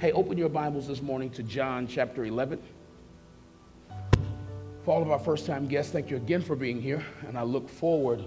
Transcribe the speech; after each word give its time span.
Hey, 0.00 0.12
open 0.12 0.38
your 0.38 0.48
Bibles 0.48 0.86
this 0.86 1.02
morning 1.02 1.28
to 1.30 1.42
John 1.42 1.88
chapter 1.88 2.24
11. 2.24 2.62
For 4.84 4.94
all 4.94 5.02
of 5.02 5.10
our 5.10 5.18
first 5.18 5.44
time 5.44 5.66
guests, 5.66 5.90
thank 5.90 6.08
you 6.08 6.16
again 6.16 6.40
for 6.40 6.54
being 6.54 6.80
here. 6.80 7.04
And 7.26 7.36
I 7.36 7.42
look 7.42 7.68
forward 7.68 8.24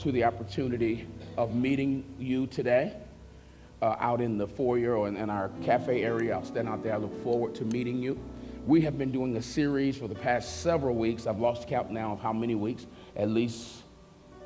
to 0.00 0.12
the 0.12 0.22
opportunity 0.22 1.08
of 1.38 1.54
meeting 1.54 2.04
you 2.18 2.46
today 2.48 2.98
uh, 3.80 3.96
out 4.00 4.20
in 4.20 4.36
the 4.36 4.46
foyer 4.46 4.96
or 4.98 5.08
in, 5.08 5.16
in 5.16 5.30
our 5.30 5.48
cafe 5.62 6.02
area. 6.02 6.34
I'll 6.34 6.44
stand 6.44 6.68
out 6.68 6.82
there. 6.82 6.92
I 6.92 6.98
look 6.98 7.24
forward 7.24 7.54
to 7.54 7.64
meeting 7.64 8.02
you. 8.02 8.20
We 8.66 8.82
have 8.82 8.98
been 8.98 9.10
doing 9.10 9.34
a 9.38 9.42
series 9.42 9.96
for 9.96 10.08
the 10.08 10.14
past 10.14 10.60
several 10.60 10.94
weeks. 10.94 11.26
I've 11.26 11.40
lost 11.40 11.66
count 11.66 11.90
now 11.90 12.12
of 12.12 12.20
how 12.20 12.34
many 12.34 12.54
weeks, 12.54 12.86
at 13.16 13.30
least 13.30 13.82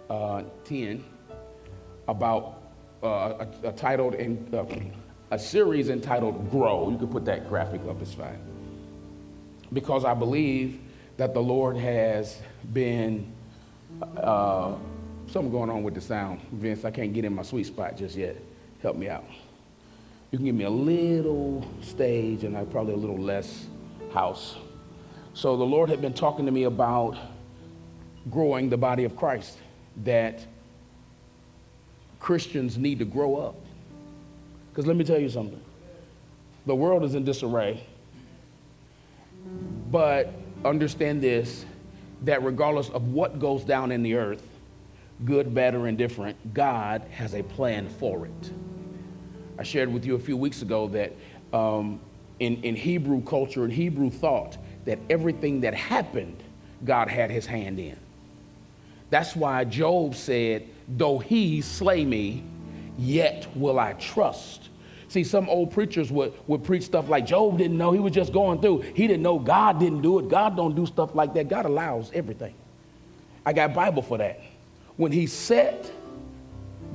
uh, 0.08 0.44
10, 0.62 1.04
about 2.06 2.62
uh, 3.02 3.46
a, 3.64 3.68
a, 3.68 3.72
titled 3.72 4.14
in, 4.14 4.48
uh, 4.54 4.64
a 5.30 5.38
series 5.38 5.88
entitled 5.88 6.50
Grow. 6.50 6.90
You 6.90 6.98
can 6.98 7.08
put 7.08 7.24
that 7.26 7.48
graphic 7.48 7.80
up, 7.88 8.00
it's 8.00 8.14
fine. 8.14 8.38
Because 9.72 10.04
I 10.04 10.14
believe 10.14 10.80
that 11.16 11.34
the 11.34 11.40
Lord 11.40 11.76
has 11.76 12.40
been, 12.72 13.30
uh, 14.16 14.74
something 15.26 15.50
going 15.50 15.68
on 15.68 15.82
with 15.82 15.94
the 15.94 16.00
sound. 16.00 16.40
Vince, 16.52 16.84
I 16.84 16.90
can't 16.90 17.12
get 17.12 17.24
in 17.24 17.34
my 17.34 17.42
sweet 17.42 17.66
spot 17.66 17.96
just 17.96 18.16
yet. 18.16 18.36
Help 18.80 18.96
me 18.96 19.08
out. 19.08 19.24
You 20.30 20.38
can 20.38 20.46
give 20.46 20.54
me 20.54 20.64
a 20.64 20.70
little 20.70 21.66
stage 21.82 22.44
and 22.44 22.56
I 22.56 22.64
probably 22.64 22.94
a 22.94 22.96
little 22.96 23.18
less 23.18 23.66
house. 24.12 24.56
So 25.34 25.56
the 25.56 25.64
Lord 25.64 25.88
had 25.88 26.00
been 26.00 26.14
talking 26.14 26.46
to 26.46 26.52
me 26.52 26.64
about 26.64 27.16
growing 28.30 28.68
the 28.68 28.76
body 28.76 29.04
of 29.04 29.16
Christ, 29.16 29.58
that 30.04 30.44
Christians 32.20 32.76
need 32.76 32.98
to 32.98 33.04
grow 33.04 33.36
up. 33.36 33.56
Because 34.78 34.86
let 34.86 34.96
me 34.96 35.02
tell 35.02 35.18
you 35.18 35.28
something 35.28 35.60
the 36.64 36.74
world 36.76 37.02
is 37.02 37.16
in 37.16 37.24
disarray. 37.24 37.82
But 39.90 40.32
understand 40.64 41.20
this 41.20 41.66
that 42.22 42.44
regardless 42.44 42.88
of 42.90 43.08
what 43.08 43.40
goes 43.40 43.64
down 43.64 43.90
in 43.90 44.04
the 44.04 44.14
earth, 44.14 44.44
good, 45.24 45.52
bad, 45.52 45.74
or 45.74 45.88
indifferent, 45.88 46.54
God 46.54 47.02
has 47.10 47.34
a 47.34 47.42
plan 47.42 47.88
for 47.88 48.26
it. 48.26 48.52
I 49.58 49.64
shared 49.64 49.92
with 49.92 50.06
you 50.06 50.14
a 50.14 50.20
few 50.20 50.36
weeks 50.36 50.62
ago 50.62 50.86
that 50.86 51.12
um, 51.52 51.98
in, 52.38 52.62
in 52.62 52.76
Hebrew 52.76 53.20
culture 53.24 53.64
and 53.64 53.72
Hebrew 53.72 54.10
thought, 54.10 54.58
that 54.84 55.00
everything 55.10 55.60
that 55.62 55.74
happened, 55.74 56.40
God 56.84 57.08
had 57.08 57.32
his 57.32 57.46
hand 57.46 57.80
in. 57.80 57.96
That's 59.10 59.34
why 59.34 59.64
Job 59.64 60.14
said, 60.14 60.68
Though 60.86 61.18
he 61.18 61.62
slay 61.62 62.04
me, 62.04 62.44
yet 62.98 63.46
will 63.56 63.78
I 63.78 63.94
trust. 63.94 64.68
See, 65.08 65.24
some 65.24 65.48
old 65.48 65.70
preachers 65.70 66.12
would, 66.12 66.34
would 66.46 66.62
preach 66.64 66.82
stuff 66.82 67.08
like 67.08 67.24
Job 67.24 67.56
didn't 67.56 67.78
know. 67.78 67.92
He 67.92 67.98
was 67.98 68.12
just 68.12 68.32
going 68.32 68.60
through. 68.60 68.80
He 68.80 69.06
didn't 69.06 69.22
know 69.22 69.38
God 69.38 69.80
didn't 69.80 70.02
do 70.02 70.18
it. 70.18 70.28
God 70.28 70.54
don't 70.54 70.76
do 70.76 70.84
stuff 70.84 71.14
like 71.14 71.32
that. 71.34 71.48
God 71.48 71.64
allows 71.64 72.10
everything. 72.12 72.54
I 73.46 73.54
got 73.54 73.72
Bible 73.72 74.02
for 74.02 74.18
that. 74.18 74.42
When 74.96 75.10
he 75.10 75.26
set 75.26 75.90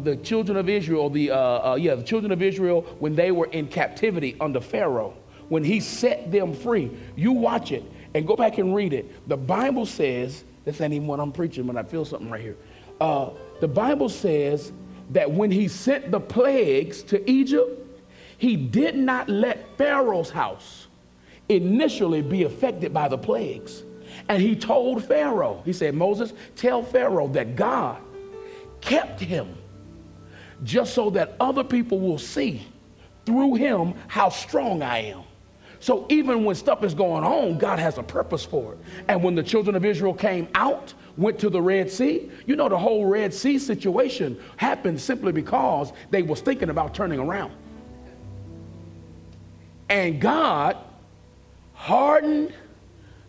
the 0.04 0.16
children 0.18 0.58
of 0.58 0.70
Israel, 0.70 1.09
the 1.09 1.31
uh, 1.31 1.38
uh, 1.38 1.76
yeah, 1.76 1.96
the 1.96 2.04
children 2.04 2.31
of 2.31 2.42
Israel, 2.42 2.81
when 3.00 3.16
they 3.16 3.31
were 3.31 3.48
in 3.48 3.68
captivity 3.68 4.36
under 4.40 4.62
Pharaoh, 4.62 5.16
when 5.50 5.64
he 5.64 5.80
set 5.80 6.31
them 6.31 6.54
free, 6.54 6.92
you 7.16 7.31
watch 7.31 7.72
it 7.72 7.84
and 8.14 8.28
go 8.28 8.36
back 8.36 8.59
and 8.59 8.76
read 8.76 8.94
it. 8.94 9.28
The 9.28 9.38
Bible 9.38 9.86
says, 9.86 10.44
this 10.66 10.80
ain't 10.81 10.94
even 10.94 11.08
what 11.08 11.20
I'm 11.20 11.31
preaching, 11.31 11.66
but 11.66 11.78
I 11.78 11.84
feel 11.84 12.06
something 12.06 12.30
right 12.30 12.42
here. 12.42 12.58
Uh, 13.02 13.31
the 13.59 13.68
Bible 13.68 14.09
says 14.09 14.72
that 15.14 15.31
when 15.31 15.52
he 15.52 15.67
sent 15.67 16.11
the 16.11 16.19
plagues 16.19 17.02
to 17.03 17.30
Egypt, 17.30 17.80
he 18.38 18.56
did 18.56 18.95
not 18.95 19.30
let 19.30 19.78
Pharaoh's 19.78 20.30
house 20.30 20.88
initially 21.50 22.22
be 22.22 22.44
affected 22.44 22.94
by 22.94 23.08
the 23.08 23.17
plagues. 23.17 23.84
And 24.30 24.41
he 24.41 24.56
told 24.56 25.03
Pharaoh, 25.03 25.61
he 25.66 25.73
said, 25.73 25.95
Moses, 25.95 26.34
tell 26.56 26.84
Pharaoh 26.84 27.28
that 27.30 27.56
God 27.56 28.02
kept 28.81 29.19
him 29.19 29.56
just 30.63 30.94
so 30.94 31.09
that 31.12 31.35
other 31.40 31.63
people 31.63 32.00
will 32.00 32.18
see 32.18 32.66
through 33.25 33.56
him 33.56 33.94
how 34.07 34.29
strong 34.29 34.81
I 34.81 35.00
am. 35.00 35.23
So 35.79 36.06
even 36.09 36.46
when 36.46 36.56
stuff 36.56 36.84
is 36.84 36.94
going 36.94 37.23
on, 37.23 37.57
God 37.57 37.79
has 37.79 37.97
a 37.97 38.03
purpose 38.03 38.46
for 38.46 38.73
it. 38.73 38.79
And 39.09 39.22
when 39.22 39.35
the 39.35 39.44
children 39.44 39.75
of 39.75 39.84
Israel 39.84 40.13
came 40.13 40.47
out, 40.56 40.94
went 41.18 41.40
to 41.40 41.50
the 41.50 41.62
Red 41.62 41.91
Sea, 41.91 42.29
you 42.46 42.56
know 42.56 42.69
the 42.69 42.78
whole 42.78 43.06
Red 43.06 43.34
Sea 43.34 43.59
situation 43.59 44.40
happened 44.57 45.00
simply 45.00 45.31
because 45.31 45.94
they 46.09 46.22
was 46.22 46.41
thinking 46.41 46.69
about 46.69 46.94
turning 46.94 47.19
around. 47.19 47.53
And 49.90 50.19
God 50.19 50.78
hardened 51.73 52.53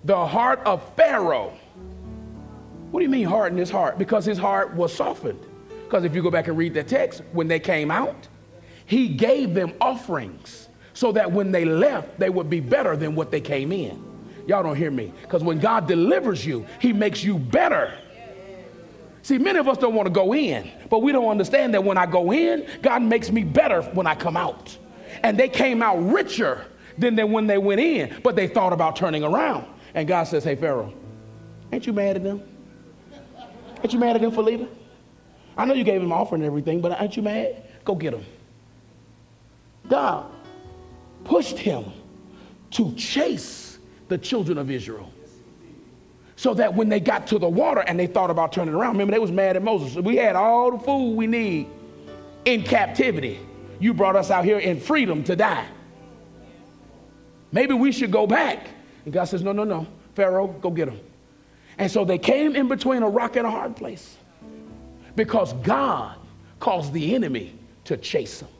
the 0.05 0.27
heart 0.27 0.61
of 0.65 0.83
Pharaoh. 0.95 1.53
What 2.91 3.01
do 3.01 3.05
you 3.05 3.11
mean 3.11 3.27
hardened 3.27 3.59
his 3.59 3.71
heart? 3.71 3.99
Because 3.99 4.25
his 4.25 4.39
heart 4.39 4.75
was 4.75 4.95
softened. 4.95 5.41
Because 5.85 6.05
if 6.05 6.15
you 6.15 6.23
go 6.23 6.31
back 6.31 6.49
and 6.49 6.57
read 6.57 6.75
the 6.75 6.85
text, 6.85 7.23
when 7.33 7.49
they 7.49 7.59
came 7.61 7.91
out, 7.91 8.29
he 8.87 9.09
gave 9.09 9.55
them 9.55 9.73
offerings 9.81 10.69
so 10.93 11.11
that 11.13 11.31
when 11.31 11.51
they 11.51 11.65
left, 11.65 12.19
they 12.19 12.31
would 12.31 12.49
be 12.49 12.61
better 12.61 12.97
than 12.97 13.15
what 13.15 13.31
they 13.31 13.41
came 13.41 13.73
in. 13.73 14.14
Y'all 14.47 14.63
don't 14.63 14.77
hear 14.77 14.91
me. 14.91 15.13
Because 15.23 15.43
when 15.43 15.59
God 15.59 15.87
delivers 15.87 16.45
you, 16.45 16.67
he 16.81 16.93
makes 16.93 17.25
you 17.25 17.39
better. 17.39 17.99
See, 19.23 19.39
many 19.39 19.59
of 19.59 19.69
us 19.69 19.79
don't 19.79 19.95
want 19.95 20.07
to 20.07 20.13
go 20.13 20.35
in, 20.35 20.71
but 20.91 20.99
we 20.99 21.11
don't 21.11 21.29
understand 21.29 21.73
that 21.73 21.83
when 21.83 21.97
I 21.97 22.05
go 22.05 22.31
in, 22.31 22.67
God 22.83 23.03
makes 23.03 23.31
me 23.31 23.43
better 23.43 23.81
when 23.81 24.07
I 24.07 24.15
come 24.15 24.37
out 24.37 24.77
and 25.23 25.39
they 25.39 25.49
came 25.49 25.83
out 25.83 25.97
richer 25.97 26.67
than 26.99 27.15
they, 27.15 27.25
when 27.25 27.47
they 27.47 27.57
went 27.57 27.81
in, 27.81 28.21
but 28.23 28.37
they 28.37 28.47
thought 28.47 28.73
about 28.75 28.97
turning 28.97 29.25
around. 29.25 29.67
And 29.95 30.07
God 30.07 30.25
says, 30.25 30.45
Hey, 30.45 30.57
Pharaoh, 30.57 30.93
ain't 31.73 31.87
you 31.87 31.95
mad 31.95 32.17
at 32.17 32.23
them? 32.23 32.43
Ain't 33.83 33.93
you 33.93 33.99
mad 33.99 34.17
at 34.17 34.23
them 34.23 34.31
for 34.31 34.43
leaving? 34.43 34.69
I 35.57 35.65
know 35.65 35.75
you 35.75 35.85
gave 35.85 36.01
them 36.01 36.13
offering 36.13 36.43
and 36.43 36.47
everything, 36.47 36.81
but 36.81 36.93
aren't 36.93 37.17
you 37.17 37.23
mad? 37.23 37.63
Go 37.85 37.95
get 37.95 38.13
them. 38.13 38.25
God 39.89 40.31
pushed 41.25 41.59
him 41.59 41.85
to 42.73 42.93
chase 42.95 43.64
the 44.15 44.19
children 44.19 44.59
of 44.59 44.71
Israel. 44.71 45.13
So 46.37 46.55
that 46.55 46.73
when 46.73 46.89
they 46.89 47.01
got 47.01 47.27
to 47.29 47.39
the 47.41 47.49
water 47.49 47.81
and 47.81 47.99
they 47.99 48.07
thought 48.07 48.31
about 48.31 48.53
turning 48.53 48.73
around, 48.73 48.93
remember 48.93 49.11
they 49.11 49.19
was 49.19 49.33
mad 49.33 49.57
at 49.57 49.63
Moses. 49.65 49.97
We 49.97 50.15
had 50.15 50.37
all 50.37 50.71
the 50.71 50.79
food 50.79 51.17
we 51.17 51.27
need 51.27 51.67
in 52.45 52.63
captivity. 52.63 53.41
You 53.81 53.93
brought 53.93 54.15
us 54.15 54.31
out 54.31 54.45
here 54.45 54.61
in 54.61 54.79
freedom 54.79 55.25
to 55.25 55.35
die. 55.35 55.67
Maybe 57.51 57.75
we 57.75 57.91
should 57.91 58.13
go 58.13 58.25
back. 58.25 58.69
And 59.05 59.13
God 59.13 59.25
says, 59.25 59.43
No, 59.43 59.51
no, 59.51 59.65
no. 59.65 59.85
Pharaoh, 60.15 60.47
go 60.47 60.71
get 60.71 60.87
them. 60.87 61.01
And 61.77 61.91
so 61.91 62.05
they 62.05 62.19
came 62.19 62.55
in 62.55 62.69
between 62.69 63.03
a 63.03 63.09
rock 63.09 63.35
and 63.35 63.45
a 63.45 63.51
hard 63.51 63.75
place 63.75 64.17
because 65.17 65.53
God 65.55 66.17
caused 66.61 66.93
the 66.93 67.17
enemy 67.17 67.59
to 67.87 67.97
chase 67.97 68.39
them. 68.39 68.51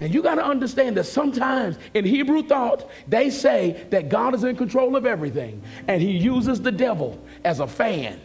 And 0.00 0.12
you 0.12 0.22
got 0.22 0.34
to 0.34 0.44
understand 0.44 0.96
that 0.96 1.04
sometimes 1.04 1.78
in 1.94 2.04
Hebrew 2.04 2.42
thought, 2.42 2.90
they 3.08 3.30
say 3.30 3.86
that 3.90 4.08
God 4.08 4.34
is 4.34 4.44
in 4.44 4.56
control 4.56 4.94
of 4.96 5.06
everything 5.06 5.62
and 5.88 6.02
he 6.02 6.10
uses 6.10 6.60
the 6.60 6.72
devil 6.72 7.22
as 7.44 7.60
a 7.60 7.66
fan 7.66 8.20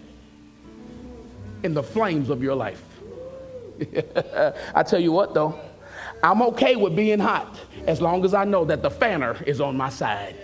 in 1.64 1.74
the 1.74 1.84
flames 1.84 2.30
of 2.30 2.44
your 2.44 2.56
life. 2.56 2.84
I 4.76 4.84
tell 4.84 5.00
you 5.00 5.12
what, 5.12 5.34
though, 5.34 5.60
I'm 6.24 6.42
okay 6.44 6.76
with 6.76 6.96
being 6.96 7.20
hot 7.20 7.60
as 7.88 8.02
long 8.02 8.26
as 8.26 8.34
I 8.34 8.44
know 8.44 8.66
that 8.66 8.82
the 8.82 8.92
fanner 8.92 9.42
is 9.46 9.62
on 9.62 9.78
my 9.78 9.90
side. 9.90 10.36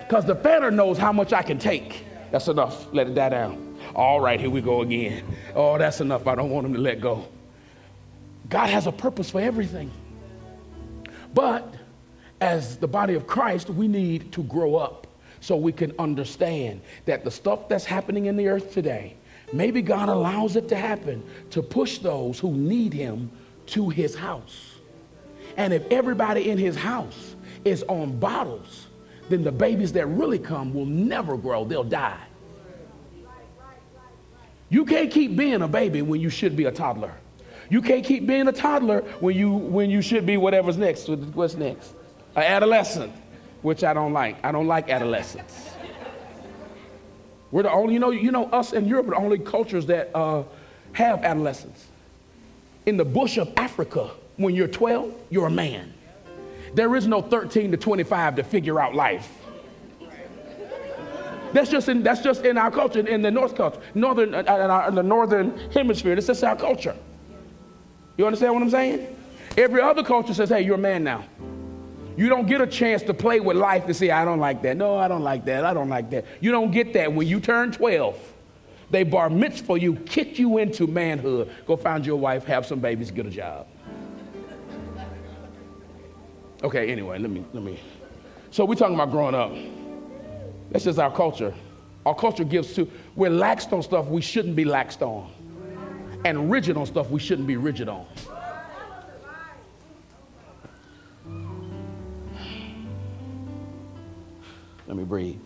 Because 0.00 0.24
the 0.24 0.34
fanner 0.34 0.70
knows 0.70 0.96
how 0.96 1.12
much 1.12 1.32
I 1.32 1.42
can 1.42 1.58
take. 1.58 2.04
That's 2.30 2.48
enough. 2.48 2.92
Let 2.92 3.06
it 3.08 3.14
die 3.14 3.28
down. 3.28 3.78
All 3.94 4.20
right, 4.20 4.40
here 4.40 4.50
we 4.50 4.60
go 4.60 4.82
again. 4.82 5.24
Oh, 5.54 5.76
that's 5.78 6.00
enough. 6.00 6.26
I 6.26 6.34
don't 6.34 6.50
want 6.50 6.66
him 6.66 6.74
to 6.74 6.80
let 6.80 7.00
go. 7.00 7.26
God 8.48 8.70
has 8.70 8.86
a 8.86 8.92
purpose 8.92 9.30
for 9.30 9.40
everything. 9.40 9.90
But 11.34 11.74
as 12.40 12.76
the 12.76 12.88
body 12.88 13.14
of 13.14 13.26
Christ, 13.26 13.70
we 13.70 13.88
need 13.88 14.32
to 14.32 14.42
grow 14.44 14.76
up 14.76 15.06
so 15.40 15.56
we 15.56 15.72
can 15.72 15.92
understand 15.98 16.80
that 17.04 17.24
the 17.24 17.30
stuff 17.30 17.68
that's 17.68 17.84
happening 17.84 18.26
in 18.26 18.36
the 18.36 18.48
earth 18.48 18.72
today, 18.72 19.16
maybe 19.52 19.82
God 19.82 20.08
allows 20.08 20.56
it 20.56 20.68
to 20.68 20.76
happen 20.76 21.22
to 21.50 21.62
push 21.62 21.98
those 21.98 22.38
who 22.38 22.52
need 22.52 22.92
Him 22.92 23.30
to 23.66 23.88
His 23.88 24.14
house. 24.14 24.78
And 25.58 25.72
if 25.72 25.84
everybody 25.90 26.50
in 26.50 26.56
his 26.56 26.76
house 26.76 27.34
is 27.64 27.82
on 27.88 28.18
bottles, 28.18 28.86
then 29.28 29.42
the 29.42 29.52
babies 29.52 29.92
that 29.92 30.06
really 30.06 30.38
come 30.38 30.72
will 30.72 30.86
never 30.86 31.36
grow, 31.36 31.64
they'll 31.64 31.84
die. 31.84 32.20
You 34.70 34.84
can't 34.84 35.10
keep 35.10 35.36
being 35.36 35.62
a 35.62 35.68
baby 35.68 36.00
when 36.00 36.20
you 36.20 36.30
should 36.30 36.54
be 36.54 36.66
a 36.66 36.70
toddler. 36.70 37.14
You 37.70 37.82
can't 37.82 38.04
keep 38.04 38.26
being 38.26 38.48
a 38.48 38.52
toddler 38.52 39.00
when 39.20 39.36
you 39.36 39.52
when 39.52 39.90
you 39.90 40.00
should 40.00 40.24
be 40.24 40.36
whatever's 40.36 40.76
next. 40.76 41.08
What's 41.08 41.54
next? 41.54 41.92
An 42.34 42.42
adolescent, 42.42 43.12
which 43.62 43.84
I 43.84 43.92
don't 43.92 44.12
like. 44.12 44.36
I 44.44 44.52
don't 44.52 44.66
like 44.66 44.88
adolescents. 44.88 45.70
We're 47.50 47.62
the 47.62 47.70
only, 47.70 47.94
you 47.94 48.00
know, 48.00 48.10
you 48.10 48.30
know, 48.30 48.44
us 48.46 48.72
in 48.72 48.86
Europe 48.86 49.06
are 49.08 49.10
the 49.10 49.16
only 49.16 49.38
cultures 49.38 49.86
that 49.86 50.10
uh, 50.14 50.44
have 50.92 51.24
adolescents. 51.24 51.86
In 52.86 52.96
the 52.96 53.04
bush 53.04 53.38
of 53.38 53.52
Africa, 53.56 54.10
when 54.36 54.54
you're 54.54 54.68
12, 54.68 55.14
you're 55.30 55.46
a 55.46 55.50
man. 55.50 55.92
There 56.74 56.94
is 56.94 57.06
no 57.06 57.22
13 57.22 57.70
to 57.70 57.76
25 57.76 58.36
to 58.36 58.44
figure 58.44 58.78
out 58.78 58.94
life. 58.94 59.34
That's 61.54 61.70
just 61.70 61.88
in, 61.88 62.02
that's 62.02 62.20
just 62.20 62.44
in 62.44 62.58
our 62.58 62.70
culture, 62.70 63.00
in 63.00 63.22
the 63.22 63.30
North 63.30 63.56
culture, 63.56 63.80
northern, 63.94 64.34
uh, 64.34 64.40
in, 64.40 64.48
our, 64.48 64.88
in 64.88 64.94
the 64.94 65.02
northern 65.02 65.56
hemisphere. 65.70 66.14
That's 66.14 66.26
just 66.26 66.44
our 66.44 66.56
culture. 66.56 66.94
You 68.18 68.26
understand 68.26 68.52
what 68.52 68.62
I'm 68.62 68.70
saying? 68.70 69.16
Every 69.56 69.80
other 69.80 70.02
culture 70.02 70.34
says, 70.34 70.50
hey, 70.50 70.60
you're 70.60 70.74
a 70.74 70.78
man 70.78 71.04
now. 71.04 71.24
You 72.16 72.28
don't 72.28 72.48
get 72.48 72.60
a 72.60 72.66
chance 72.66 73.02
to 73.04 73.14
play 73.14 73.38
with 73.38 73.56
life 73.56 73.84
and 73.84 73.94
say, 73.94 74.10
I 74.10 74.24
don't 74.24 74.40
like 74.40 74.60
that. 74.62 74.76
No, 74.76 74.96
I 74.96 75.06
don't 75.06 75.22
like 75.22 75.44
that. 75.44 75.64
I 75.64 75.72
don't 75.72 75.88
like 75.88 76.10
that. 76.10 76.24
You 76.40 76.50
don't 76.50 76.72
get 76.72 76.92
that 76.94 77.12
when 77.12 77.28
you 77.28 77.38
turn 77.38 77.70
12. 77.70 78.18
They 78.90 79.04
bar 79.04 79.30
mitzvah 79.30 79.78
you, 79.78 79.94
kick 79.94 80.36
you 80.38 80.58
into 80.58 80.88
manhood. 80.88 81.48
Go 81.64 81.76
find 81.76 82.04
your 82.04 82.16
wife, 82.16 82.44
have 82.44 82.66
some 82.66 82.80
babies, 82.80 83.12
get 83.12 83.26
a 83.26 83.30
job. 83.30 83.68
Okay, 86.64 86.90
anyway, 86.90 87.20
let 87.20 87.30
me, 87.30 87.44
let 87.52 87.62
me. 87.62 87.78
So 88.50 88.64
we're 88.64 88.74
talking 88.74 88.96
about 88.96 89.12
growing 89.12 89.36
up. 89.36 89.52
That's 90.72 90.84
just 90.84 90.98
our 90.98 91.14
culture. 91.14 91.54
Our 92.04 92.16
culture 92.16 92.42
gives 92.42 92.74
to, 92.74 92.90
we're 93.14 93.30
laxed 93.30 93.72
on 93.72 93.82
stuff 93.82 94.06
we 94.06 94.22
shouldn't 94.22 94.56
be 94.56 94.64
laxed 94.64 95.02
on, 95.02 95.30
and 96.24 96.50
rigid 96.50 96.76
on 96.76 96.86
stuff 96.86 97.10
we 97.10 97.20
shouldn't 97.20 97.46
be 97.46 97.56
rigid 97.56 97.88
on. 97.88 98.06
Let 104.86 104.96
me 104.96 105.04
breathe. 105.04 105.38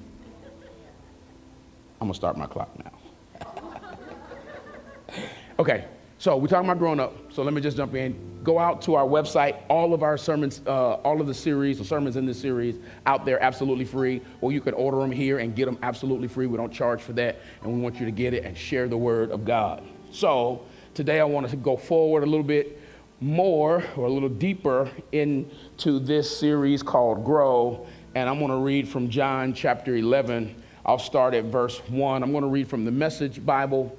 I'm 2.01 2.09
gonna 2.09 2.15
start 2.15 2.37
my 2.37 2.47
clock 2.47 2.71
now. 2.85 3.47
okay, 5.59 5.85
so 6.19 6.37
we're 6.37 6.47
talking 6.47 6.69
about 6.69 6.79
growing 6.79 7.01
up. 7.01 7.33
So 7.33 7.43
let 7.43 7.53
me 7.53 7.61
just 7.61 7.77
jump 7.77 7.97
in. 7.97 8.41
Go 8.45 8.59
out 8.59 8.83
to 8.83 8.95
our 8.95 9.05
website. 9.05 9.57
All 9.69 9.93
of 9.93 10.05
our 10.05 10.17
sermons, 10.17 10.63
uh, 10.67 10.95
all 10.95 11.21
of 11.21 11.27
the 11.27 11.35
series, 11.35 11.79
the 11.79 11.85
sermons 11.85 12.17
in 12.17 12.25
this 12.25 12.41
series, 12.41 12.79
out 13.07 13.25
there 13.25 13.43
absolutely 13.43 13.85
free. 13.85 14.23
Or 14.41 14.53
you 14.53 14.61
can 14.61 14.75
order 14.75 14.99
them 14.99 15.11
here 15.11 15.39
and 15.39 15.57
get 15.57 15.67
them 15.67 15.79
absolutely 15.83 16.29
free. 16.29 16.47
We 16.47 16.57
don't 16.57 16.73
charge 16.73 17.03
for 17.03 17.13
that, 17.15 17.41
and 17.63 17.73
we 17.73 17.81
want 17.81 17.99
you 17.99 18.07
to 18.07 18.13
get 18.13 18.35
it 18.35 18.45
and 18.45 18.57
share 18.57 18.87
the 18.87 18.97
word 18.97 19.33
of 19.33 19.45
God. 19.45 19.83
So 20.12 20.67
today 20.93 21.20
I 21.20 21.25
want 21.25 21.49
to 21.49 21.56
go 21.56 21.75
forward 21.75 22.23
a 22.23 22.26
little 22.26 22.44
bit 22.44 22.79
more 23.19 23.82
or 23.97 24.06
a 24.06 24.11
little 24.11 24.29
deeper 24.29 24.91
into 25.11 25.99
this 26.00 26.38
series 26.38 26.82
called 26.82 27.25
Grow, 27.25 27.87
and 28.14 28.29
I'm 28.29 28.38
going 28.38 28.50
to 28.50 28.59
read 28.59 28.87
from 28.87 29.09
John 29.09 29.55
chapter 29.55 29.97
11. 29.97 30.55
I'll 30.85 30.99
start 30.99 31.32
at 31.32 31.44
verse 31.44 31.79
1. 31.88 32.23
I'm 32.23 32.31
going 32.31 32.43
to 32.43 32.50
read 32.50 32.69
from 32.69 32.85
the 32.85 32.91
Message 32.91 33.44
Bible. 33.44 33.97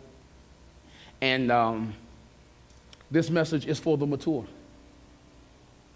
And 1.20 1.52
um, 1.52 1.96
this 3.10 3.32
message 3.32 3.66
is 3.66 3.80
for 3.80 3.98
the 3.98 4.06
mature. 4.06 4.46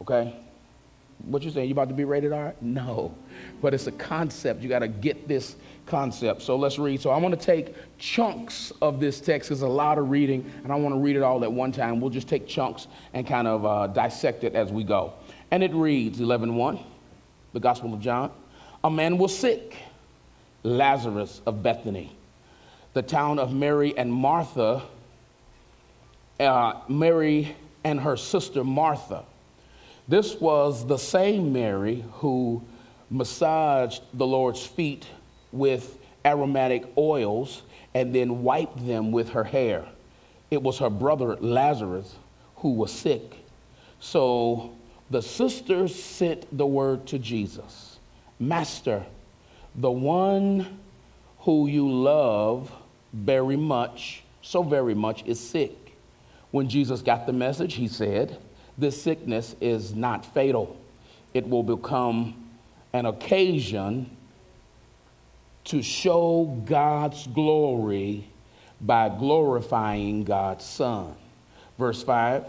Okay? 0.01 0.33
What 1.25 1.43
you 1.43 1.51
saying? 1.51 1.67
You 1.67 1.73
about 1.73 1.89
to 1.89 1.95
be 1.95 2.05
rated 2.05 2.31
R? 2.31 2.55
No. 2.59 3.13
But 3.61 3.75
it's 3.75 3.85
a 3.85 3.91
concept. 3.91 4.63
You 4.63 4.69
got 4.69 4.79
to 4.79 4.87
get 4.87 5.27
this 5.27 5.57
concept. 5.87 6.41
So 6.41 6.55
let's 6.55 6.77
read. 6.77 7.01
So 7.01 7.09
I 7.09 7.17
want 7.17 7.37
to 7.39 7.43
take 7.43 7.73
chunks 7.97 8.71
of 8.81 8.99
this 8.99 9.19
text. 9.19 9.49
There's 9.49 9.61
a 9.61 9.67
lot 9.67 9.97
of 9.97 10.09
reading, 10.09 10.49
and 10.63 10.71
I 10.71 10.75
want 10.75 10.93
to 10.93 10.99
read 10.99 11.15
it 11.15 11.23
all 11.23 11.43
at 11.43 11.51
one 11.51 11.71
time. 11.71 11.99
We'll 11.99 12.11
just 12.11 12.27
take 12.27 12.47
chunks 12.47 12.87
and 13.13 13.25
kind 13.25 13.47
of 13.47 13.65
uh, 13.65 13.87
dissect 13.87 14.43
it 14.43 14.53
as 14.53 14.71
we 14.71 14.83
go. 14.83 15.13
And 15.51 15.63
it 15.63 15.73
reads 15.73 16.19
11:1, 16.19 16.79
the 17.53 17.59
Gospel 17.59 17.93
of 17.93 18.01
John. 18.01 18.31
A 18.83 18.91
man 18.91 19.17
was 19.17 19.37
sick, 19.37 19.75
Lazarus 20.63 21.41
of 21.45 21.63
Bethany, 21.63 22.15
the 22.93 23.01
town 23.01 23.39
of 23.39 23.53
Mary 23.53 23.97
and 23.97 24.13
Martha 24.13 24.83
uh, 26.39 26.81
Mary 26.87 27.55
and 27.83 27.99
her 27.99 28.17
sister 28.17 28.63
Martha. 28.63 29.23
This 30.07 30.35
was 30.35 30.85
the 30.85 30.97
same 30.97 31.51
Mary 31.51 32.03
who 32.13 32.63
massaged 33.09 34.01
the 34.13 34.25
Lord's 34.25 34.65
feet 34.65 35.05
with 35.51 35.97
aromatic 36.25 36.83
oils 36.97 37.63
and 37.93 38.13
then 38.13 38.43
wiped 38.43 38.85
them 38.85 39.11
with 39.11 39.29
her 39.29 39.43
hair. 39.43 39.85
It 40.51 40.61
was 40.61 40.79
her 40.79 40.89
brother 40.89 41.35
Lazarus 41.37 42.15
who 42.57 42.71
was 42.73 42.91
sick. 42.91 43.33
So 43.99 44.75
the 45.09 45.21
sisters 45.21 45.95
sent 45.95 46.57
the 46.57 46.65
word 46.65 47.07
to 47.07 47.19
Jesus 47.19 47.99
Master, 48.39 49.03
the 49.73 49.89
one 49.89 50.79
who 51.39 51.67
you 51.67 51.89
love 51.89 52.71
very 53.13 53.55
much, 53.55 54.23
so 54.41 54.61
very 54.61 54.93
much, 54.93 55.25
is 55.25 55.39
sick. 55.39 55.75
When 56.51 56.69
Jesus 56.69 57.01
got 57.01 57.25
the 57.25 57.33
message, 57.33 57.73
he 57.73 57.87
said, 57.87 58.37
This 58.77 59.01
sickness 59.01 59.55
is 59.59 59.95
not 59.95 60.25
fatal. 60.33 60.77
It 61.33 61.47
will 61.49 61.63
become 61.63 62.49
an 62.93 63.05
occasion 63.05 64.16
to 65.67 65.81
show 65.81 66.45
God's 66.65 67.27
glory 67.27 68.29
by 68.79 69.09
glorifying 69.09 70.23
God's 70.23 70.63
Son. 70.63 71.13
Verse 71.77 72.01
5 72.03 72.45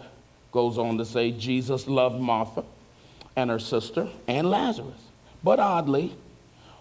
goes 0.53 0.79
on 0.79 0.99
to 0.99 1.05
say, 1.05 1.33
Jesus 1.33 1.89
loved 1.89 2.21
Martha 2.21 2.65
and 3.35 3.51
her 3.51 3.59
sister 3.59 4.09
and 4.29 4.49
Lazarus. 4.49 5.01
But 5.43 5.59
oddly, 5.59 6.15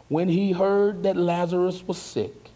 when 0.09 0.29
he 0.29 0.51
heard 0.51 1.03
that 1.03 1.17
Lazarus 1.17 1.83
was 1.85 1.97
sick, 1.97 2.51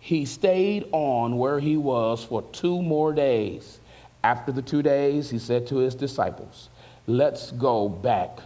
he 0.00 0.24
stayed 0.24 0.88
on 0.90 1.38
where 1.38 1.60
he 1.60 1.76
was 1.76 2.24
for 2.24 2.42
two 2.42 2.82
more 2.82 3.12
days. 3.12 3.78
After 4.24 4.50
the 4.50 4.62
two 4.62 4.82
days, 4.82 5.30
he 5.30 5.38
said 5.38 5.68
to 5.68 5.76
his 5.76 5.94
disciples, 5.94 6.68
Let's 7.06 7.52
go 7.52 7.88
back 7.88 8.40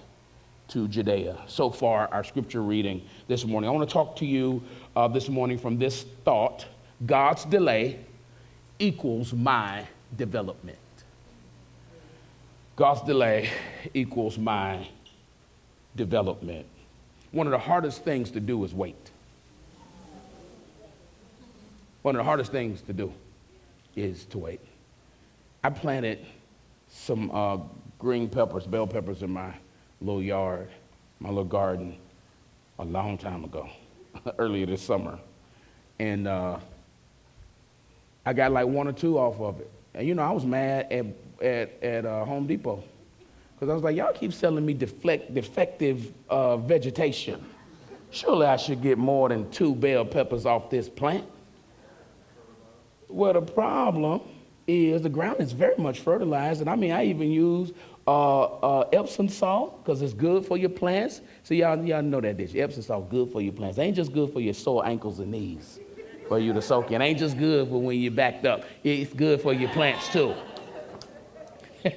to 0.69 0.89
Judea. 0.89 1.39
So 1.47 1.71
far, 1.71 2.09
our 2.13 2.25
scripture 2.25 2.63
reading 2.63 3.03
this 3.29 3.45
morning. 3.45 3.69
I 3.69 3.73
want 3.73 3.89
to 3.89 3.93
talk 3.93 4.17
to 4.17 4.27
you 4.27 4.63
uh, 4.97 5.09
this 5.09 5.29
morning 5.29 5.59
from 5.59 5.79
this 5.79 6.05
thought 6.25 6.67
God's 7.05 7.45
delay 7.45 8.01
equals 8.79 9.33
my 9.33 9.87
development. 10.17 10.79
God's 12.77 13.03
delay 13.03 13.51
equals 13.93 14.39
my 14.39 14.89
development. 15.97 16.67
One 17.31 17.47
of 17.47 17.51
the 17.51 17.59
hardest 17.59 18.05
things 18.05 18.31
to 18.33 18.41
do 18.41 18.65
is 18.65 18.75
wait. 18.75 19.11
One 22.03 22.17
of 22.17 22.21
the 22.21 22.25
hardest 22.25 22.53
things 22.53 22.83
to 22.83 22.93
do 22.93 23.13
is 23.97 24.25
to 24.27 24.39
wait. 24.39 24.61
I 25.63 25.71
planted 25.71 26.25
some 26.89 27.31
uh, 27.33 27.59
green 27.99 28.29
peppers, 28.29 28.67
bell 28.67 28.87
peppers 28.87 29.23
in 29.23 29.31
my 29.31 29.55
little 30.01 30.23
yard, 30.23 30.69
my 31.21 31.29
little 31.29 31.45
garden, 31.45 31.97
a 32.79 32.85
long 32.85 33.19
time 33.19 33.45
ago, 33.45 33.69
earlier 34.39 34.67
this 34.67 34.83
summer. 34.83 35.19
And 35.99 36.27
uh, 36.27 36.59
I 38.27 38.33
got 38.33 38.53
like 38.53 38.67
one 38.67 38.89
or 38.89 38.93
two 38.93 39.19
off 39.19 39.41
of 39.41 39.61
it. 39.61 39.71
And 39.95 40.07
you 40.07 40.15
know, 40.15 40.23
I 40.23 40.31
was 40.31 40.45
mad 40.45 40.93
at, 40.93 41.07
at, 41.43 41.83
at 41.83 42.07
uh, 42.07 42.25
Home 42.25 42.47
Depot 42.47 42.83
because 43.55 43.71
I 43.71 43.75
was 43.75 43.83
like, 43.83 43.97
y'all 43.97 44.13
keep 44.13 44.33
selling 44.33 44.67
me 44.67 44.75
deflect, 44.75 45.33
defective 45.35 46.13
uh, 46.29 46.57
vegetation. 46.57 47.45
Surely 48.11 48.47
I 48.47 48.57
should 48.57 48.83
get 48.83 48.99
more 48.99 49.29
than 49.29 49.51
two 49.51 49.75
bell 49.75 50.05
peppers 50.05 50.47
off 50.47 50.71
this 50.71 50.89
plant. 50.89 51.25
Well, 53.09 53.33
the 53.33 53.43
problem 53.43 54.23
is 54.67 55.03
the 55.03 55.09
ground 55.09 55.41
is 55.41 55.53
very 55.53 55.77
much 55.77 56.01
fertilized. 56.01 56.61
And 56.61 56.71
I 56.71 56.77
mean, 56.77 56.93
I 56.93 57.05
even 57.05 57.31
use 57.31 57.73
uh, 58.07 58.43
uh, 58.43 58.89
Epsom 58.93 59.29
salt 59.29 59.83
because 59.83 60.03
it's 60.03 60.13
good 60.13 60.45
for 60.45 60.57
your 60.57 60.71
plants. 60.71 61.23
So 61.43 61.55
y'all, 61.55 61.83
y'all 61.85 62.03
know 62.03 62.21
that 62.21 62.37
dish. 62.37 62.55
Epsom 62.55 62.83
salt 62.83 63.11
good 63.11 63.31
for 63.33 63.41
your 63.41 63.53
plants. 63.53 63.79
It 63.79 63.83
ain't 63.83 63.97
just 63.97 64.13
good 64.13 64.33
for 64.33 64.41
your 64.41 64.55
sore 64.55 64.87
ankles 64.87 65.21
and 65.21 65.31
knees 65.31 65.81
for 66.29 66.39
you 66.39 66.53
to 66.53 66.63
soak 66.63 66.91
in. 66.91 67.01
It 67.01 67.05
ain't 67.05 67.19
just 67.19 67.39
good 67.39 67.69
for 67.69 67.81
when 67.81 67.99
you're 67.99 68.13
backed 68.13 68.47
up. 68.47 68.65
It's 68.83 69.13
good 69.13 69.41
for 69.41 69.53
your 69.53 69.71
plants 69.71 70.09
too. 70.09 70.35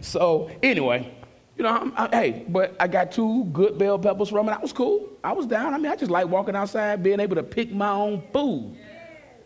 so 0.00 0.50
anyway, 0.62 1.12
you 1.56 1.64
know, 1.64 1.92
I, 1.96 2.08
hey, 2.12 2.44
but 2.48 2.74
I 2.80 2.88
got 2.88 3.12
two 3.12 3.44
good 3.46 3.78
bell 3.78 3.98
peppers 3.98 4.28
from 4.30 4.48
it. 4.48 4.52
I 4.52 4.58
was 4.58 4.72
cool. 4.72 5.08
I 5.22 5.32
was 5.32 5.46
down. 5.46 5.74
I 5.74 5.78
mean, 5.78 5.92
I 5.92 5.96
just 5.96 6.10
like 6.10 6.28
walking 6.28 6.56
outside, 6.56 7.02
being 7.02 7.20
able 7.20 7.36
to 7.36 7.42
pick 7.42 7.72
my 7.72 7.90
own 7.90 8.22
food. 8.32 8.76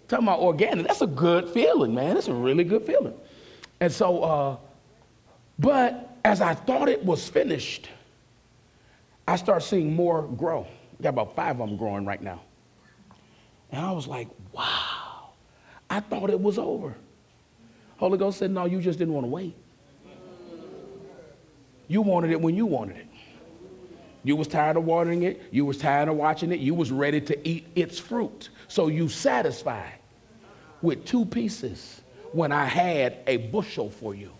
Talking 0.08 0.26
about 0.26 0.40
organic, 0.40 0.86
that's 0.86 1.00
a 1.00 1.06
good 1.06 1.48
feeling, 1.48 1.94
man. 1.94 2.14
That's 2.14 2.28
a 2.28 2.34
really 2.34 2.64
good 2.64 2.82
feeling. 2.82 3.14
And 3.80 3.90
so, 3.90 4.22
uh, 4.22 4.56
but 5.58 6.16
as 6.24 6.40
I 6.40 6.54
thought 6.54 6.88
it 6.88 7.04
was 7.04 7.28
finished, 7.28 7.88
I 9.26 9.36
start 9.36 9.62
seeing 9.62 9.94
more 9.94 10.22
grow. 10.22 10.66
got 11.00 11.10
about 11.10 11.36
five 11.36 11.60
of 11.60 11.68
them 11.68 11.76
growing 11.76 12.04
right 12.04 12.22
now. 12.22 12.42
And 13.70 13.84
I 13.84 13.92
was 13.92 14.06
like, 14.06 14.28
wow, 14.52 15.30
I 15.90 16.00
thought 16.00 16.30
it 16.30 16.40
was 16.40 16.58
over. 16.58 16.94
Holy 17.96 18.18
Ghost 18.18 18.38
said, 18.38 18.50
no, 18.50 18.64
you 18.64 18.80
just 18.80 18.98
didn't 18.98 19.14
want 19.14 19.24
to 19.24 19.30
wait. 19.30 19.54
You 21.88 22.02
wanted 22.02 22.30
it 22.30 22.40
when 22.40 22.56
you 22.56 22.66
wanted 22.66 22.96
it. 22.96 23.06
You 24.24 24.36
was 24.36 24.48
tired 24.48 24.76
of 24.76 24.84
watering 24.84 25.22
it. 25.22 25.42
You 25.50 25.66
was 25.66 25.76
tired 25.76 26.08
of 26.08 26.16
watching 26.16 26.50
it. 26.50 26.58
You 26.58 26.74
was 26.74 26.90
ready 26.90 27.20
to 27.20 27.48
eat 27.48 27.66
its 27.74 27.98
fruit. 27.98 28.48
So 28.68 28.88
you 28.88 29.08
satisfied 29.08 29.98
with 30.80 31.04
two 31.04 31.26
pieces 31.26 32.00
when 32.32 32.50
I 32.50 32.64
had 32.64 33.18
a 33.26 33.36
bushel 33.36 33.90
for 33.90 34.14
you. 34.14 34.30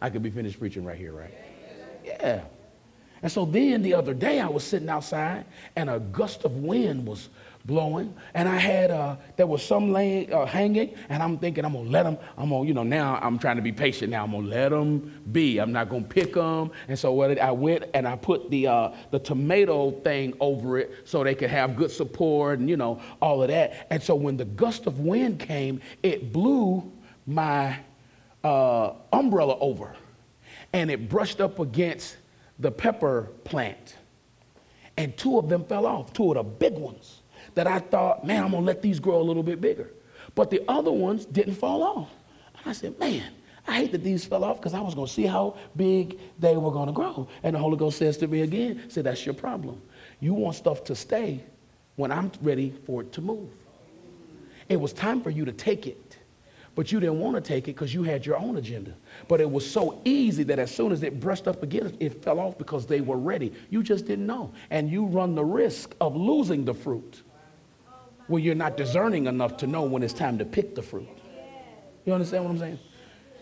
I 0.00 0.10
could 0.10 0.22
be 0.22 0.30
finished 0.30 0.58
preaching 0.58 0.84
right 0.84 0.96
here, 0.96 1.12
right? 1.12 1.34
Yeah. 2.04 2.42
And 3.22 3.30
so 3.30 3.44
then 3.44 3.82
the 3.82 3.94
other 3.94 4.14
day 4.14 4.40
I 4.40 4.48
was 4.48 4.64
sitting 4.64 4.88
outside 4.88 5.44
and 5.76 5.90
a 5.90 6.00
gust 6.00 6.44
of 6.44 6.56
wind 6.56 7.06
was 7.06 7.28
blowing 7.66 8.14
and 8.32 8.48
I 8.48 8.56
had, 8.56 8.90
uh, 8.90 9.16
there 9.36 9.46
was 9.46 9.62
some 9.62 9.92
laying, 9.92 10.32
uh, 10.32 10.46
hanging 10.46 10.94
and 11.10 11.22
I'm 11.22 11.36
thinking 11.36 11.66
I'm 11.66 11.74
gonna 11.74 11.90
let 11.90 12.04
them, 12.04 12.16
I'm 12.38 12.48
gonna, 12.48 12.66
you 12.66 12.72
know, 12.72 12.82
now 12.82 13.18
I'm 13.20 13.38
trying 13.38 13.56
to 13.56 13.62
be 13.62 13.72
patient 13.72 14.10
now. 14.10 14.24
I'm 14.24 14.30
gonna 14.30 14.46
let 14.46 14.70
them 14.70 15.22
be. 15.32 15.58
I'm 15.58 15.70
not 15.70 15.90
gonna 15.90 16.04
pick 16.04 16.32
them. 16.32 16.70
And 16.88 16.98
so 16.98 17.12
what 17.12 17.38
I 17.38 17.52
went 17.52 17.84
and 17.92 18.08
I 18.08 18.16
put 18.16 18.50
the, 18.50 18.68
uh, 18.68 18.90
the 19.10 19.18
tomato 19.18 19.90
thing 19.90 20.32
over 20.40 20.78
it 20.78 20.90
so 21.04 21.22
they 21.22 21.34
could 21.34 21.50
have 21.50 21.76
good 21.76 21.90
support 21.90 22.58
and, 22.58 22.70
you 22.70 22.78
know, 22.78 23.02
all 23.20 23.42
of 23.42 23.48
that. 23.48 23.86
And 23.90 24.02
so 24.02 24.14
when 24.14 24.38
the 24.38 24.46
gust 24.46 24.86
of 24.86 25.00
wind 25.00 25.38
came, 25.40 25.82
it 26.02 26.32
blew 26.32 26.90
my 27.26 27.76
uh, 28.44 28.92
umbrella 29.12 29.58
over 29.58 29.94
and 30.72 30.90
it 30.90 31.08
brushed 31.08 31.40
up 31.40 31.58
against 31.58 32.16
the 32.58 32.70
pepper 32.70 33.28
plant. 33.44 33.96
And 34.96 35.16
two 35.16 35.38
of 35.38 35.48
them 35.48 35.64
fell 35.64 35.86
off, 35.86 36.12
two 36.12 36.30
of 36.32 36.36
the 36.36 36.42
big 36.42 36.74
ones 36.74 37.22
that 37.54 37.66
I 37.66 37.78
thought, 37.78 38.26
man, 38.26 38.44
I'm 38.44 38.50
gonna 38.52 38.66
let 38.66 38.82
these 38.82 39.00
grow 39.00 39.20
a 39.20 39.22
little 39.22 39.42
bit 39.42 39.60
bigger. 39.60 39.90
But 40.34 40.50
the 40.50 40.62
other 40.68 40.92
ones 40.92 41.24
didn't 41.24 41.54
fall 41.54 41.82
off. 41.82 42.10
And 42.58 42.70
I 42.70 42.72
said, 42.72 42.98
man, 42.98 43.24
I 43.66 43.76
hate 43.76 43.92
that 43.92 44.04
these 44.04 44.24
fell 44.24 44.44
off 44.44 44.58
because 44.58 44.74
I 44.74 44.80
was 44.80 44.94
gonna 44.94 45.08
see 45.08 45.26
how 45.26 45.56
big 45.76 46.18
they 46.38 46.56
were 46.56 46.70
gonna 46.70 46.92
grow. 46.92 47.28
And 47.42 47.54
the 47.54 47.58
Holy 47.58 47.76
Ghost 47.76 47.98
says 47.98 48.16
to 48.18 48.28
me 48.28 48.42
again, 48.42 48.82
said, 48.88 49.04
that's 49.04 49.24
your 49.24 49.34
problem. 49.34 49.80
You 50.20 50.34
want 50.34 50.56
stuff 50.56 50.84
to 50.84 50.94
stay 50.94 51.42
when 51.96 52.12
I'm 52.12 52.30
ready 52.42 52.74
for 52.84 53.02
it 53.02 53.12
to 53.14 53.20
move. 53.20 53.50
It 54.68 54.80
was 54.80 54.92
time 54.92 55.20
for 55.20 55.30
you 55.30 55.44
to 55.46 55.52
take 55.52 55.86
it 55.86 56.09
but 56.74 56.92
you 56.92 57.00
didn't 57.00 57.18
want 57.18 57.36
to 57.36 57.40
take 57.40 57.64
it 57.64 57.74
because 57.74 57.92
you 57.92 58.02
had 58.02 58.24
your 58.24 58.36
own 58.36 58.56
agenda. 58.56 58.94
But 59.28 59.40
it 59.40 59.50
was 59.50 59.68
so 59.68 60.00
easy 60.04 60.44
that 60.44 60.58
as 60.58 60.74
soon 60.74 60.92
as 60.92 61.02
it 61.02 61.20
brushed 61.20 61.48
up 61.48 61.62
against 61.62 61.94
it, 61.96 62.06
it 62.06 62.22
fell 62.22 62.38
off 62.38 62.58
because 62.58 62.86
they 62.86 63.00
were 63.00 63.18
ready. 63.18 63.52
You 63.70 63.82
just 63.82 64.06
didn't 64.06 64.26
know. 64.26 64.52
And 64.70 64.90
you 64.90 65.06
run 65.06 65.34
the 65.34 65.44
risk 65.44 65.94
of 66.00 66.16
losing 66.16 66.64
the 66.64 66.74
fruit 66.74 67.22
when 68.28 68.42
you're 68.42 68.54
not 68.54 68.76
discerning 68.76 69.26
enough 69.26 69.56
to 69.58 69.66
know 69.66 69.82
when 69.82 70.02
it's 70.02 70.14
time 70.14 70.38
to 70.38 70.44
pick 70.44 70.74
the 70.74 70.82
fruit. 70.82 71.08
You 72.04 72.14
understand 72.14 72.44
what 72.44 72.50
I'm 72.50 72.58
saying? 72.58 72.78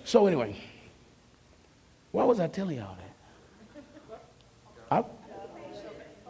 So, 0.05 0.27
anyway, 0.27 0.57
why 2.13 2.25
was 2.25 2.41
I 2.41 2.49
telling 2.49 2.79
y'all 2.79 2.97
that? 2.97 3.85
I, 4.91 5.05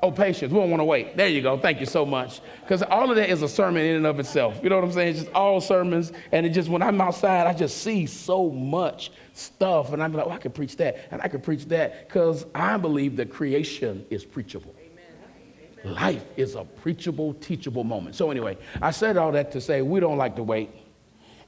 Oh, 0.01 0.13
patience. 0.13 0.53
We 0.53 0.61
don't 0.61 0.71
want 0.71 0.81
to 0.81 0.85
wait. 0.85 1.17
There 1.17 1.27
you 1.27 1.43
go. 1.43 1.59
Thank 1.59 1.81
you 1.81 1.87
so 1.87 2.07
much. 2.07 2.41
Because 2.61 2.83
all 2.85 3.11
of 3.11 3.17
that 3.17 3.31
is 3.31 3.43
a 3.43 3.49
sermon 3.49 3.85
in 3.85 3.97
and 3.97 4.07
of 4.07 4.21
itself. 4.21 4.61
You 4.63 4.69
know 4.69 4.77
what 4.77 4.85
I'm 4.85 4.93
saying? 4.93 5.09
It's 5.09 5.21
just 5.21 5.33
all 5.33 5.61
sermons. 5.61 6.13
And 6.31 6.47
it 6.47 6.51
just, 6.51 6.69
when 6.69 6.83
I'm 6.83 7.01
outside, 7.01 7.49
I 7.49 7.53
just 7.53 7.79
see 7.79 8.07
so 8.07 8.49
much 8.51 9.11
stuff. 9.33 9.93
And 9.93 10.03
I'm 10.03 10.13
like, 10.13 10.27
oh, 10.27 10.31
I 10.31 10.39
could 10.39 10.55
preach 10.55 10.77
that. 10.77 11.09
And 11.11 11.21
I 11.21 11.27
could 11.27 11.43
preach 11.43 11.65
that. 11.67 12.07
Because 12.07 12.47
I 12.55 12.77
believe 12.77 13.17
that 13.17 13.31
creation 13.31 14.07
is 14.09 14.25
preachable. 14.25 14.73
Amen. 14.79 15.95
Life 15.95 16.25
is 16.37 16.55
a 16.55 16.63
preachable, 16.65 17.35
teachable 17.35 17.83
moment. 17.83 18.15
So, 18.15 18.31
anyway, 18.31 18.57
I 18.81 18.93
said 18.93 19.17
all 19.17 19.33
that 19.33 19.51
to 19.53 19.61
say 19.61 19.83
we 19.83 19.99
don't 19.99 20.19
like 20.19 20.37
to 20.37 20.45
wait. 20.45 20.71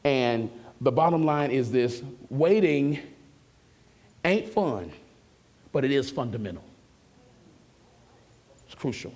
And 0.02 0.50
the 0.80 0.90
bottom 0.90 1.25
line 1.25 1.52
is 1.52 1.71
this 1.71 2.02
waiting 2.30 2.99
ain't 4.25 4.49
fun, 4.49 4.90
but 5.71 5.85
it 5.85 5.92
is 5.92 6.11
fundamental 6.11 6.64
crucial. 8.80 9.12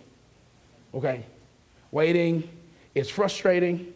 Okay? 0.93 1.25
Waiting 1.91 2.49
is 2.95 3.09
frustrating, 3.09 3.95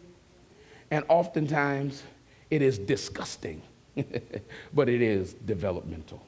and 0.89 1.05
oftentimes 1.07 2.01
it 2.49 2.63
is 2.63 2.79
disgusting, 2.79 3.61
but 4.73 4.89
it 4.89 5.01
is 5.03 5.33
developmental. 5.45 6.25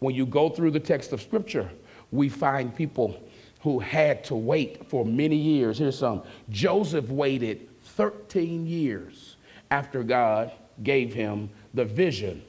When 0.00 0.16
you 0.16 0.26
go 0.26 0.48
through 0.48 0.72
the 0.72 0.80
text 0.80 1.12
of 1.12 1.22
Scripture, 1.22 1.70
we 2.10 2.28
find 2.28 2.74
people 2.74 3.22
who 3.60 3.78
had 3.78 4.24
to 4.24 4.34
wait 4.34 4.90
for 4.90 5.04
many 5.04 5.36
years. 5.36 5.78
Here's 5.78 5.98
some 5.98 6.22
Joseph 6.50 7.08
waited 7.08 7.68
13 7.84 8.66
years 8.66 9.36
after 9.70 10.02
God 10.02 10.50
gave 10.82 11.14
him 11.14 11.48
the 11.72 11.84
vision 11.84 12.42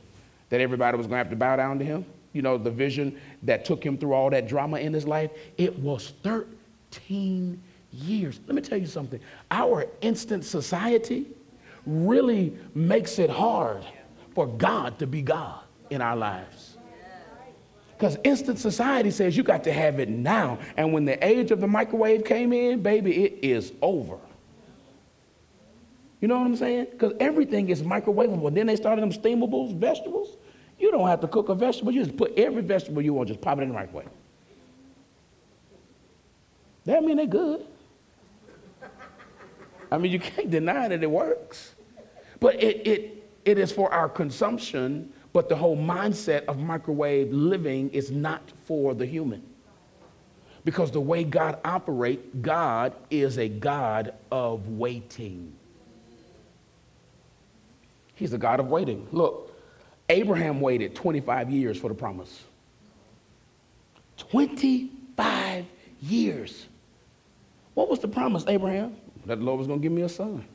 that 0.49 0.61
everybody 0.61 0.97
was 0.97 1.05
going 1.05 1.15
to 1.15 1.23
have 1.23 1.29
to 1.29 1.35
bow 1.35 1.55
down 1.55 1.77
to 1.77 1.85
him 1.85 2.05
you 2.35 2.41
know, 2.41 2.57
the 2.57 2.69
vision 2.69 3.19
that 3.43 3.63
took 3.63 3.83
him 3.83 3.97
through 3.97 4.13
all 4.13 4.29
that 4.29 4.45
drama 4.45 4.77
in 4.77 4.93
his 4.93 5.07
life, 5.07 5.31
it 5.57 5.79
was 5.79 6.13
13 6.21 7.61
years. 7.93 8.41
Let 8.45 8.55
me 8.55 8.61
tell 8.61 8.77
you 8.77 8.87
something. 8.87 9.21
Our 9.49 9.87
instant 10.01 10.43
society 10.43 11.27
really 11.85 12.53
makes 12.75 13.19
it 13.19 13.29
hard 13.29 13.85
for 14.33 14.47
God 14.47 14.99
to 14.99 15.07
be 15.07 15.21
God 15.21 15.61
in 15.89 16.01
our 16.01 16.17
lives. 16.17 16.77
Because 17.97 18.17
instant 18.25 18.59
society 18.59 19.11
says 19.11 19.37
you 19.37 19.43
got 19.43 19.63
to 19.63 19.71
have 19.71 20.01
it 20.01 20.09
now. 20.09 20.59
And 20.75 20.91
when 20.91 21.05
the 21.05 21.25
age 21.25 21.51
of 21.51 21.61
the 21.61 21.67
microwave 21.67 22.25
came 22.25 22.51
in, 22.51 22.81
baby, 22.81 23.23
it 23.23 23.39
is 23.41 23.71
over. 23.81 24.17
You 26.19 26.27
know 26.27 26.37
what 26.37 26.47
I'm 26.47 26.57
saying? 26.57 26.87
Because 26.91 27.13
everything 27.21 27.69
is 27.69 27.81
microwavable. 27.81 28.53
Then 28.53 28.67
they 28.67 28.75
started 28.75 29.01
them 29.01 29.13
steamables, 29.13 29.73
vegetables. 29.73 30.35
You 30.77 30.91
don't 30.91 31.08
have 31.08 31.22
to 31.22 31.27
cook 31.27 31.50
a 31.50 31.55
vegetable. 31.55 31.91
You 31.91 32.03
just 32.03 32.17
put 32.17 32.38
every 32.38 32.62
vegetable 32.62 33.01
you 33.01 33.13
want, 33.13 33.29
just 33.29 33.41
pop 33.41 33.58
it 33.58 33.62
in 33.62 33.70
the 33.70 33.74
microwave. 33.74 34.10
That 36.86 37.03
mean 37.03 37.17
they're 37.17 37.25
good. 37.25 37.65
I 39.91 39.98
mean, 39.98 40.12
you 40.12 40.20
can't 40.20 40.50
deny 40.50 40.88
that 40.88 41.01
it 41.01 41.10
works. 41.10 41.75
But 42.39 42.62
it, 42.62 42.86
it, 42.88 43.32
it 43.46 43.58
is 43.58 43.72
for 43.72 43.91
our 43.94 44.10
consumption, 44.10 45.12
but 45.34 45.50
the 45.50 45.55
whole 45.55 45.77
mindset 45.77 46.46
of 46.46 46.60
microwave 46.60 47.32
living 47.32 47.89
is 47.91 48.12
not 48.12 48.41
for 48.65 48.94
the 48.94 49.05
human. 49.05 49.44
Because 50.63 50.91
the 50.91 51.01
way 51.01 51.24
God 51.24 51.60
operates, 51.63 52.27
God 52.41 52.94
is 53.10 53.38
a 53.38 53.48
God 53.48 54.13
of 54.32 54.67
waiting. 54.67 55.53
He's 58.15 58.34
a 58.34 58.38
God 58.38 58.60
of 58.60 58.67
waiting. 58.67 59.08
Look, 59.12 59.44
Abraham 60.09 60.62
waited 60.62 60.95
25 60.95 61.50
years 61.50 61.77
for 61.79 61.88
the 61.89 61.95
promise. 61.95 62.43
25 64.17 65.65
years. 66.01 66.67
What 67.74 67.89
was 67.89 68.00
the 68.00 68.07
promise, 68.07 68.45
Abraham? 68.47 68.95
That 69.25 69.39
the 69.39 69.45
Lord 69.45 69.57
was 69.57 69.67
going 69.67 69.79
to 69.79 69.83
give 69.83 69.91
me 69.91 70.03
a 70.03 70.09
son. 70.09 70.45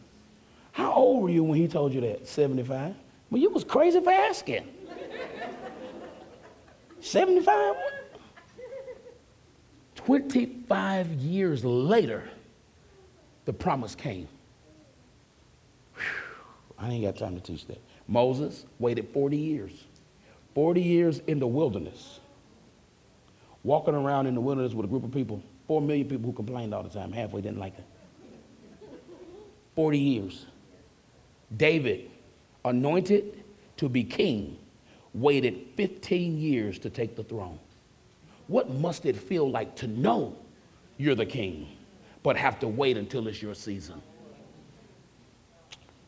How 0.72 0.92
old 0.92 1.22
were 1.22 1.30
you 1.30 1.42
when 1.42 1.58
he 1.58 1.66
told 1.66 1.92
you 1.92 2.00
that? 2.02 2.26
75? 2.26 2.94
Well, 3.30 3.40
you 3.40 3.50
was 3.50 3.64
crazy 3.64 4.00
for 4.00 4.12
asking. 4.12 4.66
75? 7.00 7.74
25 9.96 11.10
years 11.14 11.64
later, 11.64 12.28
the 13.44 13.52
promise 13.52 13.94
came. 13.94 14.28
Whew, 15.94 16.02
I 16.78 16.90
ain't 16.90 17.04
got 17.04 17.16
time 17.16 17.34
to 17.34 17.40
teach 17.40 17.66
that. 17.66 17.80
Moses 18.10 18.66
waited 18.80 19.08
40 19.12 19.36
years, 19.36 19.84
40 20.54 20.82
years 20.82 21.20
in 21.28 21.38
the 21.38 21.46
wilderness, 21.46 22.18
walking 23.62 23.94
around 23.94 24.26
in 24.26 24.34
the 24.34 24.40
wilderness 24.40 24.74
with 24.74 24.84
a 24.84 24.88
group 24.88 25.04
of 25.04 25.12
people, 25.12 25.40
4 25.68 25.80
million 25.80 26.08
people 26.08 26.26
who 26.26 26.32
complained 26.32 26.74
all 26.74 26.82
the 26.82 26.90
time, 26.90 27.12
halfway 27.12 27.40
didn't 27.40 27.60
like 27.60 27.78
it. 27.78 27.84
40 29.76 29.98
years. 29.98 30.46
David, 31.56 32.10
anointed 32.64 33.44
to 33.76 33.88
be 33.88 34.02
king, 34.02 34.58
waited 35.14 35.68
15 35.76 36.36
years 36.36 36.80
to 36.80 36.90
take 36.90 37.14
the 37.14 37.22
throne. 37.22 37.60
What 38.48 38.70
must 38.70 39.06
it 39.06 39.16
feel 39.16 39.48
like 39.48 39.76
to 39.76 39.86
know 39.86 40.36
you're 40.98 41.14
the 41.14 41.24
king, 41.26 41.68
but 42.24 42.36
have 42.36 42.58
to 42.58 42.66
wait 42.66 42.96
until 42.96 43.28
it's 43.28 43.40
your 43.40 43.54
season? 43.54 44.02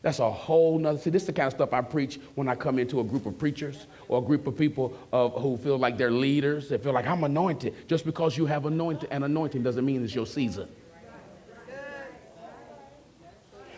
That's 0.03 0.19
a 0.19 0.29
whole 0.29 0.77
nother. 0.77 0.99
See, 0.99 1.09
this 1.09 1.23
is 1.23 1.27
the 1.27 1.33
kind 1.33 1.47
of 1.47 1.53
stuff 1.53 1.71
I 1.71 1.79
preach 1.79 2.19
when 2.35 2.49
I 2.49 2.55
come 2.55 2.77
into 2.77 2.99
a 2.99 3.03
group 3.05 3.25
of 3.25 3.37
preachers 3.39 3.87
or 4.09 4.21
a 4.21 4.21
group 4.21 4.45
of 4.47 4.57
people 4.57 4.97
of, 5.13 5.41
who 5.41 5.55
feel 5.55 5.77
like 5.77 5.97
they're 5.97 6.11
leaders. 6.11 6.67
They 6.67 6.77
feel 6.77 6.91
like 6.91 7.07
I'm 7.07 7.23
anointed. 7.23 7.87
Just 7.87 8.05
because 8.05 8.37
you 8.37 8.45
have 8.45 8.65
anointed 8.65 9.09
an 9.11 9.23
anointing 9.23 9.63
doesn't 9.63 9.85
mean 9.85 10.03
it's 10.03 10.13
your 10.13 10.27
season. 10.27 10.67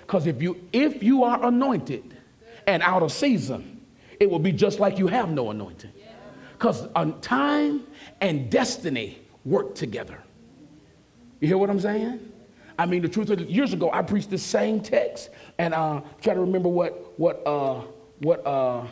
Because 0.01 0.25
if 0.25 0.41
you 0.41 0.67
if 0.73 1.03
you 1.03 1.23
are 1.23 1.45
anointed 1.45 2.17
and 2.65 2.81
out 2.81 3.03
of 3.03 3.11
season, 3.11 3.85
it 4.19 4.29
will 4.29 4.39
be 4.39 4.51
just 4.51 4.79
like 4.79 4.97
you 4.97 5.07
have 5.07 5.29
no 5.29 5.51
anointing. 5.51 5.91
Because 6.53 6.87
uh, 6.95 7.11
time 7.21 7.83
and 8.19 8.49
destiny 8.49 9.19
work 9.43 9.75
together. 9.75 10.23
You 11.39 11.47
hear 11.47 11.57
what 11.59 11.69
I'm 11.69 11.79
saying? 11.79 12.31
I 12.77 12.85
mean, 12.85 13.01
the 13.01 13.09
truth 13.09 13.29
is, 13.29 13.41
years 13.41 13.73
ago, 13.73 13.89
I 13.93 14.01
preached 14.01 14.29
the 14.29 14.37
same 14.37 14.81
text, 14.81 15.29
and 15.57 15.73
uh, 15.73 16.01
try 16.21 16.33
to 16.33 16.39
remember 16.39 16.69
what 16.69 17.17
what 17.19 17.45
uh, 17.45 17.81
what 18.19 18.45
uh, 18.45 18.85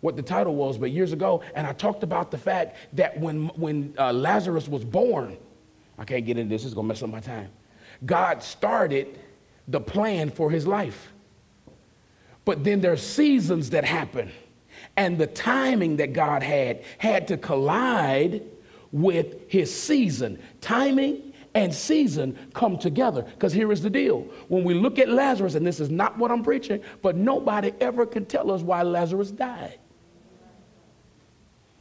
what 0.00 0.16
the 0.16 0.22
title 0.22 0.54
was, 0.54 0.78
but 0.78 0.90
years 0.90 1.12
ago, 1.12 1.42
and 1.54 1.66
I 1.66 1.72
talked 1.72 2.02
about 2.02 2.30
the 2.30 2.38
fact 2.38 2.76
that 2.94 3.18
when 3.18 3.48
when 3.48 3.94
uh, 3.98 4.12
Lazarus 4.12 4.68
was 4.68 4.84
born, 4.84 5.36
I 5.98 6.04
can't 6.04 6.24
get 6.24 6.38
into 6.38 6.54
this; 6.54 6.64
it's 6.64 6.74
gonna 6.74 6.86
mess 6.86 7.02
up 7.02 7.10
my 7.10 7.20
time. 7.20 7.50
God 8.06 8.42
started 8.42 9.18
the 9.66 9.80
plan 9.80 10.30
for 10.30 10.50
his 10.50 10.66
life, 10.66 11.12
but 12.44 12.62
then 12.62 12.80
there's 12.80 13.02
seasons 13.02 13.70
that 13.70 13.84
happen, 13.84 14.30
And 14.96 15.18
the 15.18 15.26
timing 15.26 15.96
that 15.96 16.12
God 16.12 16.42
had 16.42 16.84
had 16.98 17.28
to 17.28 17.36
collide 17.36 18.42
with 18.92 19.50
his 19.50 19.74
season. 19.74 20.38
Timing 20.60 21.27
and 21.58 21.74
season 21.74 22.38
come 22.54 22.78
together. 22.78 23.22
Because 23.22 23.52
here 23.52 23.72
is 23.72 23.82
the 23.82 23.90
deal. 23.90 24.20
When 24.46 24.62
we 24.62 24.74
look 24.74 25.00
at 25.00 25.08
Lazarus, 25.08 25.56
and 25.56 25.66
this 25.66 25.80
is 25.80 25.90
not 25.90 26.16
what 26.16 26.30
I'm 26.30 26.44
preaching, 26.44 26.80
but 27.02 27.16
nobody 27.16 27.72
ever 27.80 28.06
can 28.06 28.24
tell 28.26 28.52
us 28.52 28.62
why 28.62 28.82
Lazarus 28.82 29.32
died. 29.32 29.78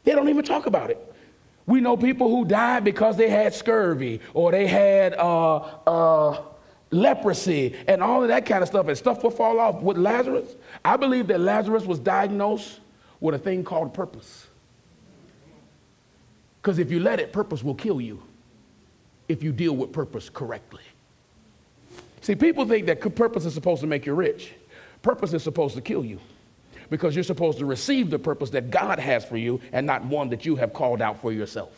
They 0.03 0.13
don't 0.13 0.29
even 0.29 0.43
talk 0.43 0.65
about 0.65 0.89
it. 0.89 1.03
We 1.67 1.79
know 1.79 1.95
people 1.95 2.29
who 2.29 2.43
died 2.43 2.83
because 2.83 3.17
they 3.17 3.29
had 3.29 3.53
scurvy 3.53 4.21
or 4.33 4.51
they 4.51 4.65
had 4.65 5.13
uh, 5.13 5.57
uh, 5.57 6.41
leprosy 6.89 7.75
and 7.87 8.01
all 8.01 8.23
of 8.23 8.29
that 8.29 8.47
kind 8.47 8.63
of 8.63 8.69
stuff, 8.69 8.87
and 8.87 8.97
stuff 8.97 9.21
will 9.21 9.29
fall 9.29 9.59
off. 9.59 9.81
With 9.81 9.97
Lazarus, 9.97 10.55
I 10.83 10.97
believe 10.97 11.27
that 11.27 11.39
Lazarus 11.39 11.85
was 11.85 11.99
diagnosed 11.99 12.79
with 13.19 13.35
a 13.35 13.39
thing 13.39 13.63
called 13.63 13.93
purpose. 13.93 14.47
Because 16.61 16.79
if 16.79 16.89
you 16.89 16.99
let 16.99 17.19
it, 17.19 17.31
purpose 17.31 17.63
will 17.63 17.75
kill 17.75 18.01
you 18.01 18.23
if 19.27 19.43
you 19.43 19.51
deal 19.51 19.75
with 19.75 19.91
purpose 19.91 20.29
correctly. 20.29 20.83
See, 22.21 22.35
people 22.35 22.65
think 22.65 22.85
that 22.87 23.15
purpose 23.15 23.45
is 23.45 23.53
supposed 23.53 23.81
to 23.81 23.87
make 23.87 24.05
you 24.05 24.13
rich, 24.13 24.53
purpose 25.01 25.33
is 25.33 25.43
supposed 25.43 25.75
to 25.75 25.81
kill 25.81 26.03
you 26.03 26.19
because 26.89 27.15
you're 27.15 27.23
supposed 27.23 27.59
to 27.59 27.65
receive 27.65 28.09
the 28.09 28.19
purpose 28.19 28.49
that 28.51 28.69
God 28.69 28.99
has 28.99 29.25
for 29.25 29.37
you 29.37 29.61
and 29.71 29.85
not 29.85 30.05
one 30.05 30.29
that 30.29 30.45
you 30.45 30.55
have 30.55 30.73
called 30.73 31.01
out 31.01 31.21
for 31.21 31.31
yourself. 31.31 31.71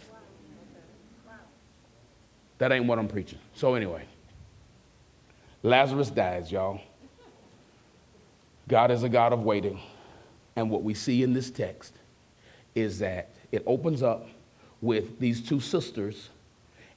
That 2.60 2.72
ain't 2.72 2.86
what 2.86 3.00
I'm 3.00 3.08
preaching. 3.08 3.40
So, 3.56 3.76
anyway, 3.76 4.06
Lazarus 5.64 6.10
dies, 6.10 6.52
y'all. 6.52 6.82
God 8.68 8.92
is 8.92 9.04
a 9.04 9.10
God 9.10 9.34
of 9.34 9.44
waiting. 9.44 9.80
And 10.56 10.70
what 10.70 10.84
we 10.84 10.94
see 10.94 11.24
in 11.24 11.34
this 11.34 11.50
text 11.50 11.94
is 12.76 13.00
that 13.00 13.30
it 13.52 13.64
opens 13.66 14.04
up 14.04 14.28
with 14.82 15.20
these 15.20 15.42
two 15.42 15.60
sisters 15.60 16.30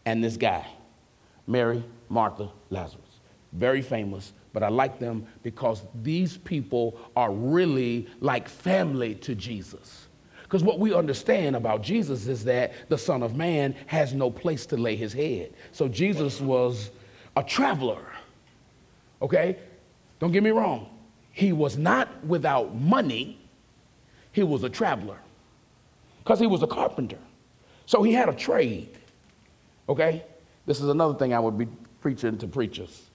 and 0.05 0.23
this 0.23 0.37
guy, 0.37 0.67
Mary, 1.47 1.85
Martha, 2.09 2.51
Lazarus. 2.71 3.21
Very 3.53 3.83
famous, 3.83 4.33
but 4.53 4.63
I 4.63 4.69
like 4.69 4.99
them 4.99 5.27
because 5.43 5.83
these 6.03 6.39
people 6.39 6.99
are 7.17 7.33
really 7.33 8.09
like 8.21 8.49
family 8.49 9.15
to 9.17 9.35
Jesus. 9.35 10.09
Because 10.43 10.63
what 10.63 10.79
we 10.79 10.95
understand 10.95 11.57
about 11.57 11.83
Jesus 11.83 12.27
is 12.27 12.45
that 12.45 12.73
the 12.89 12.99
Son 12.99 13.23
of 13.23 13.37
Man 13.37 13.75
has 13.87 14.13
no 14.13 14.31
place 14.31 14.67
to 14.67 14.77
lay 14.77 14.97
his 14.97 15.13
head. 15.13 15.55
So 15.73 15.89
Jesus 15.89 16.41
was 16.41 16.91
a 17.37 17.43
traveler. 17.43 18.05
Okay? 19.23 19.59
Don't 20.19 20.33
get 20.33 20.43
me 20.43 20.51
wrong. 20.51 20.89
He 21.33 21.53
was 21.53 21.79
not 21.79 22.23
without 22.25 22.75
money, 22.75 23.39
he 24.33 24.43
was 24.43 24.63
a 24.65 24.69
traveler 24.69 25.19
because 26.19 26.39
he 26.39 26.47
was 26.47 26.63
a 26.63 26.67
carpenter. 26.67 27.19
So 27.87 28.03
he 28.03 28.13
had 28.13 28.29
a 28.29 28.35
trade. 28.35 28.99
Okay? 29.89 30.25
This 30.67 30.81
is 30.81 30.89
another 30.89 31.15
thing 31.15 31.35
I 31.35 31.41
would 31.41 31.59
be 31.59 31.67
preaching 32.01 32.39
to 32.39 32.47
preachers. 32.47 33.11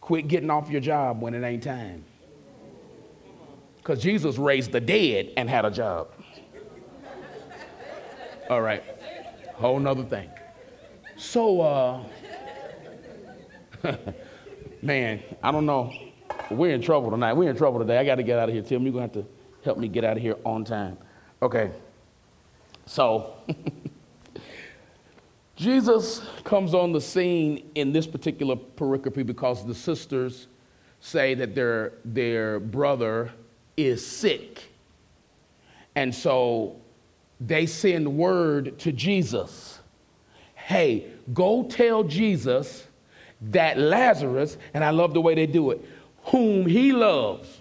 Quit 0.00 0.28
getting 0.28 0.50
off 0.50 0.70
your 0.70 0.80
job 0.80 1.20
when 1.20 1.34
it 1.34 1.44
ain't 1.44 1.62
time. 1.62 2.04
Because 3.78 4.02
Jesus 4.02 4.38
raised 4.38 4.72
the 4.72 4.80
dead 4.80 5.32
and 5.36 5.48
had 5.48 5.64
a 5.64 5.70
job. 5.70 6.08
All 8.50 8.60
right. 8.60 8.82
Whole 9.54 9.78
nother 9.78 10.04
thing. 10.04 10.30
So, 11.16 11.60
uh, 11.60 12.02
man, 14.82 15.22
I 15.42 15.52
don't 15.52 15.66
know. 15.66 15.92
We're 16.50 16.74
in 16.74 16.82
trouble 16.82 17.10
tonight. 17.10 17.34
We're 17.34 17.50
in 17.50 17.56
trouble 17.56 17.78
today. 17.78 17.98
I 17.98 18.04
got 18.04 18.16
to 18.16 18.22
get 18.22 18.38
out 18.38 18.48
of 18.48 18.54
here. 18.54 18.62
Tim, 18.62 18.82
you're 18.82 18.92
going 18.92 19.08
to 19.08 19.18
have 19.18 19.26
to 19.26 19.32
help 19.64 19.78
me 19.78 19.88
get 19.88 20.04
out 20.04 20.16
of 20.16 20.22
here 20.22 20.36
on 20.44 20.64
time. 20.64 20.98
Okay. 21.40 21.70
So, 22.86 23.34
Jesus 25.56 26.20
comes 26.42 26.74
on 26.74 26.92
the 26.92 27.00
scene 27.00 27.70
in 27.74 27.92
this 27.92 28.06
particular 28.06 28.56
pericope 28.56 29.24
because 29.24 29.64
the 29.64 29.74
sisters 29.74 30.48
say 31.00 31.34
that 31.34 31.54
their, 31.54 31.92
their 32.04 32.58
brother 32.58 33.30
is 33.76 34.04
sick. 34.04 34.64
And 35.94 36.12
so 36.12 36.76
they 37.40 37.66
send 37.66 38.16
word 38.16 38.78
to 38.80 38.92
Jesus 38.92 39.80
hey, 40.64 41.06
go 41.34 41.64
tell 41.64 42.04
Jesus 42.04 42.86
that 43.38 43.76
Lazarus, 43.78 44.56
and 44.72 44.82
I 44.82 44.90
love 44.90 45.12
the 45.12 45.20
way 45.20 45.34
they 45.34 45.46
do 45.46 45.72
it, 45.72 45.84
whom 46.24 46.64
he 46.64 46.90
loves, 46.90 47.58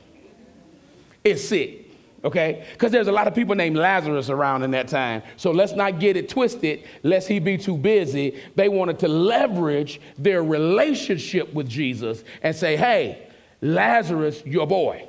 is 1.22 1.46
sick 1.46 1.83
okay? 2.24 2.66
Because 2.74 2.92
there's 2.92 3.08
a 3.08 3.12
lot 3.12 3.28
of 3.28 3.36
people 3.36 3.56
named 3.56 3.76
Lazarus 3.76 4.30
around 4.30 4.64
in 4.64 4.72
that 4.72 4.88
time. 4.88 5.22
So 5.38 5.52
let's 5.52 5.74
not 5.74 6.00
get 6.00 6.18
it 6.18 6.30
twisted, 6.30 6.84
lest 7.04 7.28
he 7.28 7.40
be 7.40 7.58
too 7.58 7.78
busy. 7.78 8.40
They 8.56 8.70
wanted 8.70 9.00
to 9.00 9.08
leverage 9.08 10.00
their 10.18 10.44
relationship 10.44 11.54
with 11.54 11.68
Jesus 11.68 12.24
and 12.42 12.56
say, 12.56 12.76
hey, 12.76 13.28
Lazarus, 13.62 14.44
your 14.46 14.68
boy. 14.68 15.08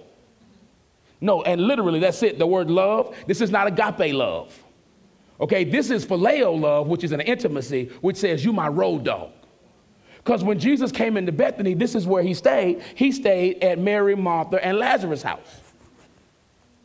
No, 1.21 1.43
and 1.43 1.61
literally, 1.61 2.01
that's 2.01 2.23
it. 2.23 2.39
The 2.39 2.47
word 2.47 2.71
love, 2.71 3.17
this 3.27 3.41
is 3.41 3.51
not 3.51 3.67
agape 3.67 4.15
love. 4.15 4.63
Okay, 5.41 5.65
this 5.65 5.91
is 5.91 6.07
phileo 6.07 6.59
love, 6.61 6.87
which 6.87 7.03
is 7.03 7.13
an 7.13 7.21
intimacy, 7.21 7.91
which 8.01 8.17
says, 8.17 8.45
You 8.45 8.53
my 8.53 8.69
road 8.69 9.05
dog. 9.05 9.33
Because 10.19 10.45
when 10.45 10.59
Jesus 10.59 10.93
came 10.93 11.17
into 11.17 11.33
Bethany, 11.33 11.75
this 11.75 11.95
is 11.95 12.07
where 12.07 12.23
he 12.23 12.35
stayed. 12.35 12.83
He 12.95 13.11
stayed 13.13 13.63
at 13.63 13.79
Mary, 13.79 14.15
Martha, 14.15 14.65
and 14.65 14.79
Lazarus' 14.79 15.23
house. 15.23 15.64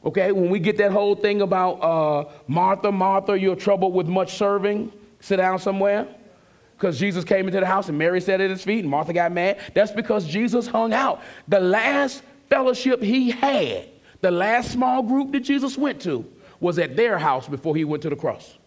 Okay, 0.05 0.31
when 0.31 0.49
we 0.49 0.59
get 0.59 0.77
that 0.77 0.91
whole 0.91 1.15
thing 1.15 1.41
about 1.41 1.73
uh, 1.81 2.25
Martha, 2.47 2.91
Martha, 2.91 3.37
you're 3.37 3.55
troubled 3.55 3.93
with 3.93 4.07
much 4.07 4.37
serving, 4.37 4.91
sit 5.19 5.37
down 5.37 5.59
somewhere. 5.59 6.07
Because 6.77 6.97
Jesus 6.97 7.25
came 7.25 7.47
into 7.47 7.59
the 7.59 7.65
house 7.65 7.89
and 7.89 7.97
Mary 7.97 8.21
sat 8.21 8.39
at 8.39 8.49
his 8.49 8.63
feet 8.63 8.79
and 8.79 8.89
Martha 8.89 9.11
got 9.11 9.33
mad. 9.33 9.59
That's 9.73 9.91
because 9.91 10.25
Jesus 10.25 10.65
hung 10.65 10.93
out. 10.93 11.21
The 11.49 11.59
last 11.59 12.23
fellowship 12.49 13.01
he 13.03 13.31
had, 13.31 13.89
the 14.21 14.31
last 14.31 14.71
small 14.71 15.03
group 15.03 15.33
that 15.33 15.41
Jesus 15.41 15.77
went 15.77 15.99
to, 16.03 16.25
was 16.61 16.79
at 16.79 16.95
their 16.95 17.17
house 17.17 17.49
before 17.49 17.75
he 17.75 17.83
went 17.83 18.03
to 18.03 18.09
the 18.09 18.15
cross. 18.15 18.57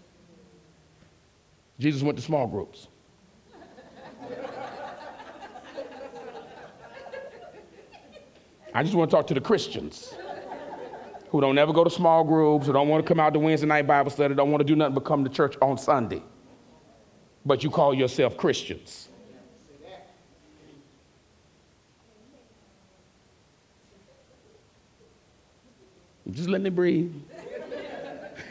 Jesus 1.79 2.03
went 2.03 2.19
to 2.19 2.23
small 2.23 2.47
groups. 2.47 2.89
I 8.75 8.83
just 8.83 8.95
want 8.95 9.11
to 9.11 9.17
talk 9.17 9.27
to 9.29 9.35
the 9.35 9.41
Christians 9.41 10.13
who 11.33 11.41
don't 11.41 11.57
ever 11.57 11.73
go 11.73 11.83
to 11.83 11.89
small 11.89 12.23
groups, 12.25 12.67
who 12.67 12.75
don't 12.75 12.89
want 12.89 13.03
to 13.03 13.09
come 13.09 13.19
out 13.19 13.33
to 13.33 13.39
Wednesday 13.39 13.67
night 13.67 13.87
Bible 13.87 14.11
study, 14.11 14.35
don't 14.35 14.51
want 14.51 14.61
to 14.61 14.67
do 14.67 14.77
nothing 14.77 14.95
but 14.95 15.01
come 15.01 15.25
to 15.25 15.31
church 15.31 15.57
on 15.63 15.79
Sunday. 15.79 16.23
But 17.47 17.65
you 17.65 17.71
call 17.71 17.95
yourself 17.95 18.37
Christians. 18.37 19.09
Just 26.31 26.51
letting 26.51 26.67
it 26.67 26.75
breathe. 26.75 27.15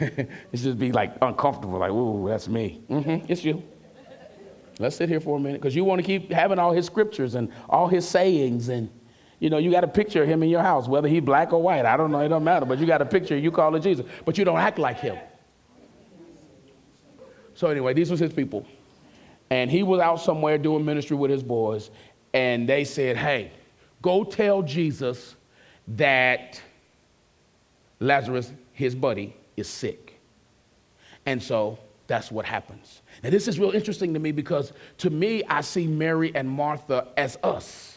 it's 0.00 0.62
just 0.62 0.78
be 0.78 0.90
like 0.90 1.14
uncomfortable, 1.22 1.78
like, 1.78 1.92
ooh, 1.92 2.28
that's 2.28 2.48
me. 2.48 2.82
Mm-hmm, 2.90 3.26
it's 3.30 3.44
you. 3.44 3.62
Let's 4.80 4.96
sit 4.96 5.08
here 5.08 5.20
for 5.20 5.36
a 5.36 5.40
minute 5.40 5.60
because 5.60 5.76
you 5.76 5.84
want 5.84 6.00
to 6.00 6.06
keep 6.06 6.32
having 6.32 6.58
all 6.58 6.72
his 6.72 6.86
scriptures 6.86 7.36
and 7.36 7.52
all 7.68 7.86
his 7.86 8.08
sayings 8.08 8.68
and 8.68 8.90
you 9.42 9.50
know, 9.50 9.58
you 9.58 9.72
got 9.72 9.82
a 9.82 9.88
picture 9.88 10.22
of 10.22 10.28
him 10.28 10.44
in 10.44 10.50
your 10.50 10.62
house, 10.62 10.86
whether 10.86 11.08
he's 11.08 11.20
black 11.20 11.52
or 11.52 11.60
white. 11.60 11.84
I 11.84 11.96
don't 11.96 12.12
know, 12.12 12.20
it 12.20 12.28
don't 12.28 12.44
matter. 12.44 12.64
But 12.64 12.78
you 12.78 12.86
got 12.86 13.02
a 13.02 13.04
picture, 13.04 13.36
you 13.36 13.50
call 13.50 13.74
it 13.74 13.80
Jesus. 13.80 14.06
But 14.24 14.38
you 14.38 14.44
don't 14.44 14.60
act 14.60 14.78
like 14.78 15.00
him. 15.00 15.18
So 17.54 17.66
anyway, 17.66 17.92
these 17.92 18.08
was 18.08 18.20
his 18.20 18.32
people. 18.32 18.64
And 19.50 19.68
he 19.68 19.82
was 19.82 19.98
out 19.98 20.20
somewhere 20.20 20.58
doing 20.58 20.84
ministry 20.84 21.16
with 21.16 21.32
his 21.32 21.42
boys. 21.42 21.90
And 22.32 22.68
they 22.68 22.84
said, 22.84 23.16
hey, 23.16 23.50
go 24.00 24.22
tell 24.22 24.62
Jesus 24.62 25.34
that 25.88 26.62
Lazarus, 27.98 28.52
his 28.74 28.94
buddy, 28.94 29.34
is 29.56 29.68
sick. 29.68 30.20
And 31.26 31.42
so 31.42 31.80
that's 32.06 32.30
what 32.30 32.46
happens. 32.46 33.02
Now, 33.24 33.30
this 33.30 33.48
is 33.48 33.58
real 33.58 33.72
interesting 33.72 34.14
to 34.14 34.20
me 34.20 34.30
because 34.30 34.72
to 34.98 35.10
me, 35.10 35.42
I 35.48 35.62
see 35.62 35.88
Mary 35.88 36.30
and 36.32 36.48
Martha 36.48 37.08
as 37.16 37.36
us 37.42 37.91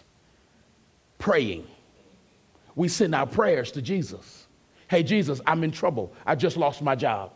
praying. 1.18 1.68
We 2.76 2.88
send 2.88 3.16
our 3.16 3.26
prayers 3.26 3.72
to 3.72 3.82
Jesus. 3.82 4.48
Hey, 4.88 5.04
Jesus, 5.04 5.42
I'm 5.48 5.64
in 5.64 5.72
trouble. 5.72 6.14
I 6.26 6.36
just 6.36 6.58
lost 6.58 6.82
my 6.82 6.96
job. 6.96 7.32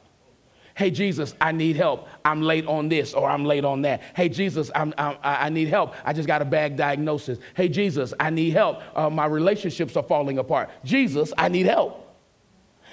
Hey, 0.75 0.91
Jesus, 0.91 1.33
I 1.41 1.51
need 1.51 1.75
help. 1.75 2.07
I'm 2.23 2.41
late 2.41 2.65
on 2.65 2.87
this 2.87 3.13
or 3.13 3.29
I'm 3.29 3.43
late 3.43 3.65
on 3.65 3.81
that. 3.81 4.01
Hey, 4.15 4.29
Jesus, 4.29 4.71
I'm, 4.73 4.93
I'm 4.97 5.17
i 5.23 5.49
need 5.49 5.67
help. 5.67 5.93
I 6.05 6.13
just 6.13 6.27
got 6.27 6.41
a 6.41 6.45
bad 6.45 6.77
diagnosis. 6.77 7.39
Hey, 7.53 7.67
Jesus, 7.67 8.13
I 8.19 8.29
need 8.29 8.51
help. 8.51 8.81
Uh, 8.95 9.09
my 9.09 9.25
relationships 9.25 9.97
are 9.97 10.03
falling 10.03 10.37
apart. 10.37 10.69
Jesus, 10.85 11.33
I 11.37 11.49
need 11.49 11.65
help. 11.65 12.05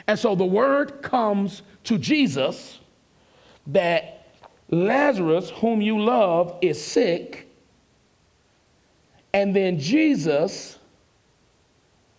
And 0.08 0.18
so 0.18 0.34
the 0.34 0.44
word 0.44 1.02
comes 1.02 1.62
to 1.84 1.98
Jesus 1.98 2.80
that 3.68 4.26
Lazarus, 4.68 5.50
whom 5.50 5.80
you 5.80 6.00
love, 6.00 6.58
is 6.62 6.82
sick 6.82 7.46
and 9.36 9.54
then 9.54 9.78
Jesus 9.78 10.75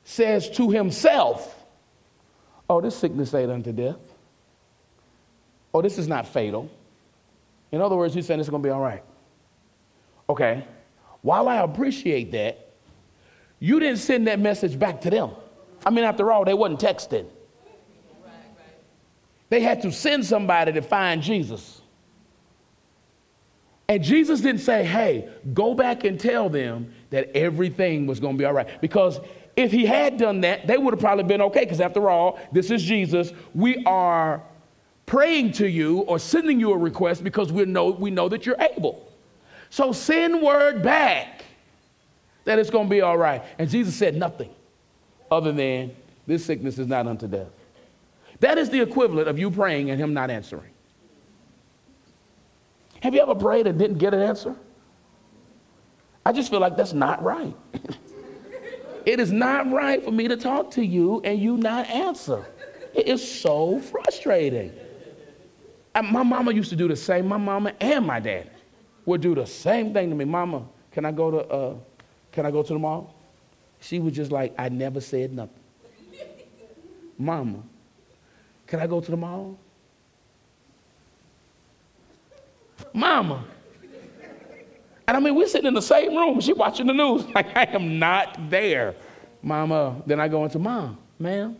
says 0.09 0.49
to 0.49 0.69
himself, 0.69 1.65
oh, 2.69 2.79
this 2.79 2.95
sickness 2.95 3.33
ain't 3.33 3.51
unto 3.51 3.73
death. 3.73 3.99
Oh, 5.73 5.81
this 5.81 5.97
is 5.97 6.07
not 6.07 6.25
fatal. 6.25 6.71
In 7.73 7.81
other 7.81 7.97
words, 7.97 8.13
he's 8.13 8.25
saying 8.25 8.39
it's 8.39 8.47
going 8.47 8.63
to 8.63 8.67
be 8.67 8.71
all 8.71 8.79
right. 8.79 9.03
Okay. 10.29 10.63
While 11.23 11.49
I 11.49 11.57
appreciate 11.57 12.31
that, 12.31 12.69
you 13.59 13.81
didn't 13.81 13.97
send 13.97 14.27
that 14.27 14.39
message 14.39 14.79
back 14.79 15.01
to 15.01 15.09
them. 15.09 15.31
I 15.85 15.89
mean, 15.89 16.05
after 16.05 16.31
all, 16.31 16.45
they 16.45 16.53
wasn't 16.53 16.79
texting. 16.79 17.25
They 19.49 19.59
had 19.59 19.81
to 19.81 19.91
send 19.91 20.25
somebody 20.25 20.71
to 20.71 20.81
find 20.81 21.21
Jesus. 21.21 21.81
And 23.89 24.01
Jesus 24.01 24.39
didn't 24.39 24.61
say, 24.61 24.85
hey, 24.85 25.27
go 25.53 25.73
back 25.73 26.05
and 26.05 26.17
tell 26.17 26.47
them 26.47 26.93
that 27.09 27.29
everything 27.35 28.07
was 28.07 28.21
going 28.21 28.35
to 28.35 28.39
be 28.39 28.45
all 28.45 28.53
right. 28.53 28.79
Because 28.79 29.19
if 29.57 29.71
he 29.71 29.85
had 29.87 30.17
done 30.17 30.41
that, 30.41 30.67
they 30.67 30.77
would 30.77 30.93
have 30.93 31.01
probably 31.01 31.23
been 31.23 31.41
okay. 31.41 31.61
Because 31.61 31.81
after 31.81 32.09
all, 32.09 32.39
this 32.51 32.69
is 32.69 32.83
Jesus. 32.83 33.33
We 33.55 33.83
are 33.85 34.41
praying 35.07 35.53
to 35.53 35.67
you 35.67 36.01
or 36.01 36.19
sending 36.19 36.59
you 36.59 36.71
a 36.71 36.77
request 36.77 37.23
because 37.23 37.51
we 37.51 37.65
know, 37.65 37.89
we 37.89 38.11
know 38.11 38.29
that 38.29 38.45
you're 38.45 38.61
able. 38.77 39.11
So 39.71 39.91
send 39.91 40.41
word 40.41 40.83
back 40.83 41.43
that 42.45 42.59
it's 42.59 42.69
going 42.69 42.85
to 42.85 42.89
be 42.89 43.01
all 43.01 43.17
right. 43.17 43.43
And 43.57 43.67
Jesus 43.69 43.95
said 43.95 44.15
nothing 44.15 44.53
other 45.31 45.51
than 45.51 45.93
this 46.27 46.45
sickness 46.45 46.77
is 46.77 46.87
not 46.87 47.07
unto 47.07 47.27
death. 47.27 47.49
That 48.39 48.59
is 48.59 48.69
the 48.69 48.79
equivalent 48.79 49.27
of 49.27 49.39
you 49.39 49.49
praying 49.49 49.89
and 49.89 49.99
him 49.99 50.13
not 50.13 50.29
answering. 50.29 50.71
Have 53.01 53.15
you 53.15 53.21
ever 53.21 53.35
prayed 53.35 53.65
and 53.65 53.77
didn't 53.79 53.97
get 53.97 54.13
an 54.13 54.21
answer? 54.21 54.55
I 56.23 56.31
just 56.31 56.51
feel 56.51 56.59
like 56.59 56.77
that's 56.77 56.93
not 56.93 57.23
right. 57.23 57.55
it 59.07 59.21
is 59.21 59.31
not 59.31 59.71
right 59.71 60.03
for 60.03 60.11
me 60.11 60.27
to 60.27 60.35
talk 60.35 60.69
to 60.71 60.85
you 60.85 61.21
and 61.23 61.39
you 61.39 61.55
not 61.55 61.87
answer. 61.89 62.45
It 62.93 63.07
is 63.07 63.39
so 63.39 63.79
frustrating. 63.79 64.73
my 65.95 66.23
mama 66.23 66.51
used 66.53 66.69
to 66.71 66.75
do 66.75 66.89
the 66.89 66.95
same. 66.97 67.25
My 67.25 67.37
mama 67.37 67.71
and 67.79 68.05
my 68.05 68.19
dad 68.19 68.51
would 69.05 69.21
do 69.21 69.33
the 69.33 69.45
same 69.45 69.93
thing 69.93 70.09
to 70.09 70.15
me. 70.15 70.25
Mama, 70.25 70.67
can 70.91 71.05
I 71.05 71.13
go 71.13 71.31
to 71.31 71.37
uh, 71.37 71.75
can 72.33 72.45
I 72.45 72.51
go 72.51 72.61
to 72.61 72.73
the 72.73 72.79
mall? 72.79 73.15
She 73.79 73.99
was 73.99 74.11
just 74.11 74.29
like, 74.29 74.53
I 74.57 74.67
never 74.67 74.99
said 74.99 75.31
nothing. 75.31 75.55
Mama, 77.17 77.63
can 78.67 78.81
I 78.81 78.87
go 78.87 78.99
to 78.99 79.09
the 79.09 79.15
mall? 79.15 79.57
Mama. 82.91 83.45
And 85.07 85.15
I 85.15 85.19
mean, 85.19 85.35
we're 85.35 85.47
sitting 85.47 85.67
in 85.67 85.73
the 85.73 85.81
same 85.81 86.15
room. 86.15 86.41
She 86.41 86.53
watching 86.53 86.87
the 86.87 86.93
news. 86.93 87.25
Like, 87.35 87.55
I 87.55 87.63
am 87.63 87.97
not 87.99 88.49
there. 88.49 88.95
Mama. 89.41 90.01
Then 90.05 90.19
I 90.19 90.27
go 90.27 90.43
into, 90.43 90.59
Mom, 90.59 90.97
ma'am, 91.19 91.55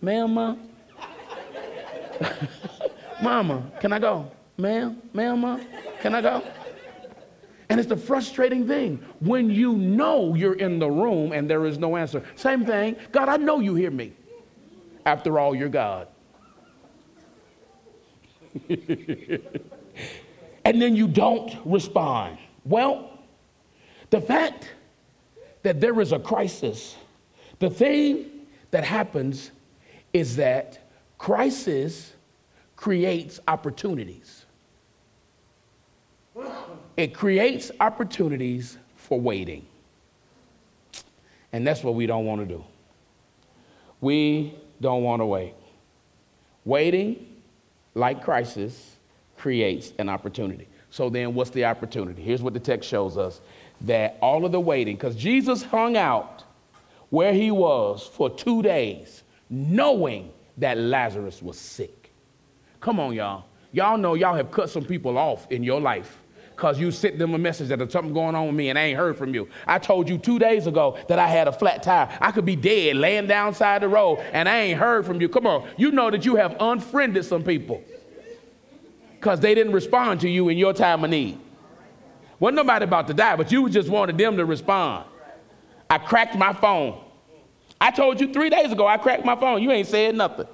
ma'am, 0.00 0.34
mom. 0.34 0.68
Mama, 3.22 3.70
can 3.80 3.92
I 3.92 3.98
go? 3.98 4.30
Ma'am, 4.56 5.00
ma'am, 5.12 5.40
mom, 5.40 5.66
can 6.00 6.14
I 6.14 6.20
go? 6.20 6.42
And 7.68 7.78
it's 7.78 7.88
the 7.88 7.96
frustrating 7.96 8.66
thing 8.66 9.04
when 9.20 9.48
you 9.48 9.74
know 9.74 10.34
you're 10.34 10.54
in 10.54 10.78
the 10.78 10.90
room 10.90 11.32
and 11.32 11.48
there 11.48 11.64
is 11.66 11.78
no 11.78 11.96
answer. 11.96 12.24
Same 12.34 12.66
thing. 12.66 12.96
God, 13.12 13.28
I 13.28 13.36
know 13.36 13.60
you 13.60 13.74
hear 13.74 13.90
me. 13.90 14.12
After 15.06 15.38
all, 15.38 15.54
you're 15.54 15.68
God. 15.68 16.08
and 18.68 19.40
then 20.82 20.96
you 20.96 21.06
don't 21.06 21.56
respond. 21.64 22.38
Well, 22.64 23.10
the 24.10 24.20
fact 24.20 24.68
that 25.62 25.80
there 25.80 26.00
is 26.00 26.12
a 26.12 26.18
crisis, 26.18 26.96
the 27.58 27.70
thing 27.70 28.46
that 28.70 28.84
happens 28.84 29.50
is 30.12 30.36
that 30.36 30.78
crisis 31.18 32.12
creates 32.76 33.40
opportunities. 33.46 34.46
It 36.96 37.14
creates 37.14 37.70
opportunities 37.80 38.78
for 38.96 39.20
waiting. 39.20 39.66
And 41.52 41.66
that's 41.66 41.82
what 41.82 41.94
we 41.94 42.06
don't 42.06 42.24
want 42.24 42.40
to 42.40 42.46
do. 42.46 42.64
We 44.00 44.54
don't 44.80 45.02
want 45.02 45.20
to 45.20 45.26
wait. 45.26 45.54
Waiting, 46.64 47.26
like 47.94 48.22
crisis, 48.22 48.96
creates 49.36 49.92
an 49.98 50.08
opportunity. 50.08 50.68
So 50.90 51.08
then, 51.08 51.34
what's 51.34 51.50
the 51.50 51.64
opportunity? 51.64 52.22
Here's 52.22 52.42
what 52.42 52.52
the 52.52 52.60
text 52.60 52.88
shows 52.88 53.16
us 53.16 53.40
that 53.82 54.18
all 54.20 54.44
of 54.44 54.52
the 54.52 54.60
waiting, 54.60 54.96
because 54.96 55.16
Jesus 55.16 55.62
hung 55.62 55.96
out 55.96 56.44
where 57.08 57.32
he 57.32 57.50
was 57.50 58.08
for 58.12 58.28
two 58.28 58.62
days, 58.62 59.22
knowing 59.48 60.30
that 60.58 60.76
Lazarus 60.76 61.42
was 61.42 61.58
sick. 61.58 62.12
Come 62.80 63.00
on, 63.00 63.14
y'all. 63.14 63.44
Y'all 63.72 63.96
know 63.96 64.14
y'all 64.14 64.34
have 64.34 64.50
cut 64.50 64.68
some 64.68 64.84
people 64.84 65.16
off 65.16 65.50
in 65.50 65.62
your 65.62 65.80
life 65.80 66.18
because 66.60 66.78
you 66.78 66.90
sent 66.90 67.18
them 67.18 67.32
a 67.32 67.38
message 67.38 67.68
that 67.68 67.78
there's 67.78 67.92
something 67.92 68.12
going 68.12 68.34
on 68.34 68.46
with 68.46 68.54
me 68.54 68.68
and 68.68 68.78
I 68.78 68.82
ain't 68.82 68.98
heard 68.98 69.16
from 69.16 69.32
you. 69.32 69.48
I 69.66 69.78
told 69.78 70.08
you 70.08 70.18
two 70.18 70.38
days 70.38 70.66
ago 70.66 70.98
that 71.08 71.18
I 71.18 71.26
had 71.26 71.48
a 71.48 71.52
flat 71.52 71.82
tire. 71.82 72.08
I 72.20 72.32
could 72.32 72.44
be 72.44 72.56
dead 72.56 72.96
laying 72.96 73.26
down 73.26 73.54
side 73.54 73.80
the 73.80 73.88
road 73.88 74.18
and 74.32 74.48
I 74.48 74.58
ain't 74.58 74.78
heard 74.78 75.06
from 75.06 75.20
you. 75.20 75.28
Come 75.28 75.46
on. 75.46 75.66
You 75.78 75.90
know 75.90 76.10
that 76.10 76.26
you 76.26 76.36
have 76.36 76.56
unfriended 76.60 77.24
some 77.24 77.42
people 77.42 77.82
because 79.20 79.38
they 79.38 79.54
didn't 79.54 79.74
respond 79.74 80.22
to 80.22 80.30
you 80.30 80.48
in 80.48 80.56
your 80.56 80.72
time 80.72 81.04
of 81.04 81.10
need. 81.10 81.38
Wasn't 82.38 82.56
nobody 82.56 82.84
about 82.84 83.06
to 83.08 83.14
die, 83.14 83.36
but 83.36 83.52
you 83.52 83.68
just 83.68 83.90
wanted 83.90 84.16
them 84.16 84.38
to 84.38 84.46
respond. 84.46 85.04
I 85.90 85.98
cracked 85.98 86.36
my 86.36 86.54
phone. 86.54 86.98
I 87.78 87.90
told 87.90 88.18
you 88.18 88.32
three 88.32 88.48
days 88.48 88.72
ago 88.72 88.86
I 88.86 88.96
cracked 88.96 89.26
my 89.26 89.36
phone. 89.36 89.62
You 89.62 89.72
ain't 89.72 89.88
said 89.88 90.14
nothing. 90.14 90.46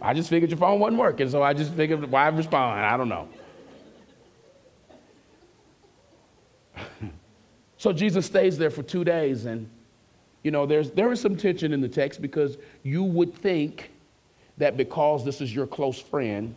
I 0.00 0.14
just 0.14 0.30
figured 0.30 0.50
your 0.50 0.58
phone 0.58 0.80
wasn't 0.80 0.98
working, 0.98 1.28
so 1.28 1.42
I 1.42 1.52
just 1.52 1.74
figured 1.74 2.10
why 2.10 2.26
respond. 2.28 2.80
I 2.80 2.96
don't 2.96 3.10
know. 3.10 3.28
so 7.76 7.92
Jesus 7.92 8.24
stays 8.24 8.56
there 8.56 8.70
for 8.70 8.82
two 8.82 9.04
days, 9.04 9.44
and 9.44 9.68
you 10.42 10.50
know, 10.50 10.64
there's 10.64 10.90
there 10.90 11.12
is 11.12 11.20
some 11.20 11.36
tension 11.36 11.74
in 11.74 11.82
the 11.82 11.88
text 11.88 12.22
because 12.22 12.56
you 12.82 13.02
would 13.02 13.34
think 13.34 13.90
that 14.56 14.78
because 14.78 15.22
this 15.24 15.42
is 15.42 15.54
your 15.54 15.66
close 15.66 15.98
friend, 15.98 16.54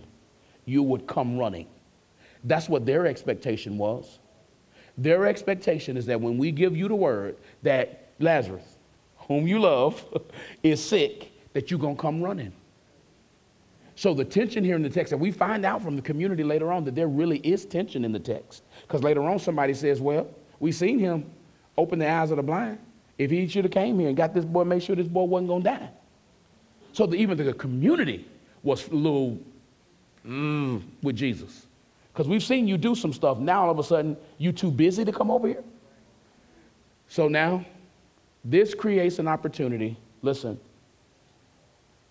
you 0.68 0.84
would 0.84 1.08
come 1.08 1.38
running. 1.38 1.66
That's 2.44 2.70
what 2.70 2.86
their 2.86 3.08
expectation 3.08 3.78
was. 3.80 4.20
Their 4.98 5.26
expectation 5.26 5.98
is 5.98 6.06
that 6.08 6.20
when 6.22 6.38
we 6.38 6.52
give 6.52 6.76
you 6.78 6.88
the 6.88 6.96
word 6.96 7.38
that 7.64 8.10
Lazarus, 8.20 8.78
whom 9.18 9.48
you 9.48 9.60
love, 9.60 10.06
is 10.64 10.84
sick, 10.84 11.32
that 11.54 11.72
you're 11.72 11.80
going 11.80 11.96
to 11.96 12.02
come 12.02 12.22
running. 12.22 12.52
So 13.96 14.14
the 14.14 14.26
tension 14.26 14.64
here 14.64 14.76
in 14.76 14.84
the 14.84 14.90
text, 14.90 15.14
and 15.14 15.22
we 15.22 15.32
find 15.32 15.66
out 15.66 15.82
from 15.82 15.96
the 15.96 16.02
community 16.02 16.44
later 16.44 16.72
on 16.72 16.84
that 16.86 16.94
there 16.94 17.08
really 17.08 17.40
is 17.40 17.66
tension 17.66 18.06
in 18.06 18.12
the 18.12 18.20
text. 18.20 18.64
Because 18.82 19.02
later 19.02 19.24
on 19.24 19.40
somebody 19.40 19.74
says, 19.74 20.02
well, 20.02 20.28
we 20.60 20.72
seen 20.72 21.00
him 21.00 21.26
open 21.78 21.98
the 21.98 22.10
eyes 22.10 22.30
of 22.30 22.38
the 22.38 22.44
blind. 22.44 22.78
If 23.18 23.32
he 23.32 23.48
should 23.48 23.64
have 23.66 23.72
came 23.72 23.98
here 23.98 24.10
and 24.10 24.18
got 24.18 24.34
this 24.34 24.46
boy, 24.46 24.66
made 24.66 24.84
sure 24.84 24.96
this 24.96 25.08
boy 25.08 25.24
wasn't 25.24 25.50
to 25.50 25.70
die. 25.70 25.90
So 26.94 27.06
the, 27.08 27.16
even 27.16 27.38
the 27.38 27.54
community 27.54 28.28
was 28.64 28.88
a 28.88 28.94
little 28.94 29.40
mm, 30.28 30.82
with 31.02 31.16
Jesus. 31.16 31.66
Because 32.12 32.28
we've 32.28 32.44
seen 32.44 32.68
you 32.68 32.78
do 32.78 32.96
some 32.96 33.14
stuff. 33.14 33.38
Now 33.38 33.66
all 33.66 33.72
of 33.72 33.80
a 33.80 33.84
sudden, 33.84 34.18
you 34.38 34.52
too 34.52 34.72
busy 34.72 35.06
to 35.06 35.12
come 35.12 35.30
over 35.30 35.48
here. 35.48 35.64
So 37.08 37.28
now, 37.28 37.66
this 38.44 38.74
creates 38.74 39.20
an 39.20 39.28
opportunity, 39.28 39.98
listen, 40.22 40.60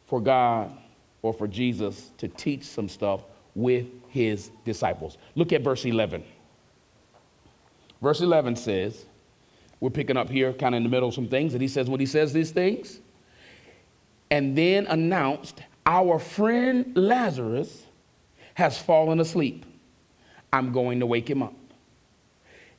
for 0.06 0.20
God 0.20 0.76
or 1.22 1.32
for 1.32 1.48
Jesus 1.48 2.10
to 2.18 2.28
teach 2.28 2.64
some 2.64 2.88
stuff 2.88 3.22
with 3.54 3.86
his 4.08 4.50
disciples. 4.64 5.18
Look 5.34 5.52
at 5.52 5.62
verse 5.62 5.84
11. 5.84 6.22
Verse 8.00 8.20
11 8.20 8.56
says, 8.56 9.06
we're 9.80 9.90
picking 9.90 10.16
up 10.16 10.30
here 10.30 10.52
kind 10.52 10.74
of 10.74 10.78
in 10.78 10.82
the 10.82 10.88
middle 10.88 11.08
of 11.08 11.14
some 11.14 11.28
things, 11.28 11.52
and 11.52 11.60
he 11.60 11.68
says, 11.68 11.88
when 11.88 12.00
he 12.00 12.06
says 12.06 12.32
these 12.32 12.50
things, 12.50 13.00
and 14.30 14.56
then 14.56 14.86
announced, 14.86 15.62
Our 15.84 16.18
friend 16.18 16.92
Lazarus 16.94 17.85
has 18.56 18.78
fallen 18.78 19.20
asleep. 19.20 19.66
I'm 20.50 20.72
going 20.72 21.00
to 21.00 21.06
wake 21.06 21.28
him 21.28 21.42
up. 21.42 21.52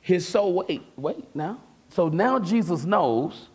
His 0.00 0.26
soul, 0.26 0.64
wait, 0.66 0.82
wait 0.96 1.24
now. 1.36 1.60
So 1.90 2.08
now 2.08 2.40
Jesus 2.40 2.84
knows 2.84 3.46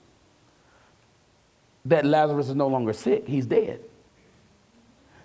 that 1.84 2.06
Lazarus 2.06 2.48
is 2.48 2.56
no 2.56 2.68
longer 2.68 2.94
sick, 2.94 3.28
he's 3.28 3.46
dead. 3.46 3.82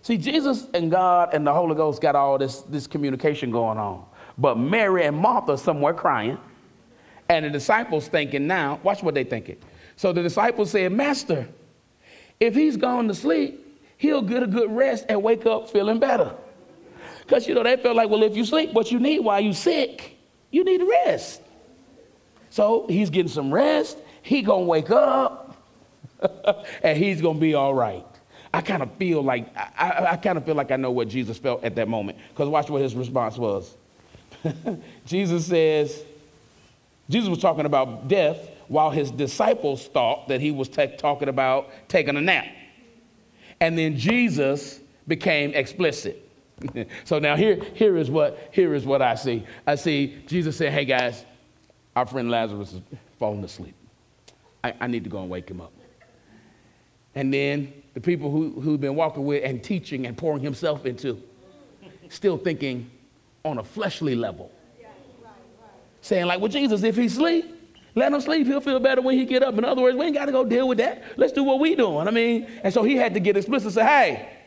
See, 0.02 0.16
Jesus 0.16 0.66
and 0.74 0.90
God 0.90 1.34
and 1.34 1.46
the 1.46 1.52
Holy 1.52 1.76
Ghost 1.76 2.02
got 2.02 2.16
all 2.16 2.36
this, 2.36 2.62
this 2.62 2.88
communication 2.88 3.52
going 3.52 3.78
on. 3.78 4.04
But 4.36 4.58
Mary 4.58 5.04
and 5.04 5.16
Martha 5.16 5.56
somewhere 5.56 5.94
crying. 5.94 6.36
And 7.28 7.44
the 7.44 7.50
disciples 7.50 8.08
thinking 8.08 8.48
now, 8.48 8.80
watch 8.82 9.04
what 9.04 9.14
they 9.14 9.22
thinking. 9.22 9.58
So 9.94 10.12
the 10.12 10.22
disciples 10.22 10.72
said, 10.72 10.90
Master, 10.90 11.46
if 12.40 12.56
he's 12.56 12.76
gone 12.76 13.06
to 13.06 13.14
sleep, 13.14 13.80
he'll 13.98 14.22
get 14.22 14.42
a 14.42 14.48
good 14.48 14.72
rest 14.72 15.04
and 15.08 15.22
wake 15.22 15.46
up 15.46 15.70
feeling 15.70 16.00
better. 16.00 16.34
Because, 17.28 17.46
you 17.46 17.54
know, 17.54 17.62
they 17.62 17.76
felt 17.76 17.94
like, 17.94 18.08
well, 18.08 18.22
if 18.22 18.34
you 18.34 18.46
sleep, 18.46 18.72
what 18.72 18.90
you 18.90 18.98
need 18.98 19.18
while 19.18 19.38
you 19.38 19.52
sick, 19.52 20.16
you 20.50 20.64
need 20.64 20.80
rest. 21.04 21.42
So 22.48 22.86
he's 22.88 23.10
getting 23.10 23.30
some 23.30 23.52
rest. 23.52 23.98
He 24.22 24.40
going 24.40 24.64
to 24.64 24.66
wake 24.66 24.90
up 24.90 25.54
and 26.82 26.96
he's 26.96 27.20
going 27.20 27.34
to 27.34 27.40
be 27.40 27.52
all 27.52 27.74
right. 27.74 28.06
I 28.54 28.62
kind 28.62 28.82
of 28.82 28.90
feel 28.94 29.20
like, 29.20 29.54
I, 29.54 29.70
I, 29.76 30.12
I 30.12 30.16
kind 30.16 30.38
of 30.38 30.46
feel 30.46 30.54
like 30.54 30.70
I 30.70 30.76
know 30.76 30.90
what 30.90 31.08
Jesus 31.08 31.36
felt 31.36 31.62
at 31.64 31.74
that 31.74 31.86
moment. 31.86 32.16
Because 32.30 32.48
watch 32.48 32.70
what 32.70 32.80
his 32.80 32.94
response 32.94 33.36
was. 33.36 33.76
Jesus 35.04 35.44
says, 35.44 36.02
Jesus 37.10 37.28
was 37.28 37.40
talking 37.40 37.66
about 37.66 38.08
death 38.08 38.38
while 38.68 38.88
his 38.88 39.10
disciples 39.10 39.86
thought 39.88 40.28
that 40.28 40.40
he 40.40 40.50
was 40.50 40.70
t- 40.70 40.94
talking 40.96 41.28
about 41.28 41.68
taking 41.88 42.16
a 42.16 42.22
nap. 42.22 42.46
And 43.60 43.76
then 43.76 43.98
Jesus 43.98 44.80
became 45.06 45.52
explicit. 45.52 46.24
so 47.04 47.18
now 47.18 47.36
here, 47.36 47.62
here, 47.74 47.96
is 47.96 48.10
what, 48.10 48.50
here 48.52 48.74
is 48.74 48.84
what 48.84 49.02
I 49.02 49.14
see. 49.14 49.44
I 49.66 49.74
see 49.74 50.22
Jesus 50.26 50.56
saying, 50.56 50.72
hey 50.72 50.84
guys, 50.84 51.24
our 51.94 52.06
friend 52.06 52.30
Lazarus 52.30 52.72
is 52.72 52.80
falling 53.18 53.44
asleep. 53.44 53.74
I, 54.62 54.74
I 54.80 54.86
need 54.86 55.04
to 55.04 55.10
go 55.10 55.20
and 55.20 55.30
wake 55.30 55.48
him 55.48 55.60
up. 55.60 55.72
And 57.14 57.32
then 57.32 57.72
the 57.94 58.00
people 58.00 58.30
who, 58.30 58.60
who've 58.60 58.80
been 58.80 58.94
walking 58.94 59.24
with 59.24 59.44
and 59.44 59.62
teaching 59.62 60.06
and 60.06 60.16
pouring 60.16 60.42
himself 60.42 60.86
into, 60.86 61.20
still 62.08 62.38
thinking 62.38 62.90
on 63.44 63.58
a 63.58 63.64
fleshly 63.64 64.14
level. 64.14 64.52
Saying 66.00 66.26
like, 66.26 66.40
well, 66.40 66.48
Jesus, 66.48 66.82
if 66.84 66.96
he 66.96 67.08
sleep, 67.08 67.44
let 67.94 68.12
him 68.12 68.20
sleep. 68.20 68.46
He'll 68.46 68.60
feel 68.60 68.78
better 68.78 69.02
when 69.02 69.18
he 69.18 69.24
get 69.24 69.42
up. 69.42 69.58
In 69.58 69.64
other 69.64 69.82
words, 69.82 69.96
we 69.96 70.06
ain't 70.06 70.14
got 70.14 70.26
to 70.26 70.32
go 70.32 70.44
deal 70.44 70.68
with 70.68 70.78
that. 70.78 71.02
Let's 71.16 71.32
do 71.32 71.42
what 71.42 71.58
we 71.58 71.74
doing. 71.74 72.06
I 72.06 72.10
mean, 72.12 72.46
and 72.62 72.72
so 72.72 72.84
he 72.84 72.94
had 72.96 73.14
to 73.14 73.20
get 73.20 73.36
explicit. 73.36 73.66
And 73.66 73.74
say, 73.74 73.84
hey, 73.84 74.37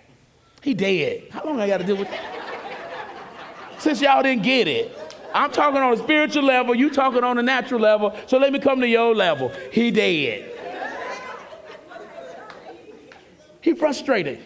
he 0.62 0.74
dead. 0.74 1.24
How 1.32 1.43
long 1.43 1.60
I 1.60 1.67
got 1.67 1.80
to 1.80 1.84
deal 1.84 1.97
with 1.97 2.10
that? 2.10 2.26
Since 3.80 4.02
y'all 4.02 4.21
didn't 4.21 4.43
get 4.43 4.67
it, 4.67 4.95
I'm 5.34 5.52
talking 5.52 5.82
on 5.82 5.93
a 5.93 5.97
spiritual 5.97 6.43
level. 6.43 6.76
You 6.76 6.89
talking 6.89 7.24
on 7.24 7.38
a 7.38 7.41
natural 7.41 7.80
level. 7.80 8.15
So 8.28 8.38
let 8.38 8.54
me 8.54 8.60
come 8.60 8.80
to 8.82 8.88
your 8.88 9.15
level. 9.15 9.52
He 9.71 9.89
dead. 9.91 10.52
He 13.62 13.74
frustrated. 13.74 14.39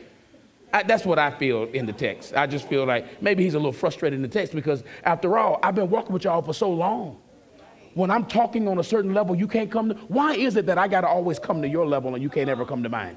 I, 0.74 0.84
that's 0.84 1.06
what 1.06 1.20
I 1.20 1.32
feel 1.32 1.64
in 1.64 1.86
the 1.86 1.94
text. 1.94 2.34
I 2.36 2.48
just 2.48 2.68
feel 2.68 2.86
like 2.86 3.22
maybe 3.22 3.44
he's 3.44 3.54
a 3.54 3.58
little 3.58 3.72
frustrated 3.72 4.18
in 4.18 4.22
the 4.22 4.28
text 4.28 4.54
because, 4.54 4.84
after 5.04 5.38
all, 5.38 5.60
I've 5.64 5.76
been 5.76 5.90
walking 5.90 6.12
with 6.12 6.26
y'all 6.26 6.42
for 6.42 6.54
so 6.54 6.70
long. 6.70 7.22
When 7.94 8.12
I'm 8.12 8.26
talking 8.26 8.68
on 8.68 8.78
a 8.78 8.84
certain 8.84 9.14
level, 9.14 9.36
you 9.36 9.48
can't 9.48 9.72
come 9.72 9.90
to. 9.90 9.96
Why 9.96 10.34
is 10.34 10.58
it 10.58 10.66
that 10.66 10.78
I 10.78 10.90
got 10.90 11.02
to 11.02 11.08
always 11.08 11.40
come 11.40 11.62
to 11.62 11.68
your 11.68 11.86
level 11.86 12.14
and 12.14 12.22
you 12.22 12.30
can't 12.30 12.50
ever 12.50 12.66
come 12.66 12.84
to 12.84 12.90
mine? 12.90 13.16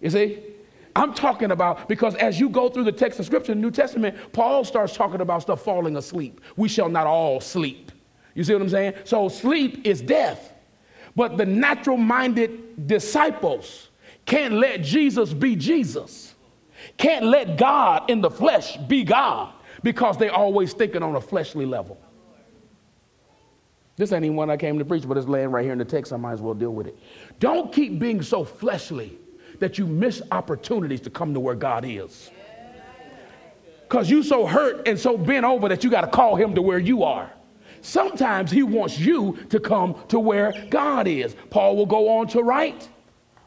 You 0.00 0.10
see? 0.10 0.42
I'm 0.96 1.14
talking 1.14 1.52
about 1.52 1.88
because 1.88 2.16
as 2.16 2.40
you 2.40 2.48
go 2.48 2.68
through 2.68 2.84
the 2.84 2.92
text 2.92 3.20
of 3.20 3.26
Scripture, 3.26 3.54
the 3.54 3.60
New 3.60 3.70
Testament, 3.70 4.16
Paul 4.32 4.64
starts 4.64 4.96
talking 4.96 5.20
about 5.20 5.42
stuff 5.42 5.62
falling 5.62 5.96
asleep. 5.96 6.40
We 6.56 6.68
shall 6.68 6.88
not 6.88 7.06
all 7.06 7.40
sleep. 7.40 7.92
You 8.34 8.42
see 8.42 8.52
what 8.52 8.62
I'm 8.62 8.68
saying? 8.68 8.94
So 9.04 9.28
sleep 9.28 9.86
is 9.86 10.00
death. 10.00 10.52
But 11.14 11.36
the 11.36 11.46
natural 11.46 11.96
minded 11.96 12.86
disciples 12.86 13.90
can't 14.26 14.54
let 14.54 14.82
Jesus 14.82 15.32
be 15.32 15.56
Jesus, 15.56 16.34
can't 16.96 17.24
let 17.24 17.56
God 17.56 18.10
in 18.10 18.20
the 18.20 18.30
flesh 18.30 18.76
be 18.76 19.04
God 19.04 19.52
because 19.82 20.16
they're 20.18 20.34
always 20.34 20.72
thinking 20.72 21.02
on 21.02 21.16
a 21.16 21.20
fleshly 21.20 21.64
level. 21.64 21.98
This 23.96 24.12
ain't 24.12 24.24
even 24.24 24.36
one 24.36 24.50
I 24.50 24.56
came 24.56 24.78
to 24.78 24.84
preach, 24.84 25.08
but 25.08 25.16
it's 25.16 25.26
laying 25.26 25.50
right 25.50 25.64
here 25.64 25.72
in 25.72 25.78
the 25.78 25.84
text. 25.84 26.12
I 26.12 26.16
might 26.16 26.34
as 26.34 26.40
well 26.40 26.54
deal 26.54 26.70
with 26.70 26.86
it. 26.86 26.96
Don't 27.40 27.72
keep 27.72 27.98
being 27.98 28.22
so 28.22 28.44
fleshly 28.44 29.18
that 29.58 29.78
you 29.78 29.86
miss 29.86 30.22
opportunities 30.30 31.00
to 31.02 31.10
come 31.10 31.34
to 31.34 31.40
where 31.40 31.54
God 31.54 31.84
is. 31.84 32.30
Because 33.82 34.10
you 34.10 34.22
so 34.22 34.46
hurt 34.46 34.86
and 34.86 34.98
so 34.98 35.16
bent 35.16 35.46
over 35.46 35.68
that 35.68 35.82
you 35.82 35.90
got 35.90 36.02
to 36.02 36.08
call 36.08 36.36
him 36.36 36.54
to 36.54 36.62
where 36.62 36.78
you 36.78 37.02
are. 37.04 37.30
Sometimes 37.80 38.50
he 38.50 38.62
wants 38.62 38.98
you 38.98 39.38
to 39.50 39.60
come 39.60 39.96
to 40.08 40.18
where 40.18 40.52
God 40.68 41.06
is. 41.06 41.34
Paul 41.48 41.76
will 41.76 41.86
go 41.86 42.18
on 42.18 42.28
to 42.28 42.42
write, 42.42 42.88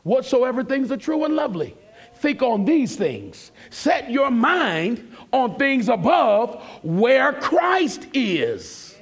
whatsoever 0.03 0.63
things 0.63 0.91
are 0.91 0.97
true 0.97 1.25
and 1.25 1.35
lovely. 1.35 1.75
Think 2.15 2.41
on 2.41 2.65
these 2.65 2.95
things. 2.95 3.51
Set 3.69 4.09
your 4.09 4.31
mind 4.31 5.15
on 5.31 5.57
things 5.57 5.89
above 5.89 6.63
where 6.83 7.33
Christ 7.33 8.07
is. 8.13 8.95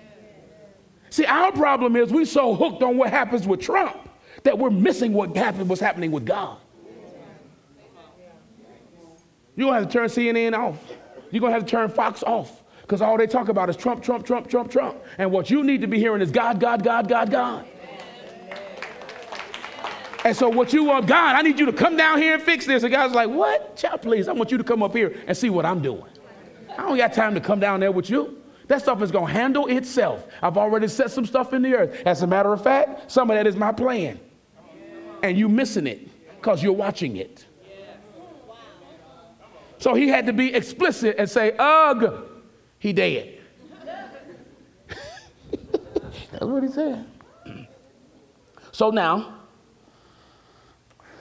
See, 1.10 1.26
our 1.26 1.52
problem 1.52 1.96
is 1.96 2.12
we're 2.12 2.26
so 2.26 2.54
hooked 2.54 2.84
on 2.84 2.98
what 2.98 3.10
happens 3.10 3.48
with 3.48 3.62
Trump 3.62 4.10
that 4.44 4.58
we're 4.58 4.70
missing 4.70 5.14
what 5.14 5.36
happened, 5.36 5.70
what's 5.70 5.82
happening 5.82 6.12
with 6.12 6.26
God. 6.26 6.58
You're 9.60 9.68
going 9.68 9.76
to 9.76 9.82
have 9.82 10.08
to 10.08 10.16
turn 10.16 10.26
CNN 10.26 10.58
off. 10.58 10.78
You're 11.32 11.42
going 11.42 11.52
to 11.52 11.56
have 11.56 11.66
to 11.66 11.70
turn 11.70 11.90
Fox 11.90 12.24
off 12.24 12.64
because 12.80 13.02
all 13.02 13.18
they 13.18 13.28
talk 13.28 13.50
about 13.50 13.70
is 13.70 13.76
Trump, 13.76 14.02
Trump, 14.02 14.26
Trump, 14.26 14.48
Trump, 14.48 14.72
Trump. 14.72 14.98
And 15.18 15.34
what 15.34 15.50
you 15.50 15.66
need 15.66 15.82
to 15.82 15.88
be 15.88 16.00
hearing 16.00 16.22
is 16.22 16.32
God, 16.32 16.62
God, 16.62 16.82
God, 16.82 17.10
God, 17.10 17.30
God. 17.30 17.66
And 20.24 20.34
so, 20.34 20.48
what 20.48 20.72
you 20.72 20.86
want, 20.86 21.08
God, 21.08 21.36
I 21.36 21.42
need 21.42 21.60
you 21.60 21.66
to 21.66 21.74
come 21.74 21.98
down 21.98 22.20
here 22.20 22.36
and 22.36 22.44
fix 22.44 22.66
this. 22.66 22.84
And 22.84 22.92
God's 22.92 23.14
like, 23.14 23.30
What? 23.30 23.76
Child, 23.76 24.02
please, 24.02 24.30
I 24.30 24.32
want 24.32 24.50
you 24.50 24.58
to 24.58 24.64
come 24.64 24.82
up 24.82 24.96
here 24.96 25.18
and 25.28 25.36
see 25.36 25.50
what 25.50 25.66
I'm 25.66 25.82
doing. 25.82 26.06
I 26.72 26.84
don't 26.84 26.96
got 26.96 27.12
time 27.12 27.34
to 27.36 27.42
come 27.42 27.60
down 27.60 27.82
there 27.82 27.92
with 27.92 28.10
you. 28.10 28.42
That 28.68 28.82
stuff 28.82 29.02
is 29.02 29.12
going 29.12 29.28
to 29.28 29.34
handle 29.34 29.68
itself. 29.68 30.26
I've 30.42 30.58
already 30.58 30.88
set 30.88 31.12
some 31.12 31.26
stuff 31.26 31.52
in 31.52 31.64
the 31.64 31.76
earth. 31.76 32.02
As 32.06 32.22
a 32.22 32.28
matter 32.28 32.54
of 32.54 32.64
fact, 32.64 33.12
some 33.12 33.30
of 33.30 33.36
that 33.36 33.46
is 33.46 33.58
my 33.58 33.74
plan. 33.74 34.22
And 35.22 35.38
you 35.38 35.50
missing 35.50 35.86
it 35.86 36.08
because 36.38 36.64
you're 36.64 36.72
watching 36.72 37.18
it. 37.18 37.46
So 39.80 39.94
he 39.94 40.10
had 40.10 40.26
to 40.28 40.34
be 40.34 40.54
explicit 40.54 41.16
and 41.18 41.30
say, 41.30 41.56
Ugh, 41.58 42.26
he 42.78 42.94
dead. 42.94 43.40
That's 46.32 46.46
what 46.46 46.64
he 46.64 46.70
said. 46.70 47.06
So 48.72 48.92
now, 48.92 49.40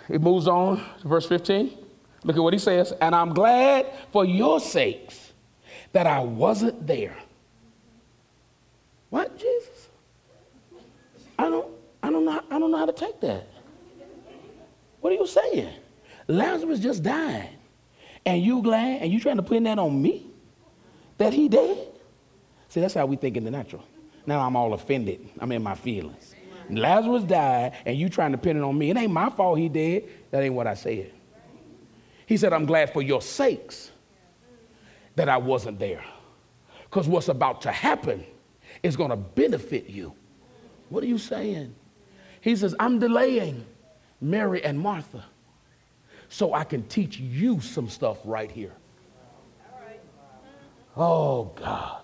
it 0.09 0.21
moves 0.21 0.49
on 0.49 0.85
to 1.01 1.09
verse 1.09 1.27
15. 1.27 1.77
Look 2.25 2.37
at 2.37 2.43
what 2.43 2.53
he 2.53 2.59
says. 2.59 2.93
And 3.01 3.15
I'm 3.15 3.33
glad 3.33 3.87
for 4.13 4.25
your 4.25 4.61
sakes 4.61 5.33
that 5.93 6.07
I 6.07 6.21
wasn't 6.21 6.87
there. 6.87 7.17
What, 9.11 9.39
Jesus? 9.39 9.89
I 11.39 11.49
don't, 11.49 11.69
I 12.03 12.11
don't 12.11 12.25
know, 12.25 12.43
I 12.51 12.59
don't 12.59 12.71
know 12.71 12.79
how 12.79 12.87
to 12.87 12.93
take 12.93 13.21
that. 13.21 13.47
What 15.01 15.13
are 15.13 15.17
you 15.17 15.27
saying? 15.27 15.73
Lazarus 16.27 16.81
just 16.81 17.03
died. 17.03 17.58
And 18.29 18.43
you 18.43 18.63
glad 18.63 19.03
and 19.03 19.13
you 19.13 19.21
trying 19.21 19.37
to 19.37 19.43
pin 19.43 19.65
that 19.65 19.79
on 19.79 20.01
me? 20.01 20.29
that 21.19 21.33
he 21.33 21.49
dead? 21.49 21.77
See, 22.69 22.81
that's 22.81 22.95
how 22.95 23.07
we 23.07 23.17
think 23.17 23.37
in 23.37 23.45
the 23.45 23.51
natural. 23.51 23.85
Now 24.27 24.41
I'm 24.41 24.57
all 24.57 24.73
offended. 24.73 25.29
I'm 25.39 25.53
in 25.53 25.63
my 25.63 25.75
feelings. 25.75 26.35
Lazarus 26.71 27.25
died, 27.25 27.73
and 27.87 27.97
you 27.97 28.09
trying 28.09 28.33
to 28.33 28.39
pin 28.39 28.57
it 28.57 28.63
on 28.63 28.77
me. 28.77 28.91
It 28.91 28.97
ain't 28.97 29.13
my 29.13 29.31
fault 29.31 29.59
he 29.59 29.69
dead. 29.69 30.05
That 30.31 30.43
ain't 30.43 30.55
what 30.55 30.67
I 30.67 30.75
said. 30.75 31.13
He 32.27 32.37
said, 32.37 32.53
I'm 32.53 32.67
glad 32.67 32.93
for 32.93 33.01
your 33.01 33.23
sakes 33.23 33.91
that 35.17 35.31
I 35.31 35.39
wasn't 35.39 35.79
there. 35.79 36.05
Because 36.85 37.09
what's 37.09 37.29
about 37.29 37.63
to 37.63 37.73
happen 37.73 38.25
is 38.83 38.97
going 38.97 39.11
to 39.11 39.17
benefit 39.17 39.89
you. 39.89 40.15
What 40.91 41.03
are 41.03 41.07
you 41.07 41.19
saying? 41.19 41.75
He 42.43 42.55
says, 42.55 42.75
I'm 42.79 42.99
delaying 42.99 43.65
Mary 44.21 44.63
and 44.63 44.79
Martha 44.79 45.25
so 46.29 46.55
I 46.55 46.65
can 46.65 46.87
teach 46.89 47.19
you 47.19 47.61
some 47.61 47.89
stuff 47.89 48.19
right 48.25 48.51
here. 48.51 48.75
Oh, 50.97 51.53
God. 51.55 52.03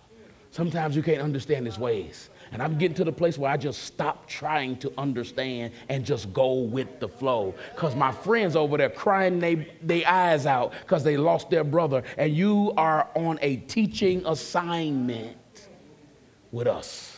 Sometimes 0.50 0.94
you 0.94 1.02
can't 1.02 1.20
understand 1.20 1.66
his 1.66 1.78
ways. 1.78 2.30
And 2.52 2.62
I'm 2.62 2.78
getting 2.78 2.94
to 2.98 3.04
the 3.04 3.12
place 3.12 3.36
where 3.36 3.50
I 3.50 3.56
just 3.56 3.82
stop 3.82 4.28
trying 4.28 4.76
to 4.76 4.92
understand 4.96 5.72
and 5.88 6.06
just 6.06 6.32
go 6.32 6.54
with 6.60 7.00
the 7.00 7.08
flow. 7.08 7.54
Because 7.74 7.96
my 7.96 8.12
friends 8.12 8.54
over 8.54 8.76
there 8.76 8.90
crying 8.90 9.40
their 9.40 9.66
they 9.82 10.04
eyes 10.04 10.46
out 10.46 10.72
because 10.82 11.02
they 11.02 11.16
lost 11.16 11.50
their 11.50 11.64
brother. 11.64 12.04
And 12.16 12.32
you 12.36 12.72
are 12.76 13.08
on 13.16 13.40
a 13.42 13.56
teaching 13.56 14.24
assignment 14.26 15.36
with 16.52 16.68
us. 16.68 17.13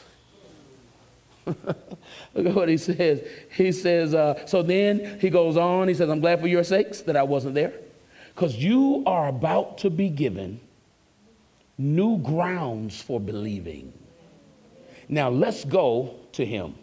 Look 2.35 2.47
at 2.47 2.55
what 2.55 2.69
he 2.69 2.77
says. 2.77 3.27
He 3.51 3.73
says, 3.73 4.15
uh, 4.15 4.47
so 4.47 4.63
then 4.63 5.19
he 5.21 5.31
goes 5.31 5.57
on. 5.57 5.89
He 5.89 5.95
says, 5.95 6.11
I'm 6.11 6.21
glad 6.21 6.41
for 6.41 6.49
your 6.49 6.65
sakes 6.65 7.01
that 7.03 7.17
I 7.17 7.23
wasn't 7.23 7.55
there. 7.55 7.73
Because 8.35 8.57
you 8.57 9.03
are 9.07 9.29
about 9.29 9.79
to 9.79 9.91
be 9.91 10.09
given 10.09 10.61
new 11.79 12.19
grounds 12.19 13.01
for 13.01 13.21
believing. 13.21 13.93
Now 15.09 15.31
let's 15.31 15.65
go 15.65 16.17
to 16.33 16.45
him. 16.45 16.75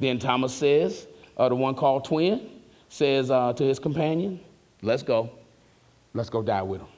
Then 0.00 0.18
Thomas 0.18 0.54
says, 0.54 1.06
uh, 1.36 1.48
the 1.48 1.54
one 1.54 1.74
called 1.74 2.04
twin, 2.04 2.48
says 2.88 3.30
uh, 3.30 3.52
to 3.52 3.64
his 3.64 3.78
companion, 3.78 4.40
Let's 4.82 5.02
go. 5.02 5.30
Let's 6.14 6.30
go 6.30 6.42
die 6.42 6.62
with 6.62 6.80
him. 6.80 6.88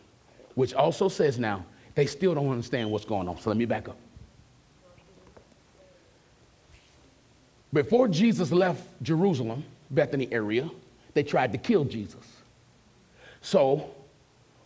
Which 0.54 0.74
also 0.74 1.08
says 1.08 1.38
now, 1.38 1.64
they 1.94 2.06
still 2.06 2.34
don't 2.34 2.50
understand 2.50 2.90
what's 2.90 3.04
going 3.04 3.28
on. 3.28 3.38
So 3.38 3.50
let 3.50 3.56
me 3.56 3.64
back 3.64 3.88
up. 3.88 3.96
Before 7.72 8.08
Jesus 8.08 8.50
left 8.50 8.82
Jerusalem, 9.02 9.64
Bethany 9.90 10.28
area, 10.32 10.68
they 11.14 11.22
tried 11.22 11.52
to 11.52 11.58
kill 11.58 11.84
Jesus. 11.84 12.26
So 13.40 13.90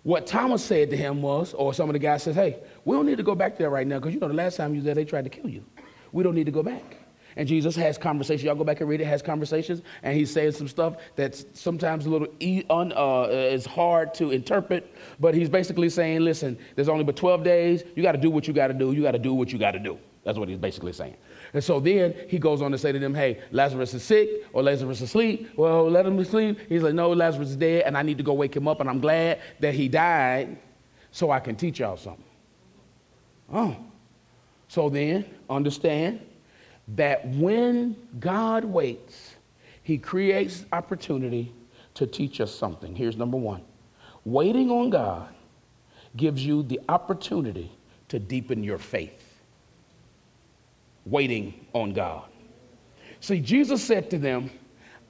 what 0.02 0.26
Thomas 0.26 0.64
said 0.64 0.90
to 0.90 0.96
him 0.96 1.22
was, 1.22 1.54
or 1.54 1.74
some 1.74 1.88
of 1.88 1.94
the 1.94 1.98
guys 1.98 2.22
says, 2.22 2.34
hey, 2.34 2.58
we 2.84 2.96
don't 2.96 3.06
need 3.06 3.16
to 3.16 3.22
go 3.22 3.34
back 3.34 3.56
there 3.56 3.70
right 3.70 3.86
now 3.86 3.98
because 3.98 4.14
you 4.14 4.20
know 4.20 4.28
the 4.28 4.34
last 4.34 4.56
time 4.56 4.74
you 4.74 4.80
were 4.80 4.84
there, 4.84 4.94
they 4.94 5.04
tried 5.04 5.24
to 5.24 5.30
kill 5.30 5.48
you. 5.48 5.64
We 6.12 6.22
don't 6.22 6.34
need 6.34 6.46
to 6.46 6.52
go 6.52 6.62
back. 6.62 6.98
And 7.36 7.48
Jesus 7.48 7.74
has 7.76 7.98
conversations. 7.98 8.44
Y'all 8.44 8.54
go 8.54 8.64
back 8.64 8.80
and 8.80 8.88
read 8.88 9.00
it. 9.00 9.06
Has 9.06 9.20
conversations, 9.20 9.82
and 10.04 10.16
he's 10.16 10.32
saying 10.32 10.52
some 10.52 10.68
stuff 10.68 10.98
that's 11.16 11.44
sometimes 11.54 12.06
a 12.06 12.10
little 12.10 12.28
e- 12.38 12.62
un, 12.70 12.92
uh, 12.94 13.26
is 13.28 13.66
hard 13.66 14.14
to 14.14 14.30
interpret. 14.30 14.94
But 15.18 15.34
he's 15.34 15.48
basically 15.48 15.88
saying, 15.88 16.20
"Listen, 16.20 16.56
there's 16.76 16.88
only 16.88 17.02
but 17.02 17.16
12 17.16 17.42
days. 17.42 17.82
You 17.96 18.04
got 18.04 18.12
to 18.12 18.18
do 18.18 18.30
what 18.30 18.46
you 18.46 18.54
got 18.54 18.68
to 18.68 18.74
do. 18.74 18.92
You 18.92 19.02
got 19.02 19.12
to 19.12 19.18
do 19.18 19.34
what 19.34 19.52
you 19.52 19.58
got 19.58 19.72
to 19.72 19.80
do." 19.80 19.98
That's 20.22 20.38
what 20.38 20.48
he's 20.48 20.58
basically 20.58 20.92
saying. 20.92 21.16
And 21.54 21.64
so 21.64 21.80
then 21.80 22.14
he 22.28 22.38
goes 22.38 22.60
on 22.60 22.72
to 22.72 22.78
say 22.78 22.92
to 22.92 22.98
them, 22.98 23.14
"Hey, 23.14 23.40
Lazarus 23.52 23.94
is 23.94 24.02
sick, 24.02 24.28
or 24.52 24.62
Lazarus 24.62 24.98
is 24.98 25.04
asleep. 25.04 25.48
Well, 25.56 25.88
let 25.88 26.04
him 26.04 26.22
sleep." 26.24 26.58
He's 26.68 26.82
like, 26.82 26.94
"No, 26.94 27.12
Lazarus 27.12 27.50
is 27.50 27.56
dead, 27.56 27.84
and 27.86 27.96
I 27.96 28.02
need 28.02 28.18
to 28.18 28.24
go 28.24 28.34
wake 28.34 28.54
him 28.54 28.68
up. 28.68 28.80
And 28.80 28.90
I'm 28.90 29.00
glad 29.00 29.38
that 29.60 29.72
he 29.72 29.88
died, 29.88 30.58
so 31.12 31.30
I 31.30 31.38
can 31.38 31.54
teach 31.54 31.78
y'all 31.78 31.96
something." 31.96 32.24
Oh, 33.52 33.76
so 34.68 34.88
then 34.88 35.24
understand 35.48 36.20
that 36.88 37.26
when 37.28 37.96
God 38.18 38.64
waits, 38.64 39.36
He 39.84 39.98
creates 39.98 40.64
opportunity 40.72 41.52
to 41.94 42.06
teach 42.06 42.40
us 42.40 42.52
something. 42.52 42.96
Here's 42.96 43.16
number 43.16 43.36
one 43.36 43.62
waiting 44.24 44.70
on 44.70 44.90
God 44.90 45.28
gives 46.16 46.44
you 46.44 46.62
the 46.62 46.80
opportunity 46.88 47.70
to 48.08 48.18
deepen 48.18 48.64
your 48.64 48.78
faith. 48.78 49.23
Waiting 51.06 51.66
on 51.72 51.92
God. 51.92 52.24
See, 53.20 53.40
Jesus 53.40 53.82
said 53.82 54.10
to 54.10 54.18
them, 54.18 54.50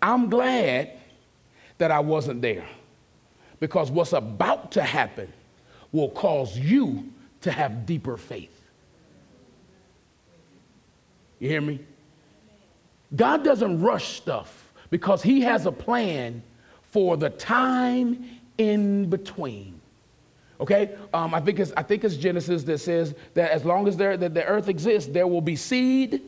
I'm 0.03 0.29
glad 0.29 0.93
that 1.79 1.91
I 1.91 2.01
wasn't 2.01 2.43
there 2.43 2.67
because 3.61 3.91
what's 3.91 4.13
about 4.13 4.73
to 4.73 4.83
happen 4.83 5.33
will 5.93 6.11
cause 6.11 6.59
you 6.59 7.11
to 7.41 7.51
have 7.51 7.87
deeper 7.87 8.17
faith. 8.17 8.51
You 11.39 11.49
hear 11.49 11.61
me? 11.61 11.81
God 13.15 13.45
doesn't 13.45 13.81
rush 13.81 14.17
stuff 14.17 14.73
because 14.91 15.23
He 15.23 15.41
has 15.43 15.67
a 15.67 15.73
plan 15.73 16.43
for 16.83 17.17
the 17.17 17.31
time 17.31 18.41
in 18.59 19.11
between. 19.11 19.81
Okay, 20.61 20.97
um, 21.13 21.35
I 21.35 21.41
think 21.41 21.59
it's 21.59 21.73
I 21.77 21.83
think 21.83 22.05
it's 22.05 22.17
Genesis 22.17 22.63
that 22.65 22.79
says 22.79 23.15
that 23.35 23.51
as 23.51 23.65
long 23.65 23.89
as 23.89 23.97
there 23.97 24.17
that 24.17 24.35
the 24.35 24.45
earth 24.45 24.69
exists, 24.69 25.11
there 25.13 25.27
will 25.27 25.41
be 25.41 25.57
seed 25.57 26.23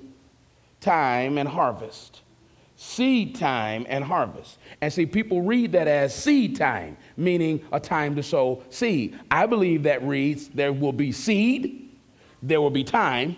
time 0.80 1.38
and 1.38 1.48
harvest. 1.48 2.22
Seed 2.78 3.36
time 3.36 3.86
and 3.88 4.04
harvest. 4.04 4.58
And 4.80 4.92
see, 4.92 5.06
people 5.06 5.40
read 5.42 5.72
that 5.72 5.88
as 5.88 6.14
seed 6.14 6.56
time, 6.56 6.96
meaning 7.16 7.64
a 7.72 7.80
time 7.80 8.14
to 8.16 8.22
sow 8.22 8.62
seed. 8.68 9.18
I 9.30 9.46
believe 9.46 9.84
that 9.84 10.02
reads 10.02 10.48
there 10.48 10.72
will 10.72 10.92
be 10.92 11.12
seed, 11.12 11.90
there 12.42 12.60
will 12.60 12.70
be 12.70 12.84
time, 12.84 13.36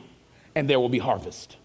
and 0.55 0.69
there 0.69 0.81
will 0.81 0.89
be 0.89 0.99
harvest. 0.99 1.57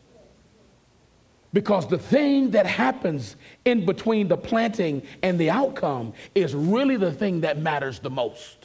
Because 1.52 1.88
the 1.88 1.98
thing 1.98 2.52
that 2.52 2.66
happens 2.66 3.36
in 3.64 3.86
between 3.86 4.28
the 4.28 4.38
planting 4.38 5.04
and 5.22 5.40
the 5.40 5.50
outcome 5.50 6.14
is 6.36 6.54
really 6.54 6.98
the 6.98 7.12
thing 7.12 7.42
that 7.42 7.60
matters 7.60 8.00
the 8.00 8.10
most. 8.10 8.63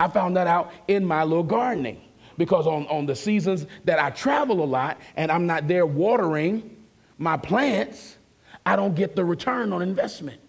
I 0.00 0.08
found 0.08 0.36
that 0.36 0.46
out 0.46 0.72
in 0.88 1.04
my 1.04 1.22
little 1.22 1.44
gardening 1.44 2.00
because 2.36 2.66
on, 2.66 2.86
on 2.88 3.06
the 3.06 3.14
seasons 3.14 3.66
that 3.84 3.98
I 3.98 4.10
travel 4.10 4.62
a 4.62 4.66
lot 4.66 5.00
and 5.16 5.30
I'm 5.30 5.46
not 5.46 5.68
there 5.68 5.86
watering 5.86 6.76
my 7.18 7.36
plants, 7.36 8.16
I 8.66 8.76
don't 8.76 8.94
get 8.94 9.14
the 9.14 9.24
return 9.24 9.72
on 9.72 9.82
investment. 9.82 10.40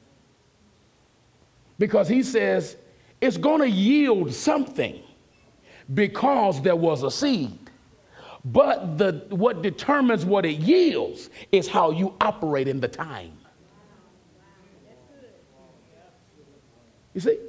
Because 1.77 2.07
he 2.07 2.23
says 2.23 2.77
it's 3.21 3.37
going 3.37 3.61
to 3.61 3.69
yield 3.69 4.33
something 4.33 5.01
because 5.93 6.61
there 6.61 6.75
was 6.75 7.03
a 7.03 7.11
seed. 7.11 7.59
But 8.45 8.97
the, 8.97 9.25
what 9.29 9.61
determines 9.61 10.23
what 10.25 10.45
it 10.45 10.59
yields 10.59 11.29
is 11.51 11.67
how 11.67 11.91
you 11.91 12.13
operate 12.21 12.67
in 12.67 12.79
the 12.79 12.87
time. 12.87 13.37
You 17.13 17.21
see? 17.21 17.39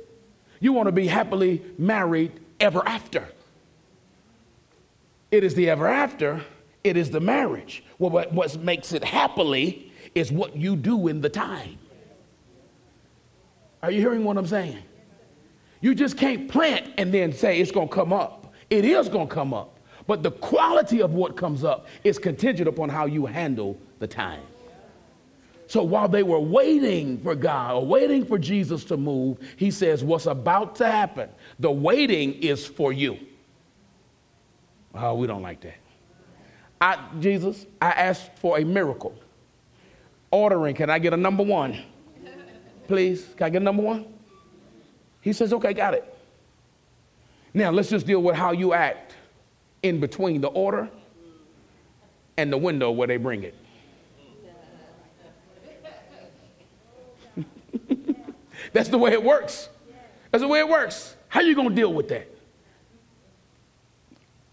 You 0.61 0.73
want 0.73 0.87
to 0.87 0.93
be 0.93 1.07
happily 1.07 1.63
married 1.79 2.33
ever 2.61 2.87
after. 2.87 3.29
It 5.31 5.45
is 5.45 5.55
the 5.55 5.69
ever 5.71 5.87
after, 5.89 6.45
it 6.85 6.97
is 6.97 7.11
the 7.11 7.21
marriage. 7.21 7.85
Well, 7.99 8.11
what, 8.11 8.33
what 8.33 8.57
makes 8.61 8.93
it 8.93 9.03
happily 9.03 9.93
is 10.15 10.31
what 10.31 10.57
you 10.57 10.77
do 10.77 11.09
in 11.09 11.21
the 11.21 11.29
time. 11.29 11.79
Are 13.83 13.91
you 13.91 14.01
hearing 14.01 14.25
what 14.25 14.37
I'm 14.39 14.47
saying? 14.47 14.83
You 15.81 15.95
just 15.95 16.17
can't 16.17 16.49
plant 16.49 16.93
and 16.97 17.13
then 17.13 17.33
say 17.33 17.61
it's 17.61 17.71
going 17.71 17.89
to 17.89 17.95
come 17.95 18.13
up. 18.13 18.53
It 18.71 18.85
is 18.85 19.09
going 19.09 19.29
to 19.29 19.35
come 19.35 19.53
up. 19.53 19.79
But 20.07 20.23
the 20.23 20.31
quality 20.31 21.03
of 21.03 21.13
what 21.13 21.37
comes 21.37 21.65
up 21.65 21.87
is 22.05 22.19
contingent 22.19 22.69
upon 22.69 22.89
how 22.89 23.07
you 23.07 23.27
handle 23.27 23.79
the 23.99 24.07
time. 24.07 24.43
So 25.69 25.83
while 25.83 26.09
they 26.09 26.23
were 26.23 26.39
waiting 26.39 27.19
for 27.19 27.35
God 27.35 27.75
or 27.75 27.87
waiting 27.87 28.25
for 28.25 28.39
Jesus 28.39 28.85
to 28.85 28.97
move, 28.97 29.39
he 29.57 29.71
says, 29.71 30.05
What's 30.05 30.27
about 30.27 30.77
to 30.77 30.87
happen? 30.87 31.29
The 31.59 31.71
waiting 31.71 32.35
is 32.35 32.65
for 32.65 32.93
you. 32.93 33.19
Oh, 34.95 35.15
we 35.15 35.27
don't 35.27 35.43
like 35.43 35.61
that. 35.63 35.77
I, 36.81 36.99
Jesus, 37.21 37.67
I 37.81 37.91
asked 37.91 38.39
for 38.39 38.59
a 38.59 38.65
miracle. 38.65 39.15
Ordering, 40.31 40.75
can 40.75 40.91
I 40.91 40.99
get 40.99 41.13
a 41.13 41.17
number 41.17 41.43
one? 41.43 41.83
Please, 42.87 43.27
can 43.37 43.47
I 43.47 43.51
get 43.51 43.63
a 43.63 43.65
number 43.65 43.83
one? 43.83 44.07
He 45.21 45.33
says, 45.33 45.53
Okay, 45.53 45.75
got 45.75 45.95
it. 45.95 46.17
Now 47.55 47.71
let's 47.71 47.89
just 47.89 48.07
deal 48.07 48.23
with 48.23 48.37
how 48.37 48.53
you 48.53 48.73
act 48.73 49.15
in 49.83 49.99
between 49.99 50.41
the 50.41 50.49
order 50.49 50.89
and 52.37 52.53
the 52.53 52.59
window 52.59 52.91
where 52.91 53.09
they 53.09 53.17
bring 53.17 53.43
it. 53.43 53.55
That's 58.77 58.91
the 58.91 58.99
way 58.99 59.13
it 59.13 59.25
works. 59.25 59.71
That's 60.31 60.43
the 60.43 60.49
way 60.49 60.59
it 60.59 60.69
works. 60.69 61.17
How 61.29 61.41
you 61.41 61.55
going 61.55 61.71
to 61.71 61.75
deal 61.75 61.95
with 61.95 62.11
that? 62.11 62.31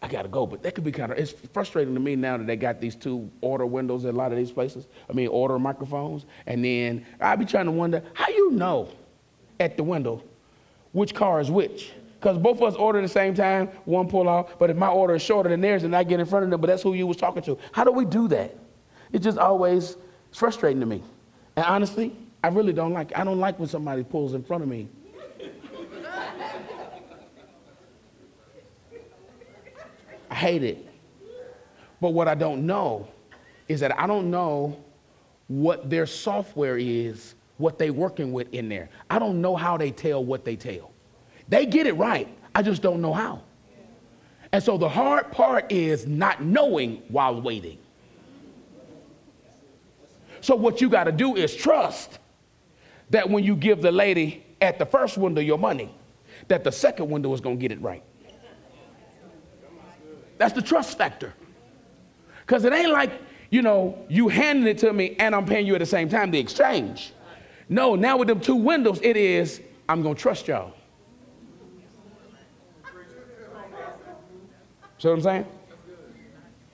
I 0.02 0.08
got 0.08 0.22
to 0.22 0.30
go, 0.30 0.46
but 0.46 0.64
that 0.64 0.76
could 0.76 0.86
be 0.86 0.94
kind 0.94 1.12
of, 1.12 1.18
it's 1.18 1.34
frustrating 1.52 1.94
to 1.94 2.00
me 2.00 2.16
now 2.16 2.38
that 2.38 2.48
they 2.48 2.56
got 2.56 2.80
these 2.80 2.96
two 2.96 3.30
order 3.42 3.66
windows 3.66 4.06
at 4.06 4.14
a 4.14 4.18
lot 4.18 4.32
of 4.32 4.38
these 4.38 4.50
places. 4.50 4.88
I 5.10 5.14
mean, 5.14 5.28
order 5.28 5.60
microphones. 5.60 6.26
And 6.48 6.64
then 6.64 7.06
I'll 7.20 7.36
be 7.36 7.44
trying 7.44 7.66
to 7.66 7.72
wonder, 7.72 8.02
how 8.14 8.30
you 8.30 8.52
know 8.52 8.88
at 9.60 9.76
the 9.76 9.84
window 9.84 10.24
which 10.94 11.14
car 11.14 11.42
is 11.42 11.52
which? 11.52 11.92
Because 12.18 12.38
both 12.38 12.62
of 12.62 12.64
us 12.64 12.76
order 12.76 13.00
at 13.00 13.02
the 13.02 13.10
same 13.10 13.36
time, 13.36 13.68
one 13.84 14.08
pull 14.08 14.30
out, 14.30 14.58
but 14.58 14.70
if 14.70 14.78
my 14.78 14.88
order 14.88 15.16
is 15.16 15.22
shorter 15.22 15.50
than 15.50 15.60
theirs, 15.60 15.82
then 15.82 15.94
I 15.94 16.06
get 16.06 16.22
in 16.22 16.26
front 16.26 16.46
of 16.46 16.50
them, 16.50 16.62
but 16.62 16.68
that's 16.68 16.82
who 16.82 16.94
you 16.94 17.08
was 17.08 17.18
talking 17.18 17.44
to. 17.44 17.58
How 17.74 17.84
do 17.84 17.92
we 17.92 18.06
do 18.06 18.30
that? 18.30 18.56
It's 19.12 19.26
just 19.26 19.38
always 19.38 19.98
frustrating 20.32 20.80
to 20.80 20.86
me. 20.86 21.04
And 21.58 21.66
honestly, 21.66 22.16
I 22.44 22.50
really 22.50 22.74
don't 22.74 22.92
like 22.92 23.18
I 23.18 23.24
don't 23.24 23.40
like 23.40 23.58
when 23.58 23.70
somebody 23.70 24.04
pulls 24.04 24.34
in 24.34 24.44
front 24.44 24.64
of 24.64 24.70
me. 24.70 24.90
I 30.30 30.36
hate 30.36 30.64
it. 30.64 30.86
But 32.02 32.10
what 32.10 32.28
I 32.28 32.36
don't 32.36 32.66
know 32.66 33.08
is 33.70 33.80
that 33.80 33.98
I 33.98 34.08
don't 34.08 34.30
know 34.30 34.84
what 35.48 35.90
their 35.90 36.06
software 36.06 36.78
is, 36.78 37.36
what 37.58 37.78
they're 37.78 37.94
working 37.94 38.34
with 38.34 38.52
in 38.54 38.68
there. 38.68 38.90
I 39.10 39.20
don't 39.20 39.40
know 39.42 39.56
how 39.56 39.78
they 39.78 39.92
tell 39.92 40.24
what 40.24 40.44
they 40.44 40.56
tell. 40.56 40.92
They 41.48 41.66
get 41.66 41.88
it 41.88 41.94
right. 41.94 42.28
I 42.54 42.62
just 42.62 42.82
don't 42.82 43.02
know 43.02 43.14
how. 43.14 43.44
And 44.52 44.62
so 44.62 44.78
the 44.78 44.90
hard 44.90 45.32
part 45.32 45.72
is 45.72 46.08
not 46.08 46.44
knowing 46.44 47.04
while 47.08 47.42
waiting. 47.42 47.78
So 50.42 50.56
what 50.56 50.82
you 50.82 50.90
got 50.90 51.06
to 51.06 51.12
do 51.12 51.36
is 51.36 51.56
trust 51.56 52.20
that 53.10 53.30
when 53.30 53.44
you 53.44 53.56
give 53.56 53.82
the 53.82 53.92
lady 53.92 54.46
at 54.62 54.80
the 54.80 54.86
first 54.86 55.18
window 55.18 55.42
your 55.42 55.58
money, 55.58 55.94
that 56.48 56.64
the 56.64 56.72
second 56.72 57.10
window 57.10 57.34
is 57.34 57.42
going 57.42 57.58
to 57.58 57.62
get 57.62 57.72
it 57.72 57.82
right. 57.82 58.04
That's 60.38 60.54
the 60.54 60.62
trust 60.62 60.98
factor. 60.98 61.34
Because 62.42 62.66
it 62.66 62.74
ain't 62.74 62.92
like, 62.92 63.12
you 63.50 63.62
know, 63.62 63.98
you 64.10 64.28
handing 64.28 64.68
it 64.68 64.78
to 64.80 64.92
me 64.92 65.16
and 65.20 65.36
I'm 65.36 65.46
paying 65.46 65.66
you 65.66 65.76
at 65.76 65.80
the 65.80 65.86
same 65.86 66.10
time, 66.10 66.32
the 66.32 66.40
exchange. 66.40 67.14
No, 67.70 67.96
now 67.96 68.18
with 68.18 68.28
them 68.28 68.40
two 68.40 68.56
windows, 68.56 69.00
it 69.02 69.16
is, 69.16 69.62
I'm 69.88 70.02
going 70.02 70.16
to 70.16 70.22
trust 70.22 70.48
y'all. 70.48 70.74
See 74.98 75.08
what 75.08 75.16
I'm 75.16 75.22
saying? 75.22 75.46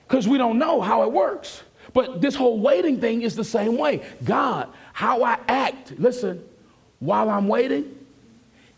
Because 0.06 0.26
we 0.26 0.38
don't 0.38 0.58
know 0.58 0.80
how 0.80 1.02
it 1.02 1.12
works. 1.12 1.62
But 1.92 2.20
this 2.20 2.34
whole 2.34 2.60
waiting 2.60 3.00
thing 3.00 3.22
is 3.22 3.34
the 3.34 3.44
same 3.44 3.76
way. 3.76 4.02
God, 4.24 4.68
how 5.00 5.22
I 5.22 5.38
act, 5.48 5.94
listen, 5.98 6.44
while 6.98 7.30
I'm 7.30 7.48
waiting 7.48 7.96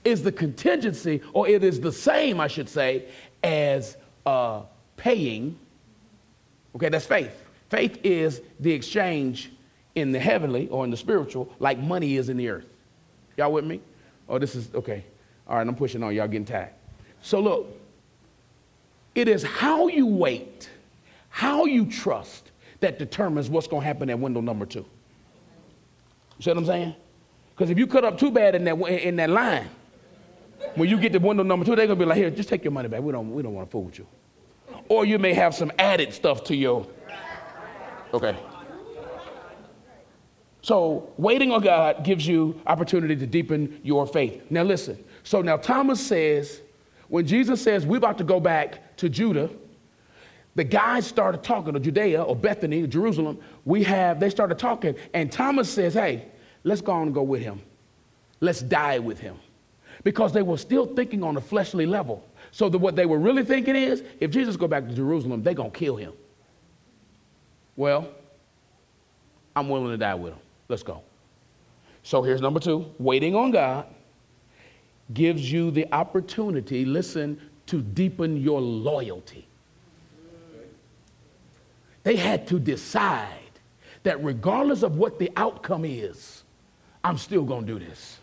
is 0.04 0.22
the 0.22 0.30
contingency, 0.30 1.20
or 1.32 1.48
it 1.48 1.64
is 1.64 1.80
the 1.80 1.90
same, 1.90 2.38
I 2.38 2.46
should 2.46 2.68
say, 2.68 3.06
as 3.42 3.96
uh, 4.24 4.62
paying. 4.96 5.58
Okay, 6.76 6.90
that's 6.90 7.06
faith. 7.06 7.32
Faith 7.70 7.98
is 8.04 8.40
the 8.60 8.70
exchange 8.70 9.50
in 9.96 10.12
the 10.12 10.20
heavenly 10.20 10.68
or 10.68 10.84
in 10.84 10.92
the 10.92 10.96
spiritual, 10.96 11.52
like 11.58 11.80
money 11.80 12.16
is 12.16 12.28
in 12.28 12.36
the 12.36 12.48
earth. 12.50 12.68
Y'all 13.36 13.50
with 13.50 13.64
me? 13.64 13.80
Oh, 14.28 14.38
this 14.38 14.54
is 14.54 14.72
okay. 14.76 15.04
All 15.48 15.56
right, 15.56 15.66
I'm 15.66 15.74
pushing 15.74 16.04
on. 16.04 16.14
Y'all 16.14 16.28
getting 16.28 16.44
tired. 16.44 16.70
So, 17.22 17.40
look, 17.40 17.66
it 19.16 19.26
is 19.26 19.42
how 19.42 19.88
you 19.88 20.06
wait, 20.06 20.70
how 21.30 21.64
you 21.64 21.84
trust 21.84 22.52
that 22.78 23.00
determines 23.00 23.50
what's 23.50 23.66
going 23.66 23.82
to 23.82 23.86
happen 23.88 24.08
at 24.08 24.20
window 24.20 24.40
number 24.40 24.66
two. 24.66 24.86
You 26.42 26.46
see 26.46 26.50
what 26.50 26.58
I'm 26.58 26.66
saying? 26.66 26.94
Because 27.54 27.70
if 27.70 27.78
you 27.78 27.86
cut 27.86 28.04
up 28.04 28.18
too 28.18 28.32
bad 28.32 28.56
in 28.56 28.64
that, 28.64 28.74
in 28.74 29.14
that 29.14 29.30
line, 29.30 29.68
when 30.74 30.88
you 30.88 30.98
get 30.98 31.12
to 31.12 31.20
window 31.20 31.44
number 31.44 31.64
two, 31.64 31.76
they're 31.76 31.86
going 31.86 31.96
to 31.96 32.04
be 32.04 32.08
like, 32.08 32.18
here, 32.18 32.30
just 32.30 32.48
take 32.48 32.64
your 32.64 32.72
money 32.72 32.88
back. 32.88 33.00
We 33.00 33.12
don't, 33.12 33.32
we 33.32 33.44
don't 33.44 33.54
want 33.54 33.68
to 33.68 33.70
fool 33.70 33.84
with 33.84 34.00
you. 34.00 34.08
Or 34.88 35.04
you 35.04 35.20
may 35.20 35.34
have 35.34 35.54
some 35.54 35.70
added 35.78 36.12
stuff 36.12 36.42
to 36.44 36.56
your. 36.56 36.84
Okay. 38.12 38.36
So 40.62 41.12
waiting 41.16 41.52
on 41.52 41.62
God 41.62 42.02
gives 42.02 42.26
you 42.26 42.60
opportunity 42.66 43.14
to 43.14 43.26
deepen 43.26 43.80
your 43.84 44.04
faith. 44.04 44.42
Now 44.50 44.64
listen. 44.64 44.98
So 45.22 45.42
now 45.42 45.58
Thomas 45.58 46.04
says, 46.04 46.60
when 47.06 47.24
Jesus 47.24 47.62
says 47.62 47.86
we're 47.86 47.98
about 47.98 48.18
to 48.18 48.24
go 48.24 48.40
back 48.40 48.96
to 48.96 49.08
Judah, 49.08 49.48
the 50.56 50.64
guys 50.64 51.06
started 51.06 51.44
talking 51.44 51.72
to 51.74 51.78
Judea 51.78 52.20
or 52.20 52.34
Bethany, 52.34 52.84
Jerusalem. 52.88 53.38
We 53.64 53.84
have, 53.84 54.18
they 54.18 54.28
started 54.28 54.58
talking, 54.58 54.96
and 55.14 55.30
Thomas 55.30 55.72
says, 55.72 55.94
Hey, 55.94 56.31
let's 56.64 56.80
go 56.80 56.92
on 56.92 57.02
and 57.02 57.14
go 57.14 57.22
with 57.22 57.42
him. 57.42 57.60
Let's 58.40 58.60
die 58.60 58.98
with 58.98 59.20
him. 59.20 59.36
Because 60.04 60.32
they 60.32 60.42
were 60.42 60.58
still 60.58 60.86
thinking 60.86 61.22
on 61.22 61.36
a 61.36 61.40
fleshly 61.40 61.86
level. 61.86 62.24
So 62.50 62.68
that 62.68 62.78
what 62.78 62.96
they 62.96 63.06
were 63.06 63.18
really 63.18 63.44
thinking 63.44 63.76
is, 63.76 64.02
if 64.20 64.30
Jesus 64.30 64.56
go 64.56 64.66
back 64.66 64.86
to 64.88 64.94
Jerusalem, 64.94 65.42
they're 65.42 65.54
gonna 65.54 65.70
kill 65.70 65.96
him. 65.96 66.12
Well, 67.76 68.08
I'm 69.54 69.68
willing 69.68 69.90
to 69.90 69.96
die 69.96 70.14
with 70.14 70.32
him. 70.32 70.40
Let's 70.68 70.82
go. 70.82 71.02
So 72.02 72.22
here's 72.22 72.40
number 72.40 72.60
two 72.60 72.86
waiting 72.98 73.34
on 73.34 73.50
God 73.52 73.86
gives 75.12 75.50
you 75.50 75.70
the 75.70 75.92
opportunity, 75.92 76.84
listen, 76.84 77.40
to 77.66 77.80
deepen 77.82 78.36
your 78.36 78.60
loyalty. 78.60 79.46
They 82.02 82.16
had 82.16 82.46
to 82.48 82.58
decide 82.58 83.38
that 84.02 84.22
regardless 84.24 84.82
of 84.82 84.96
what 84.96 85.18
the 85.18 85.30
outcome 85.36 85.84
is, 85.84 86.41
I'm 87.04 87.18
still 87.18 87.44
going 87.44 87.66
to 87.66 87.78
do 87.78 87.84
this. 87.84 88.18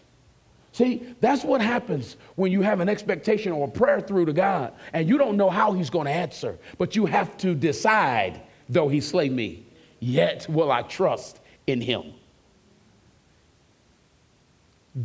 See, 0.72 1.16
that's 1.20 1.44
what 1.44 1.62
happens 1.62 2.16
when 2.36 2.52
you 2.52 2.62
have 2.62 2.80
an 2.80 2.88
expectation 2.88 3.52
or 3.52 3.68
a 3.68 3.72
prayer 3.72 4.00
through 4.00 4.26
to 4.26 4.34
God 4.34 4.74
and 4.94 5.10
you 5.10 5.18
don't 5.18 5.36
know 5.36 5.50
how 5.50 5.74
He's 5.74 5.90
going 5.90 6.06
to 6.06 6.12
answer, 6.12 6.58
but 6.78 6.96
you 6.96 7.06
have 7.06 7.36
to 7.38 7.56
decide, 7.56 8.42
though 8.70 8.88
He 8.88 9.02
slay 9.02 9.30
me, 9.30 9.66
yet 10.00 10.48
will 10.48 10.72
I 10.72 10.84
trust 10.84 11.40
in 11.68 11.82
Him. 11.82 12.14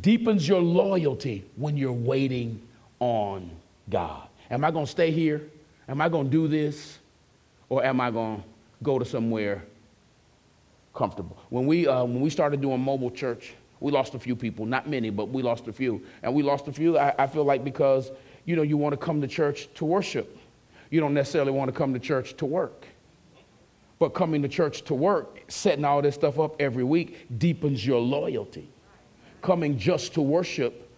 Deepens 0.01 0.47
your 0.47 0.61
loyalty 0.61 1.45
when 1.57 1.77
you're 1.77 1.93
waiting 1.93 2.61
on 3.01 3.51
God. 3.91 4.29
Am 4.51 4.65
I 4.65 4.71
going 4.71 4.85
to 4.87 4.91
stay 4.91 5.11
here? 5.11 5.43
Am 5.89 6.01
I 6.01 6.09
going 6.09 6.27
to 6.27 6.31
do 6.31 6.47
this? 6.47 6.99
Or 7.69 7.85
am 7.85 8.01
I 8.01 8.11
going 8.11 8.39
to 8.39 8.45
go 8.83 8.99
to 8.99 9.05
somewhere 9.05 9.65
comfortable. 10.95 11.37
When 11.51 11.67
we, 11.67 11.87
uh, 11.87 12.05
when 12.05 12.21
we 12.21 12.31
started 12.31 12.61
doing 12.61 12.81
mobile 12.81 13.11
church, 13.11 13.55
we 13.85 13.93
lost 13.93 14.15
a 14.15 14.19
few 14.19 14.35
people, 14.35 14.65
not 14.65 14.89
many, 14.89 15.11
but 15.11 15.29
we 15.29 15.43
lost 15.43 15.69
a 15.69 15.73
few. 15.73 16.03
And 16.23 16.33
we 16.35 16.43
lost 16.43 16.69
a 16.69 16.73
few, 16.73 16.97
I, 16.97 17.15
I 17.19 17.27
feel 17.27 17.45
like, 17.45 17.63
because, 17.63 18.11
you 18.47 18.57
know, 18.57 18.63
you 18.63 18.79
want 18.79 18.95
to 18.95 18.97
come 18.97 19.21
to 19.21 19.29
church 19.29 19.69
to 19.75 19.85
worship. 19.85 20.39
You 20.89 21.01
don't 21.01 21.13
necessarily 21.13 21.53
want 21.53 21.71
to 21.71 21.77
come 21.77 21.93
to 21.93 22.01
church 22.01 22.35
to 22.39 22.47
work. 22.47 22.87
But 23.99 24.15
coming 24.15 24.41
to 24.41 24.49
church 24.49 24.85
to 24.85 24.95
work, 24.95 25.43
setting 25.49 25.85
all 25.85 26.01
this 26.01 26.15
stuff 26.15 26.39
up 26.39 26.57
every 26.63 26.83
week, 26.83 27.27
deepens 27.37 27.87
your 27.87 28.01
loyalty. 28.01 28.71
Coming 29.43 29.77
just 29.77 30.15
to 30.15 30.23
worship 30.23 30.91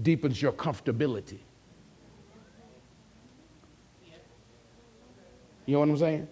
deepens 0.00 0.40
your 0.40 0.52
comfortability. 0.52 1.40
You 5.66 5.72
know 5.72 5.80
what 5.80 5.88
I'm 5.88 5.98
saying? 5.98 6.28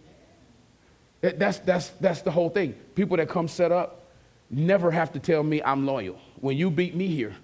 That's, 1.21 1.59
that's, 1.59 1.89
that's 2.01 2.23
the 2.23 2.31
whole 2.31 2.49
thing. 2.49 2.75
People 2.95 3.17
that 3.17 3.29
come 3.29 3.49
set 3.49 3.73
up 3.73 4.00
never 4.51 4.91
have 4.91 5.13
to 5.13 5.19
tell 5.19 5.43
me 5.43 5.63
I'm 5.63 5.87
loyal. 5.87 6.19
When 6.41 6.57
you 6.57 6.71
beat 6.71 6.95
me 6.95 7.07
here 7.07 7.35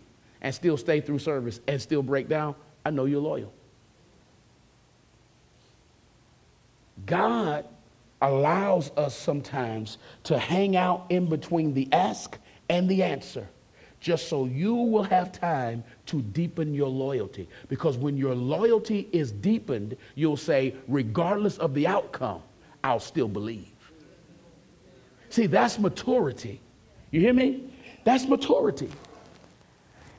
and 0.42 0.54
still 0.54 0.76
stay 0.76 1.00
through 1.00 1.20
service 1.20 1.60
and 1.66 1.80
still 1.80 2.02
break 2.02 2.28
down, 2.28 2.54
I 2.84 2.90
know 2.90 3.04
you're 3.04 3.20
loyal. 3.20 3.52
God 7.04 7.66
allows 8.22 8.90
us 8.96 9.14
sometimes 9.14 9.98
to 10.24 10.38
hang 10.38 10.76
out 10.76 11.06
in 11.10 11.26
between 11.26 11.74
the 11.74 11.88
ask 11.92 12.38
and 12.68 12.88
the 12.88 13.02
answer 13.02 13.46
just 14.00 14.28
so 14.28 14.44
you 14.44 14.74
will 14.74 15.02
have 15.02 15.32
time 15.32 15.82
to 16.06 16.22
deepen 16.22 16.74
your 16.74 16.88
loyalty. 16.88 17.48
Because 17.68 17.96
when 17.96 18.16
your 18.16 18.34
loyalty 18.34 19.08
is 19.10 19.32
deepened, 19.32 19.96
you'll 20.14 20.36
say, 20.36 20.74
regardless 20.86 21.58
of 21.58 21.74
the 21.74 21.86
outcome, 21.86 22.42
I'll 22.84 23.00
still 23.00 23.26
believe. 23.26 23.66
See, 25.28 25.46
that's 25.46 25.78
maturity. 25.78 26.60
You 27.10 27.20
hear 27.20 27.32
me? 27.32 27.70
That's 28.04 28.26
maturity. 28.26 28.90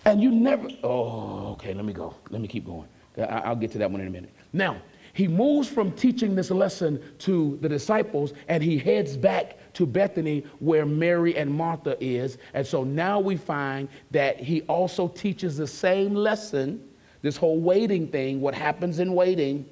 And 0.05 0.21
you 0.21 0.31
never, 0.31 0.69
oh, 0.83 1.51
okay, 1.53 1.73
let 1.73 1.85
me 1.85 1.93
go. 1.93 2.15
Let 2.29 2.41
me 2.41 2.47
keep 2.47 2.65
going. 2.65 2.87
I'll 3.29 3.55
get 3.55 3.71
to 3.71 3.77
that 3.79 3.91
one 3.91 4.01
in 4.01 4.07
a 4.07 4.11
minute. 4.11 4.33
Now, 4.53 4.77
he 5.13 5.27
moves 5.27 5.67
from 5.67 5.91
teaching 5.93 6.35
this 6.35 6.51
lesson 6.51 7.01
to 7.19 7.57
the 7.61 7.67
disciples 7.67 8.33
and 8.47 8.61
he 8.61 8.77
heads 8.77 9.17
back 9.17 9.57
to 9.73 9.85
Bethany 9.85 10.45
where 10.59 10.85
Mary 10.85 11.35
and 11.35 11.51
Martha 11.51 11.97
is. 11.99 12.37
And 12.53 12.65
so 12.65 12.83
now 12.83 13.19
we 13.19 13.35
find 13.35 13.89
that 14.11 14.39
he 14.39 14.61
also 14.63 15.07
teaches 15.07 15.57
the 15.57 15.67
same 15.67 16.13
lesson, 16.13 16.87
this 17.21 17.35
whole 17.35 17.59
waiting 17.59 18.07
thing, 18.07 18.39
what 18.39 18.53
happens 18.53 18.99
in 18.99 19.13
waiting, 19.13 19.65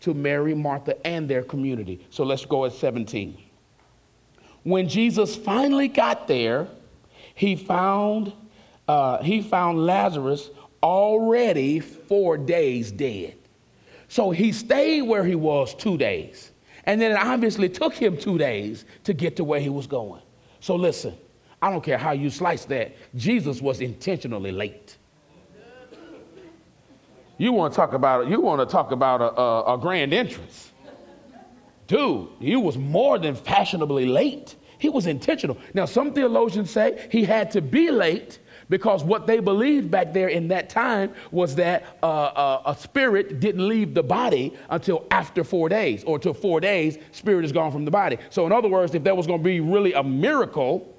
to 0.00 0.14
Mary, 0.14 0.54
Martha, 0.54 1.04
and 1.06 1.28
their 1.28 1.42
community. 1.42 2.06
So 2.10 2.22
let's 2.22 2.44
go 2.44 2.64
at 2.64 2.72
17. 2.72 3.36
When 4.66 4.88
Jesus 4.88 5.36
finally 5.36 5.86
got 5.86 6.26
there, 6.26 6.66
he 7.36 7.54
found, 7.54 8.32
uh, 8.88 9.22
he 9.22 9.40
found 9.40 9.86
Lazarus 9.86 10.50
already 10.82 11.78
four 11.78 12.36
days 12.36 12.90
dead. 12.90 13.36
So 14.08 14.32
he 14.32 14.50
stayed 14.50 15.02
where 15.02 15.24
he 15.24 15.36
was 15.36 15.72
two 15.72 15.96
days. 15.96 16.50
And 16.82 17.00
then 17.00 17.12
it 17.12 17.16
obviously 17.16 17.68
took 17.68 17.94
him 17.94 18.16
two 18.16 18.38
days 18.38 18.84
to 19.04 19.12
get 19.12 19.36
to 19.36 19.44
where 19.44 19.60
he 19.60 19.68
was 19.68 19.86
going. 19.86 20.22
So 20.58 20.74
listen, 20.74 21.16
I 21.62 21.70
don't 21.70 21.84
care 21.84 21.96
how 21.96 22.10
you 22.10 22.28
slice 22.28 22.64
that, 22.64 22.96
Jesus 23.14 23.62
was 23.62 23.80
intentionally 23.80 24.50
late. 24.50 24.96
You 27.38 27.52
want 27.52 27.72
to 27.72 27.76
talk 27.76 27.92
about 27.92 28.26
you 28.26 28.40
want 28.40 28.68
to 28.68 28.72
talk 28.72 28.90
about 28.90 29.20
a, 29.20 29.40
a, 29.40 29.74
a 29.74 29.78
grand 29.78 30.12
entrance. 30.12 30.72
Dude, 31.86 32.28
he 32.40 32.56
was 32.56 32.76
more 32.76 33.18
than 33.18 33.34
fashionably 33.34 34.06
late. 34.06 34.56
He 34.78 34.88
was 34.88 35.06
intentional. 35.06 35.56
Now, 35.72 35.84
some 35.84 36.12
theologians 36.12 36.70
say 36.70 37.08
he 37.10 37.24
had 37.24 37.50
to 37.52 37.60
be 37.60 37.90
late 37.90 38.38
because 38.68 39.04
what 39.04 39.26
they 39.26 39.38
believed 39.38 39.90
back 39.90 40.12
there 40.12 40.28
in 40.28 40.48
that 40.48 40.68
time 40.68 41.14
was 41.30 41.54
that 41.54 41.98
uh, 42.02 42.06
uh, 42.06 42.62
a 42.66 42.76
spirit 42.76 43.40
didn't 43.40 43.66
leave 43.66 43.94
the 43.94 44.02
body 44.02 44.56
until 44.70 45.06
after 45.10 45.44
four 45.44 45.68
days, 45.68 46.02
or 46.04 46.18
till 46.18 46.34
four 46.34 46.60
days, 46.60 46.98
spirit 47.12 47.44
is 47.44 47.52
gone 47.52 47.70
from 47.70 47.84
the 47.84 47.90
body. 47.90 48.18
So, 48.30 48.44
in 48.44 48.52
other 48.52 48.68
words, 48.68 48.94
if 48.94 49.04
there 49.04 49.14
was 49.14 49.26
going 49.26 49.40
to 49.40 49.44
be 49.44 49.60
really 49.60 49.92
a 49.92 50.02
miracle, 50.02 50.92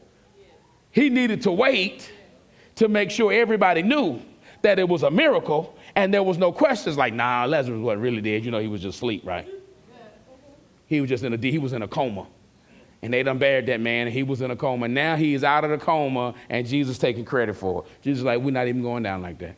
he 0.92 1.10
needed 1.10 1.42
to 1.44 1.52
wait 1.52 2.12
to 2.76 2.88
make 2.88 3.12
sure 3.12 3.34
everybody 3.34 3.82
knew 3.82 4.22
that 4.62 4.80
it 4.80 4.88
was 4.88 5.04
a 5.04 5.12
miracle 5.12 5.78
and 5.96 6.14
there 6.14 6.24
was 6.24 6.38
no 6.38 6.52
questions 6.52 6.98
like, 6.98 7.14
nah, 7.14 7.46
Lazarus 7.46 7.80
what 7.80 8.00
really 8.00 8.22
did. 8.22 8.46
You 8.46 8.52
know, 8.52 8.60
he 8.60 8.68
was 8.68 8.82
just 8.82 8.98
asleep, 8.98 9.26
right? 9.26 9.48
He 10.88 11.02
was 11.02 11.10
just 11.10 11.24
in 11.24 11.34
a 11.34 11.38
he 11.38 11.58
was 11.58 11.74
in 11.74 11.82
a 11.82 11.88
coma. 11.88 12.28
And 13.04 13.14
they 13.14 13.22
done 13.22 13.38
buried 13.38 13.68
that 13.68 13.80
man, 13.80 14.08
and 14.08 14.14
he 14.14 14.24
was 14.24 14.42
in 14.42 14.50
a 14.50 14.56
coma. 14.56 14.88
Now 14.88 15.16
he's 15.16 15.44
out 15.44 15.64
of 15.64 15.70
the 15.70 15.78
coma, 15.78 16.34
and 16.50 16.66
Jesus 16.66 16.98
taking 16.98 17.26
credit 17.26 17.56
for 17.56 17.84
it. 17.84 18.04
Jesus 18.04 18.24
like, 18.24 18.40
we're 18.42 18.50
not 18.50 18.68
even 18.68 18.82
going 18.82 19.04
down 19.04 19.22
like 19.22 19.38
that. 19.40 19.56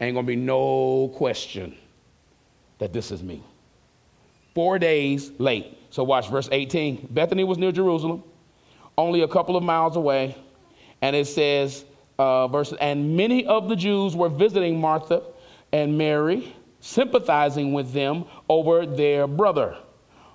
Ain't 0.00 0.14
gonna 0.14 0.26
be 0.26 0.36
no 0.36 1.12
question 1.16 1.76
that 2.78 2.92
this 2.92 3.10
is 3.10 3.22
me. 3.22 3.42
Four 4.54 4.78
days 4.78 5.32
late. 5.38 5.76
So 5.90 6.04
watch 6.04 6.30
verse 6.30 6.48
18. 6.50 7.08
Bethany 7.10 7.44
was 7.44 7.58
near 7.58 7.72
Jerusalem, 7.72 8.22
only 8.96 9.22
a 9.22 9.28
couple 9.28 9.56
of 9.56 9.62
miles 9.62 9.96
away, 9.96 10.36
and 11.02 11.16
it 11.16 11.26
says, 11.26 11.84
uh, 12.18 12.46
verses, 12.48 12.78
and 12.80 13.16
many 13.16 13.46
of 13.46 13.68
the 13.68 13.76
Jews 13.76 14.14
were 14.14 14.28
visiting 14.28 14.80
Martha 14.80 15.22
and 15.72 15.96
Mary, 15.96 16.54
sympathizing 16.80 17.72
with 17.72 17.92
them 17.92 18.24
over 18.48 18.86
their 18.86 19.26
brother. 19.26 19.76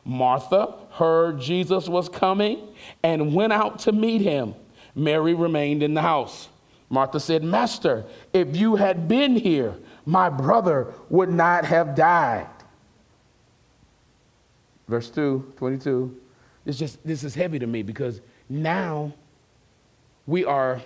Martha 0.05 0.75
heard 0.91 1.39
Jesus 1.39 1.89
was 1.89 2.07
coming 2.07 2.69
and 3.03 3.33
went 3.33 3.51
out 3.51 3.79
to 3.79 3.91
meet 3.91 4.21
him. 4.21 4.53
Mary 4.95 5.33
remained 5.33 5.83
in 5.83 5.93
the 5.93 6.01
house. 6.01 6.47
Martha 6.89 7.19
said, 7.19 7.43
Master, 7.43 8.05
if 8.31 8.55
you 8.55 8.75
had 8.75 9.07
been 9.07 9.35
here, 9.35 9.75
my 10.05 10.29
brother 10.29 10.93
would 11.09 11.29
not 11.29 11.65
have 11.65 11.95
died. 11.95 12.47
Verse 14.87 15.09
2, 15.09 15.53
22. 15.57 16.15
It's 16.65 16.77
just, 16.77 17.05
this 17.05 17.23
is 17.23 17.33
heavy 17.33 17.57
to 17.59 17.67
me 17.67 17.81
because 17.81 18.21
now 18.47 19.11
we 20.27 20.45
are 20.45 20.79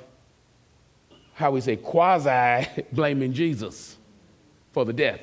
how 1.39 1.51
we 1.51 1.61
say, 1.61 1.77
quasi 1.77 2.67
blaming 2.91 3.31
Jesus 3.31 3.97
for 4.73 4.83
the 4.83 4.91
death. 4.91 5.21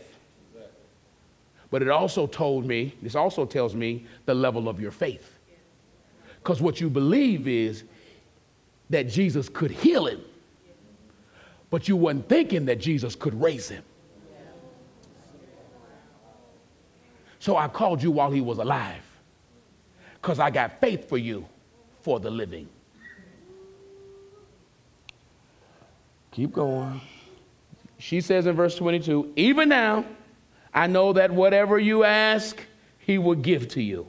But 1.70 1.82
it 1.82 1.88
also 1.88 2.26
told 2.26 2.64
me, 2.64 2.94
this 3.02 3.14
also 3.14 3.44
tells 3.44 3.74
me 3.74 4.06
the 4.24 4.34
level 4.34 4.68
of 4.68 4.80
your 4.80 4.90
faith. 4.90 5.38
Because 6.38 6.60
what 6.60 6.80
you 6.80 6.88
believe 6.88 7.48
is 7.48 7.84
that 8.90 9.08
Jesus 9.08 9.48
could 9.48 9.70
heal 9.70 10.06
him, 10.06 10.20
but 11.70 11.88
you 11.88 11.96
weren't 11.96 12.28
thinking 12.28 12.66
that 12.66 12.76
Jesus 12.76 13.16
could 13.16 13.40
raise 13.40 13.68
him. 13.68 13.82
So 17.40 17.56
I 17.56 17.68
called 17.68 18.02
you 18.02 18.10
while 18.10 18.30
he 18.30 18.40
was 18.40 18.58
alive, 18.58 19.02
because 20.20 20.38
I 20.38 20.50
got 20.50 20.80
faith 20.80 21.08
for 21.08 21.18
you 21.18 21.46
for 22.02 22.20
the 22.20 22.30
living. 22.30 22.68
Keep 26.30 26.52
going. 26.52 27.00
She 27.98 28.20
says 28.20 28.46
in 28.46 28.54
verse 28.54 28.76
22 28.76 29.32
Even 29.36 29.68
now, 29.68 30.04
I 30.76 30.86
know 30.86 31.14
that 31.14 31.30
whatever 31.30 31.78
you 31.78 32.04
ask, 32.04 32.60
he 32.98 33.16
will 33.16 33.34
give 33.34 33.66
to 33.68 33.82
you. 33.82 34.06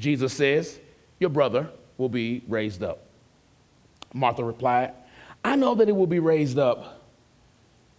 Jesus 0.00 0.32
says, 0.32 0.80
Your 1.20 1.30
brother 1.30 1.70
will 1.96 2.08
be 2.08 2.42
raised 2.48 2.82
up. 2.82 3.04
Martha 4.12 4.42
replied, 4.42 4.92
I 5.44 5.54
know 5.54 5.76
that 5.76 5.88
it 5.88 5.92
will 5.92 6.08
be 6.08 6.18
raised 6.18 6.58
up 6.58 7.04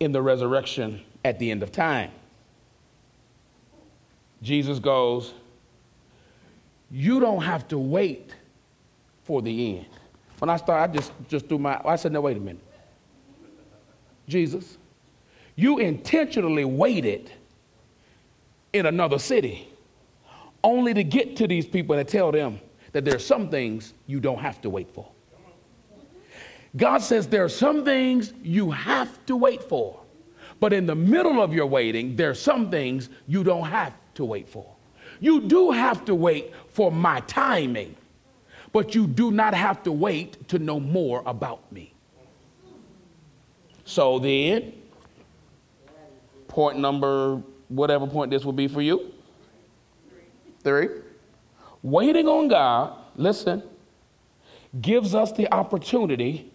in 0.01 0.11
the 0.11 0.21
resurrection 0.21 1.01
at 1.23 1.39
the 1.39 1.49
end 1.49 1.63
of 1.63 1.71
time. 1.71 2.11
Jesus 4.43 4.77
goes, 4.79 5.33
You 6.91 7.21
don't 7.21 7.43
have 7.43 7.65
to 7.69 7.77
wait 7.77 8.33
for 9.23 9.41
the 9.41 9.77
end. 9.77 9.85
When 10.39 10.49
I 10.49 10.57
started, 10.57 10.91
I 10.91 10.95
just, 10.97 11.13
just 11.29 11.47
threw 11.47 11.59
my, 11.59 11.79
I 11.85 11.95
said, 11.95 12.11
No, 12.11 12.19
wait 12.19 12.35
a 12.35 12.41
minute. 12.41 12.63
Jesus, 14.27 14.77
you 15.55 15.79
intentionally 15.79 16.65
waited 16.65 17.31
in 18.73 18.85
another 18.85 19.19
city 19.19 19.69
only 20.63 20.93
to 20.93 21.03
get 21.03 21.35
to 21.37 21.47
these 21.47 21.65
people 21.65 21.95
and 21.95 22.07
tell 22.07 22.31
them 22.31 22.59
that 22.91 23.05
there 23.05 23.15
are 23.15 23.19
some 23.19 23.49
things 23.49 23.93
you 24.07 24.19
don't 24.19 24.39
have 24.39 24.61
to 24.61 24.69
wait 24.69 24.93
for. 24.93 25.09
God 26.75 26.99
says 26.99 27.27
there 27.27 27.43
are 27.43 27.49
some 27.49 27.83
things 27.83 28.33
you 28.43 28.71
have 28.71 29.25
to 29.25 29.35
wait 29.35 29.63
for, 29.63 29.99
but 30.59 30.73
in 30.73 30.85
the 30.85 30.95
middle 30.95 31.41
of 31.41 31.53
your 31.53 31.65
waiting, 31.65 32.15
there 32.15 32.29
are 32.29 32.35
some 32.35 32.69
things 32.69 33.09
you 33.27 33.43
don't 33.43 33.67
have 33.67 33.93
to 34.15 34.25
wait 34.25 34.47
for. 34.47 34.75
You 35.19 35.41
do 35.41 35.71
have 35.71 36.05
to 36.05 36.15
wait 36.15 36.53
for 36.69 36.91
my 36.91 37.21
timing, 37.21 37.95
but 38.71 38.93
you 38.93 39.07
do 39.07 39.31
not 39.31 39.53
have 39.53 39.81
to 39.83 39.91
wait 39.91 40.47
to 40.49 40.59
know 40.59 40.79
more 40.79 41.23
about 41.25 41.71
me. 41.71 41.93
So 43.85 44.19
then, 44.19 44.73
point 46.47 46.77
number, 46.77 47.41
whatever 47.69 48.05
point 48.05 48.31
this 48.31 48.43
will 48.43 48.53
be 48.53 48.67
for 48.67 48.81
you. 48.81 49.13
Three. 50.63 50.89
Waiting 51.81 52.27
on 52.27 52.49
God, 52.49 52.93
listen, 53.15 53.63
gives 54.81 55.15
us 55.15 55.31
the 55.31 55.51
opportunity 55.53 56.51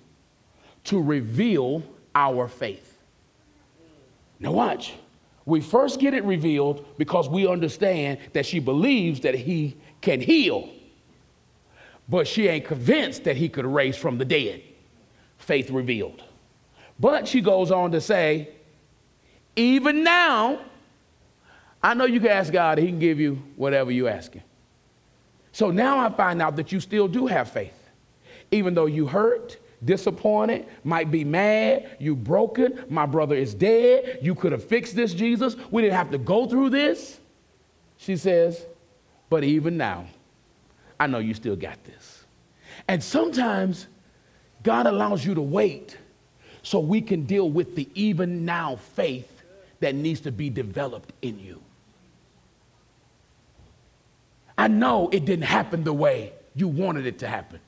to 0.84 1.02
reveal 1.02 1.82
our 2.14 2.46
faith. 2.46 2.98
Now, 4.38 4.52
watch. 4.52 4.92
We 5.46 5.60
first 5.60 6.00
get 6.00 6.14
it 6.14 6.24
revealed 6.24 6.86
because 6.98 7.28
we 7.28 7.46
understand 7.46 8.18
that 8.32 8.46
she 8.46 8.58
believes 8.58 9.20
that 9.20 9.34
he 9.34 9.76
can 10.00 10.20
heal, 10.20 10.68
but 12.08 12.26
she 12.26 12.48
ain't 12.48 12.64
convinced 12.64 13.24
that 13.24 13.36
he 13.36 13.48
could 13.48 13.66
raise 13.66 13.96
from 13.96 14.18
the 14.18 14.24
dead. 14.24 14.62
Faith 15.38 15.70
revealed. 15.70 16.22
But 16.98 17.26
she 17.28 17.40
goes 17.40 17.70
on 17.70 17.92
to 17.92 18.00
say, 18.00 18.50
even 19.56 20.02
now, 20.02 20.60
I 21.84 21.92
know 21.92 22.06
you 22.06 22.18
can 22.18 22.30
ask 22.30 22.50
God, 22.50 22.78
He 22.78 22.86
can 22.86 22.98
give 22.98 23.20
you 23.20 23.42
whatever 23.56 23.90
you 23.90 24.08
ask 24.08 24.32
Him. 24.32 24.42
So 25.52 25.70
now 25.70 25.98
I 25.98 26.08
find 26.08 26.40
out 26.40 26.56
that 26.56 26.72
you 26.72 26.80
still 26.80 27.06
do 27.06 27.26
have 27.26 27.50
faith. 27.50 27.78
Even 28.50 28.72
though 28.72 28.86
you 28.86 29.06
hurt, 29.06 29.58
disappointed, 29.84 30.66
might 30.82 31.10
be 31.10 31.24
mad, 31.24 31.96
you 32.00 32.16
broken, 32.16 32.84
my 32.88 33.04
brother 33.04 33.36
is 33.36 33.54
dead, 33.54 34.18
you 34.22 34.34
could 34.34 34.52
have 34.52 34.64
fixed 34.64 34.96
this, 34.96 35.12
Jesus. 35.12 35.56
We 35.70 35.82
didn't 35.82 35.96
have 35.96 36.10
to 36.12 36.18
go 36.18 36.46
through 36.46 36.70
this. 36.70 37.20
She 37.98 38.16
says, 38.16 38.64
but 39.28 39.44
even 39.44 39.76
now, 39.76 40.06
I 40.98 41.06
know 41.06 41.18
you 41.18 41.34
still 41.34 41.56
got 41.56 41.82
this. 41.84 42.24
And 42.88 43.02
sometimes 43.02 43.88
God 44.62 44.86
allows 44.86 45.24
you 45.24 45.34
to 45.34 45.42
wait 45.42 45.98
so 46.62 46.80
we 46.80 47.02
can 47.02 47.26
deal 47.26 47.50
with 47.50 47.76
the 47.76 47.88
even 47.94 48.46
now 48.46 48.76
faith 48.76 49.42
that 49.80 49.94
needs 49.94 50.20
to 50.20 50.32
be 50.32 50.48
developed 50.48 51.12
in 51.20 51.38
you. 51.38 51.60
I 54.56 54.68
know 54.68 55.08
it 55.10 55.24
didn't 55.24 55.46
happen 55.46 55.84
the 55.84 55.92
way 55.92 56.32
you 56.54 56.68
wanted 56.68 57.06
it 57.06 57.18
to 57.20 57.28
happen, 57.28 57.60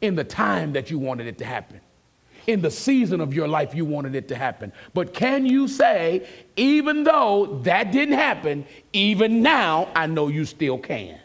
in 0.00 0.14
the 0.14 0.24
time 0.24 0.72
that 0.74 0.90
you 0.90 0.98
wanted 0.98 1.26
it 1.26 1.38
to 1.38 1.44
happen, 1.44 1.80
in 2.46 2.60
the 2.60 2.70
season 2.70 3.20
of 3.20 3.32
your 3.32 3.48
life 3.48 3.74
you 3.74 3.84
wanted 3.84 4.14
it 4.14 4.28
to 4.28 4.36
happen. 4.36 4.72
But 4.92 5.14
can 5.14 5.46
you 5.46 5.68
say, 5.68 6.26
even 6.56 7.04
though 7.04 7.60
that 7.64 7.92
didn't 7.92 8.14
happen, 8.14 8.66
even 8.92 9.42
now 9.42 9.88
I 9.94 10.06
know 10.06 10.28
you 10.28 10.44
still 10.44 10.78
can? 10.78 11.18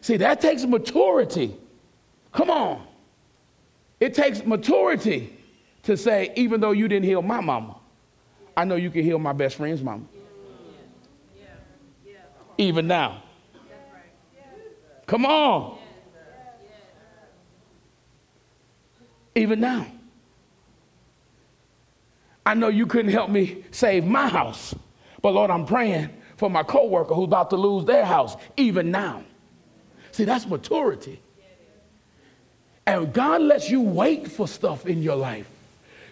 See, 0.00 0.16
that 0.18 0.40
takes 0.40 0.64
maturity. 0.64 1.56
Come 2.32 2.50
on. 2.50 2.86
It 3.98 4.14
takes 4.14 4.44
maturity 4.44 5.36
to 5.82 5.96
say, 5.96 6.32
even 6.36 6.60
though 6.60 6.72
you 6.72 6.88
didn't 6.88 7.06
heal 7.06 7.22
my 7.22 7.40
mama, 7.40 7.76
I 8.56 8.64
know 8.64 8.76
you 8.76 8.90
can 8.90 9.02
heal 9.02 9.18
my 9.18 9.32
best 9.32 9.56
friend's 9.56 9.82
mama. 9.82 10.04
Even 12.58 12.86
now. 12.86 13.22
Come 15.06 15.24
on. 15.24 15.78
Even 19.34 19.60
now. 19.60 19.86
I 22.44 22.54
know 22.54 22.68
you 22.68 22.86
couldn't 22.86 23.10
help 23.10 23.28
me 23.28 23.64
save 23.70 24.04
my 24.04 24.28
house, 24.28 24.74
but 25.20 25.32
Lord, 25.32 25.50
I'm 25.50 25.66
praying 25.66 26.10
for 26.36 26.48
my 26.48 26.62
coworker 26.62 27.14
who's 27.14 27.24
about 27.24 27.50
to 27.50 27.56
lose 27.56 27.84
their 27.84 28.04
house, 28.04 28.36
even 28.56 28.90
now. 28.90 29.24
See, 30.12 30.24
that's 30.24 30.46
maturity. 30.46 31.20
And 32.86 33.12
God 33.12 33.42
lets 33.42 33.68
you 33.68 33.80
wait 33.80 34.30
for 34.30 34.46
stuff 34.46 34.86
in 34.86 35.02
your 35.02 35.16
life 35.16 35.48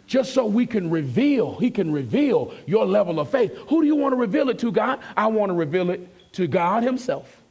just 0.07 0.35
so 0.35 0.45
we 0.45 0.67
can 0.67 0.91
reveal, 0.91 1.55
He 1.57 1.71
can 1.71 1.93
reveal 1.93 2.53
your 2.67 2.85
level 2.85 3.21
of 3.21 3.31
faith. 3.31 3.57
Who 3.69 3.81
do 3.81 3.87
you 3.87 3.97
want 3.97 4.13
to 4.13 4.17
reveal 4.17 4.51
it 4.51 4.59
to, 4.59 4.73
God? 4.73 5.01
I 5.17 5.29
want 5.29 5.51
to 5.51 5.55
reveal 5.55 5.91
it 5.91 6.33
to 6.33 6.47
God 6.47 6.83
Himself. 6.83 7.44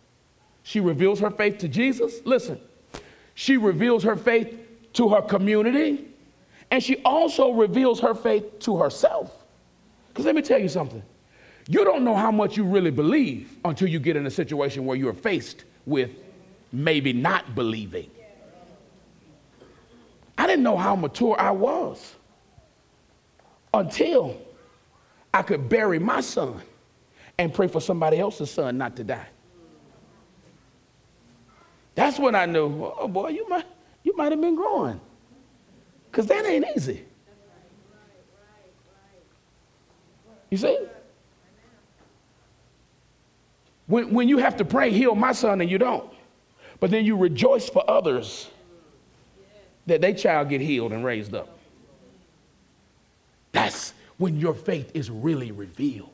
She 0.64 0.80
reveals 0.80 1.20
her 1.20 1.30
faith 1.30 1.57
to 1.59 1.68
Jesus. 1.68 2.22
Listen, 2.26 2.59
she 3.36 3.57
reveals 3.57 4.03
her 4.03 4.16
faith 4.16 4.57
to 4.93 5.09
her 5.09 5.22
community, 5.22 6.07
and 6.72 6.82
she 6.82 7.01
also 7.03 7.51
reveals 7.51 7.99
her 7.99 8.16
faith 8.16 8.59
to 8.59 8.78
herself. 8.78 9.45
Because 10.09 10.26
let 10.26 10.36
me 10.36 10.41
tell 10.41 10.59
you 10.59 10.70
something 10.70 11.03
you 11.68 11.86
don't 11.86 12.03
know 12.03 12.16
how 12.16 12.32
much 12.32 12.57
you 12.57 12.66
really 12.66 12.91
believe 12.91 13.57
until 13.64 13.88
you 13.88 13.99
get 13.99 14.16
in 14.18 14.26
a 14.26 14.32
situation 14.32 14.86
where 14.86 14.97
you're 14.97 15.14
faced 15.14 15.64
with 15.86 16.11
maybe 16.72 17.14
not 17.14 17.55
believing. 17.55 18.09
I 20.38 20.47
didn't 20.47 20.64
know 20.64 20.76
how 20.76 20.95
mature 20.95 21.39
I 21.39 21.51
was 21.51 22.16
until 23.74 24.38
I 25.34 25.41
could 25.41 25.70
bury 25.70 25.99
my 25.99 26.22
son 26.22 26.61
and 27.38 27.53
pray 27.53 27.68
for 27.68 27.80
somebody 27.80 28.20
else's 28.20 28.51
son 28.51 28.78
not 28.78 28.95
to 28.97 29.03
die. 29.03 29.28
That's 31.95 32.19
when 32.19 32.35
I 32.35 32.45
knew, 32.45 32.93
oh 32.97 33.07
boy, 33.07 33.29
you 33.29 33.47
might, 33.47 33.65
you 34.03 34.15
might 34.15 34.31
have 34.31 34.41
been 34.41 34.55
growing. 34.55 34.99
Because 36.09 36.27
that 36.27 36.45
ain't 36.45 36.65
easy. 36.75 37.03
You 40.49 40.57
see? 40.57 40.77
When, 43.87 44.13
when 44.13 44.29
you 44.29 44.37
have 44.37 44.57
to 44.57 44.65
pray, 44.65 44.91
heal 44.91 45.15
my 45.15 45.31
son, 45.33 45.61
and 45.61 45.69
you 45.69 45.77
don't, 45.77 46.11
but 46.79 46.91
then 46.91 47.05
you 47.05 47.17
rejoice 47.17 47.69
for 47.69 47.83
others 47.89 48.49
that 49.87 50.01
their 50.01 50.13
child 50.13 50.49
get 50.49 50.61
healed 50.61 50.93
and 50.93 51.03
raised 51.03 51.33
up. 51.33 51.57
That's 53.51 53.93
when 54.17 54.39
your 54.39 54.53
faith 54.53 54.91
is 54.93 55.09
really 55.09 55.51
revealed. 55.51 56.12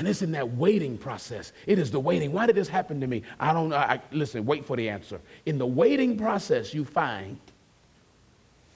And 0.00 0.08
it's 0.08 0.22
in 0.22 0.32
that 0.32 0.56
waiting 0.56 0.96
process. 0.96 1.52
It 1.66 1.78
is 1.78 1.90
the 1.90 2.00
waiting. 2.00 2.32
Why 2.32 2.46
did 2.46 2.56
this 2.56 2.68
happen 2.68 3.02
to 3.02 3.06
me? 3.06 3.22
I 3.38 3.52
don't 3.52 3.68
know. 3.68 3.76
I, 3.76 4.00
listen, 4.12 4.46
wait 4.46 4.64
for 4.64 4.74
the 4.74 4.88
answer. 4.88 5.20
In 5.44 5.58
the 5.58 5.66
waiting 5.66 6.16
process, 6.16 6.72
you 6.72 6.86
find 6.86 7.38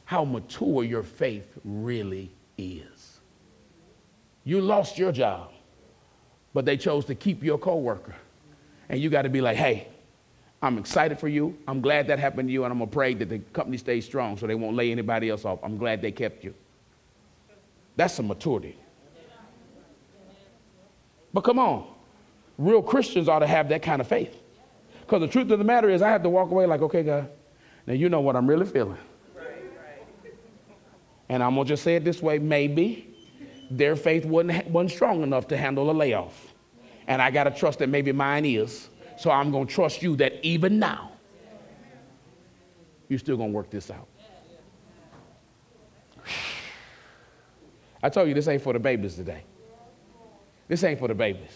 how 0.05 0.27
mature 0.27 0.85
your 0.85 1.03
faith 1.03 1.49
really 1.65 2.31
is. 2.59 3.21
You 4.45 4.61
lost 4.61 4.99
your 4.99 5.13
job, 5.13 5.53
but 6.53 6.67
they 6.67 6.77
chose 6.77 7.07
to 7.07 7.15
keep 7.15 7.43
your 7.43 7.57
coworker. 7.57 8.15
And 8.91 9.01
you 9.01 9.09
got 9.09 9.23
to 9.23 9.31
be 9.31 9.41
like, 9.41 9.57
hey, 9.57 9.89
I'm 10.61 10.77
excited 10.77 11.19
for 11.19 11.29
you. 11.29 11.57
I'm 11.67 11.81
glad 11.81 12.07
that 12.09 12.19
happened 12.19 12.51
to 12.51 12.53
you, 12.53 12.65
and 12.65 12.71
I'm 12.71 12.77
going 12.77 12.91
to 12.91 12.95
pray 12.95 13.15
that 13.15 13.31
the 13.31 13.39
company 13.55 13.79
stays 13.79 14.05
strong 14.05 14.37
so 14.37 14.47
they 14.47 14.57
won't 14.57 14.77
lay 14.77 14.93
anybody 14.93 15.31
else 15.31 15.47
off. 15.47 15.59
I'm 15.63 15.79
glad 15.79 16.03
they 16.03 16.13
kept 16.13 16.45
you. 16.45 16.53
That's 17.97 18.13
some 18.13 18.29
maturity. 18.29 18.77
But 21.35 21.43
come 21.43 21.59
on, 21.59 21.87
real 22.57 22.81
Christians 22.81 23.29
ought 23.29 23.41
to 23.41 23.47
have 23.47 23.69
that 23.69 23.83
kind 23.83 24.01
of 24.01 24.07
faith. 24.07 24.41
Because 25.01 25.21
the 25.21 25.29
truth 25.29 25.51
of 25.51 25.59
the 25.59 25.65
matter 25.65 25.91
is, 25.91 26.01
I 26.01 26.09
have 26.09 26.23
to 26.23 26.31
walk 26.31 26.51
away 26.51 26.65
like, 26.65 26.81
okay, 26.81 27.03
God, 27.03 27.29
now 27.87 27.93
you 27.93 28.09
know 28.09 28.21
what 28.21 28.37
I'm 28.37 28.49
really 28.49 28.65
feeling. 28.65 28.97
And 31.29 31.43
I'm 31.43 31.55
going 31.55 31.67
to 31.67 31.69
just 31.69 31.83
say 31.83 31.97
it 31.97 32.05
this 32.05 32.23
way 32.23 32.39
maybe 32.39 33.11
their 33.71 33.97
faith 33.97 34.25
wasn't, 34.25 34.67
wasn't 34.69 34.93
strong 34.93 35.23
enough 35.23 35.49
to 35.49 35.57
handle 35.57 35.91
a 35.91 35.93
layoff. 35.93 36.55
And 37.09 37.21
I 37.21 37.31
got 37.31 37.45
to 37.45 37.51
trust 37.51 37.81
that 37.81 37.89
maybe 37.89 38.13
mine 38.13 38.45
is. 38.45 38.89
So 39.19 39.31
I'm 39.31 39.51
going 39.51 39.67
to 39.67 39.73
trust 39.73 40.03
you 40.03 40.17
that 40.17 40.35
even 40.43 40.79
now, 40.79 41.13
you're 43.09 43.19
still 43.19 43.37
going 43.37 43.51
to 43.51 43.55
work 43.55 43.71
this 43.71 43.91
out. 43.91 44.07
I 48.03 48.09
told 48.09 48.29
you 48.29 48.35
this 48.35 48.47
ain't 48.49 48.63
for 48.63 48.73
the 48.73 48.79
babies 48.79 49.17
today. 49.17 49.45
This 50.69 50.83
ain't 50.85 50.99
for 50.99 51.09
the 51.09 51.15
babies. 51.15 51.51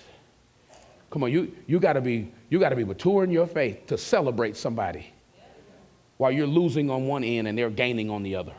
Come 1.11 1.22
on, 1.22 1.32
you, 1.32 1.52
you 1.66 1.80
gotta 1.80 2.00
be 2.00 2.32
you 2.50 2.59
gotta 2.59 2.76
be 2.76 2.84
mature 2.84 3.24
in 3.24 3.30
your 3.30 3.46
faith 3.46 3.86
to 3.86 3.96
celebrate 3.96 4.56
somebody 4.56 5.12
while 6.18 6.30
you're 6.30 6.46
losing 6.46 6.90
on 6.90 7.06
one 7.06 7.24
end 7.24 7.48
and 7.48 7.56
they're 7.56 7.70
gaining 7.70 8.11
on 8.11 8.22
the 8.22 8.34
other. 8.34 8.52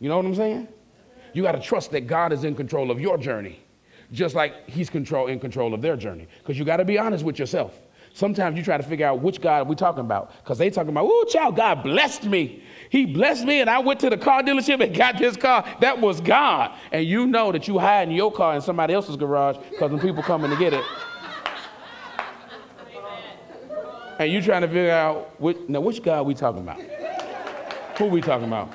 You 0.00 0.08
know 0.08 0.16
what 0.16 0.26
I'm 0.26 0.34
saying? 0.34 0.68
You 1.32 1.42
got 1.42 1.52
to 1.52 1.60
trust 1.60 1.92
that 1.92 2.02
God 2.06 2.32
is 2.32 2.44
in 2.44 2.54
control 2.54 2.90
of 2.90 3.00
your 3.00 3.16
journey, 3.16 3.60
just 4.12 4.34
like 4.34 4.68
He's 4.68 4.90
control 4.90 5.28
in 5.28 5.38
control 5.38 5.74
of 5.74 5.80
their 5.80 5.96
journey. 5.96 6.26
Because 6.38 6.58
you 6.58 6.64
got 6.64 6.78
to 6.78 6.84
be 6.84 6.98
honest 6.98 7.24
with 7.24 7.38
yourself. 7.38 7.78
Sometimes 8.14 8.58
you 8.58 8.62
try 8.62 8.76
to 8.76 8.82
figure 8.82 9.06
out 9.06 9.22
which 9.22 9.40
God 9.40 9.68
we 9.68 9.74
talking 9.74 10.00
about. 10.00 10.32
Because 10.42 10.58
they 10.58 10.68
talking 10.68 10.90
about, 10.90 11.06
oh, 11.08 11.24
child, 11.24 11.56
God 11.56 11.82
blessed 11.82 12.24
me. 12.24 12.62
He 12.90 13.06
blessed 13.06 13.46
me, 13.46 13.60
and 13.60 13.70
I 13.70 13.78
went 13.78 14.00
to 14.00 14.10
the 14.10 14.18
car 14.18 14.42
dealership 14.42 14.84
and 14.84 14.94
got 14.94 15.18
this 15.18 15.36
car. 15.36 15.64
That 15.80 15.98
was 15.98 16.20
God. 16.20 16.72
And 16.92 17.06
you 17.06 17.26
know 17.26 17.52
that 17.52 17.66
you 17.66 17.78
hiding 17.78 18.14
your 18.14 18.30
car 18.30 18.54
in 18.54 18.60
somebody 18.60 18.92
else's 18.92 19.16
garage 19.16 19.56
because 19.70 19.90
when 19.90 20.00
people 20.00 20.22
coming 20.22 20.50
to 20.50 20.56
get 20.56 20.74
it. 20.74 20.84
And 24.18 24.30
you 24.30 24.42
trying 24.42 24.60
to 24.60 24.68
figure 24.68 24.90
out, 24.90 25.40
which, 25.40 25.56
now 25.68 25.80
which 25.80 26.02
God 26.02 26.26
we 26.26 26.34
talking 26.34 26.60
about? 26.60 26.80
Who 27.98 28.06
we 28.06 28.20
talking 28.20 28.46
about? 28.46 28.72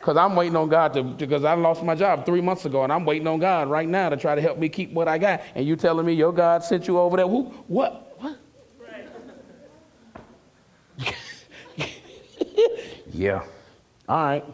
Because 0.00 0.16
I'm 0.16 0.34
waiting 0.34 0.56
on 0.56 0.68
God 0.68 0.92
to, 0.94 1.02
because 1.02 1.44
I 1.44 1.54
lost 1.54 1.84
my 1.84 1.94
job 1.94 2.26
three 2.26 2.40
months 2.40 2.64
ago, 2.64 2.82
and 2.82 2.92
I'm 2.92 3.04
waiting 3.04 3.26
on 3.28 3.38
God 3.38 3.68
right 3.68 3.88
now 3.88 4.08
to 4.08 4.16
try 4.16 4.34
to 4.34 4.40
help 4.40 4.58
me 4.58 4.68
keep 4.68 4.92
what 4.92 5.06
I 5.06 5.18
got. 5.18 5.42
And 5.54 5.64
you 5.66 5.76
telling 5.76 6.06
me 6.06 6.14
your 6.14 6.32
God 6.32 6.64
sent 6.64 6.88
you 6.88 6.98
over 6.98 7.16
there? 7.16 7.28
Who? 7.28 7.44
What? 7.68 8.09
Yeah. 13.20 13.44
All 14.08 14.24
right. 14.24 14.44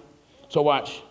So 0.48 0.62
watch. 0.62 1.02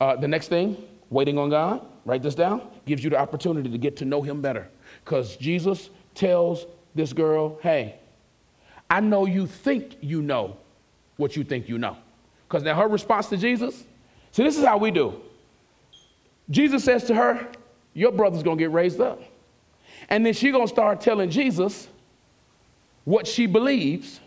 Uh, 0.00 0.16
the 0.16 0.26
next 0.26 0.48
thing, 0.48 0.76
waiting 1.10 1.38
on 1.38 1.50
God, 1.50 1.86
write 2.04 2.22
this 2.22 2.34
down, 2.34 2.62
gives 2.84 3.04
you 3.04 3.10
the 3.10 3.18
opportunity 3.18 3.70
to 3.70 3.78
get 3.78 3.96
to 3.98 4.04
know 4.04 4.22
Him 4.22 4.40
better. 4.42 4.68
Because 5.04 5.36
Jesus 5.36 5.90
tells 6.14 6.66
this 6.94 7.12
girl, 7.12 7.58
hey, 7.62 7.94
I 8.90 9.00
know 9.00 9.26
you 9.26 9.46
think 9.46 9.98
you 10.00 10.20
know 10.20 10.56
what 11.16 11.36
you 11.36 11.44
think 11.44 11.68
you 11.68 11.78
know. 11.78 11.96
Because 12.48 12.64
now 12.64 12.74
her 12.74 12.88
response 12.88 13.28
to 13.28 13.36
Jesus, 13.36 13.84
see, 14.32 14.42
this 14.42 14.58
is 14.58 14.64
how 14.64 14.78
we 14.78 14.90
do. 14.90 15.20
Jesus 16.50 16.82
says 16.82 17.04
to 17.04 17.14
her, 17.14 17.46
Your 17.94 18.10
brother's 18.10 18.42
gonna 18.42 18.56
get 18.56 18.72
raised 18.72 19.00
up. 19.00 19.22
And 20.08 20.26
then 20.26 20.34
she's 20.34 20.52
gonna 20.52 20.66
start 20.66 21.00
telling 21.00 21.30
Jesus 21.30 21.86
what 23.04 23.26
she 23.26 23.46
believes. 23.46 24.20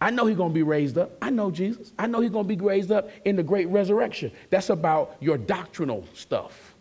I 0.00 0.10
know 0.10 0.26
he's 0.26 0.36
gonna 0.36 0.52
be 0.52 0.64
raised 0.64 0.98
up. 0.98 1.12
I 1.22 1.30
know 1.30 1.50
Jesus. 1.50 1.92
I 1.98 2.06
know 2.06 2.20
he's 2.20 2.30
gonna 2.30 2.48
be 2.48 2.56
raised 2.56 2.90
up 2.90 3.10
in 3.24 3.36
the 3.36 3.42
great 3.42 3.68
resurrection. 3.68 4.32
That's 4.50 4.70
about 4.70 5.16
your 5.20 5.38
doctrinal 5.38 6.04
stuff. 6.12 6.72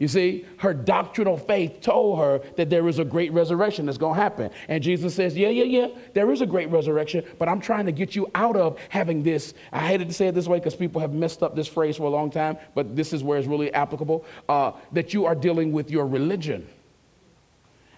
You 0.00 0.08
see, 0.08 0.44
her 0.58 0.74
doctrinal 0.74 1.36
faith 1.36 1.80
told 1.80 2.18
her 2.18 2.40
that 2.56 2.68
there 2.68 2.88
is 2.88 2.98
a 2.98 3.04
great 3.04 3.32
resurrection 3.32 3.86
that's 3.86 3.98
going 3.98 4.16
to 4.16 4.20
happen. 4.20 4.50
And 4.68 4.82
Jesus 4.82 5.14
says, 5.14 5.36
Yeah, 5.36 5.50
yeah, 5.50 5.64
yeah, 5.64 5.88
there 6.14 6.30
is 6.32 6.40
a 6.40 6.46
great 6.46 6.68
resurrection, 6.70 7.24
but 7.38 7.48
I'm 7.48 7.60
trying 7.60 7.86
to 7.86 7.92
get 7.92 8.16
you 8.16 8.28
out 8.34 8.56
of 8.56 8.78
having 8.88 9.22
this. 9.22 9.54
I 9.72 9.86
hated 9.86 10.08
to 10.08 10.14
say 10.14 10.26
it 10.28 10.34
this 10.34 10.48
way 10.48 10.58
because 10.58 10.74
people 10.74 11.00
have 11.00 11.12
messed 11.12 11.42
up 11.42 11.54
this 11.54 11.68
phrase 11.68 11.96
for 11.96 12.04
a 12.04 12.10
long 12.10 12.30
time, 12.30 12.58
but 12.74 12.96
this 12.96 13.12
is 13.12 13.22
where 13.22 13.38
it's 13.38 13.46
really 13.46 13.72
applicable 13.72 14.24
uh, 14.48 14.72
that 14.92 15.14
you 15.14 15.26
are 15.26 15.34
dealing 15.34 15.70
with 15.70 15.90
your 15.90 16.06
religion. 16.06 16.66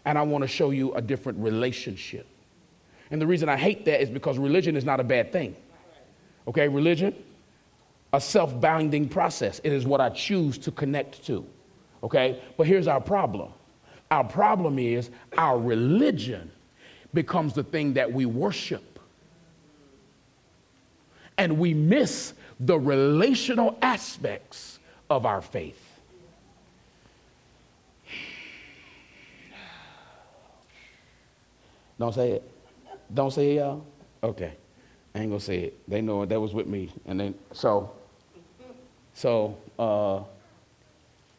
And 0.07 0.16
I 0.16 0.22
want 0.22 0.42
to 0.42 0.48
show 0.48 0.70
you 0.70 0.94
a 0.94 1.02
different 1.02 1.38
relationship. 1.40 2.26
And 3.11 3.20
the 3.20 3.26
reason 3.26 3.48
I 3.48 3.57
hate 3.57 3.84
that 3.84 4.00
is 4.00 4.09
because 4.09 4.38
religion 4.38 4.76
is 4.76 4.84
not 4.84 5.00
a 5.00 5.04
bad 5.04 5.32
thing. 5.32 5.54
Okay, 6.48 6.68
religion, 6.68 7.14
a 8.12 8.20
self 8.20 8.59
binding 8.61 9.09
process. 9.09 9.61
It 9.64 9.72
is 9.72 9.84
what 9.84 10.00
I 10.00 10.09
choose 10.11 10.59
to 10.59 10.70
connect 10.70 11.26
to. 11.26 11.44
Okay? 12.02 12.40
But 12.57 12.66
here's 12.66 12.86
our 12.86 13.00
problem 13.00 13.52
our 14.11 14.24
problem 14.24 14.78
is 14.78 15.11
our 15.36 15.59
religion 15.59 16.50
becomes 17.12 17.52
the 17.52 17.64
thing 17.64 17.94
that 17.94 18.12
we 18.12 18.26
worship. 18.26 19.00
And 21.38 21.59
we 21.59 21.74
miss 21.74 22.32
the 22.61 22.78
relational 22.78 23.76
aspects 23.82 24.78
of 25.11 25.26
our 25.26 25.42
faith. 25.42 25.86
Don't 31.99 32.14
say 32.14 32.32
it. 32.32 32.51
Don't 33.12 33.30
say 33.30 33.53
it, 33.53 33.55
y'all. 33.57 33.84
Okay. 34.22 34.53
I 35.14 35.20
ain't 35.20 35.30
gonna 35.30 35.40
say 35.40 35.59
it. 35.64 35.88
They 35.88 36.03
know 36.03 36.22
it. 36.22 36.28
That 36.28 36.40
was 36.40 36.53
with 36.53 36.66
me. 36.66 36.92
And 37.07 37.18
then 37.18 37.34
so, 37.53 37.92
so 39.14 39.57
uh 39.78 40.22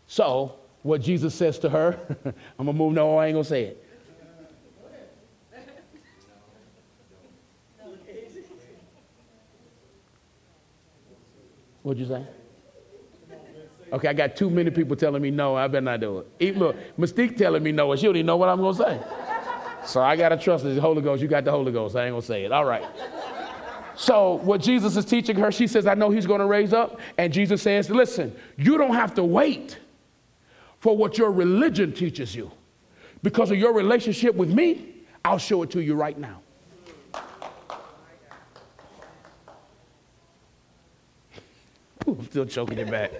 so, 0.07 0.55
what 0.83 1.01
Jesus 1.01 1.35
says 1.35 1.59
to 1.59 1.69
her, 1.69 1.99
I'm 2.25 2.65
gonna 2.65 2.73
move, 2.73 2.93
no, 2.93 3.17
I 3.17 3.27
ain't 3.27 3.35
gonna 3.35 3.43
say 3.43 3.65
it. 3.65 3.83
What'd 11.83 12.01
you 12.01 12.07
say? 12.07 12.25
Okay, 13.93 14.09
I 14.09 14.13
got 14.13 14.35
too 14.35 14.49
many 14.49 14.69
people 14.71 14.97
telling 14.97 15.21
me 15.21 15.31
no, 15.31 15.55
I 15.55 15.67
better 15.67 15.81
not 15.81 16.01
do 16.01 16.19
it. 16.19 16.27
Even, 16.39 16.59
look, 16.59 16.97
Mystique 16.97 17.37
telling 17.37 17.63
me 17.63 17.71
no, 17.71 17.91
and 17.91 17.99
she 17.99 18.05
don't 18.05 18.15
even 18.15 18.25
know 18.25 18.35
what 18.35 18.49
I'm 18.49 18.59
gonna 18.59 18.73
say. 18.73 18.99
So 19.87 20.01
I 20.01 20.17
gotta 20.17 20.35
trust 20.35 20.65
the 20.65 20.79
Holy 20.81 21.01
Ghost. 21.01 21.21
You 21.21 21.29
got 21.29 21.45
the 21.45 21.51
Holy 21.51 21.71
Ghost. 21.71 21.95
I 21.95 22.05
ain't 22.05 22.13
gonna 22.13 22.21
say 22.21 22.43
it. 22.43 22.51
All 22.51 22.65
right. 22.65 22.83
So, 23.95 24.33
what 24.33 24.61
Jesus 24.61 24.95
is 24.97 25.05
teaching 25.05 25.37
her, 25.37 25.51
she 25.51 25.65
says, 25.65 25.87
I 25.87 25.95
know 25.95 26.11
he's 26.11 26.27
gonna 26.27 26.45
raise 26.45 26.73
up. 26.73 26.99
And 27.17 27.31
Jesus 27.31 27.61
says, 27.61 27.89
Listen, 27.89 28.35
you 28.57 28.77
don't 28.77 28.93
have 28.93 29.15
to 29.15 29.23
wait 29.23 29.79
for 30.81 30.95
what 30.95 31.17
your 31.17 31.31
religion 31.31 31.93
teaches 31.93 32.35
you. 32.35 32.51
Because 33.23 33.49
of 33.49 33.57
your 33.57 33.73
relationship 33.73 34.35
with 34.35 34.53
me, 34.53 34.93
I'll 35.23 35.39
show 35.39 35.63
it 35.63 35.71
to 35.71 35.81
you 35.81 35.95
right 35.95 36.17
now. 36.17 36.41
Ooh, 42.07 42.11
I'm 42.19 42.25
still 42.25 42.45
choking 42.45 42.77
it 42.77 42.91
back. 42.91 43.11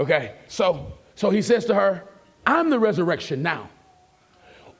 Okay, 0.00 0.34
so 0.48 0.92
so 1.14 1.30
he 1.30 1.42
says 1.42 1.64
to 1.66 1.74
her, 1.76 2.02
I'm 2.44 2.70
the 2.70 2.78
resurrection 2.78 3.40
now. 3.40 3.70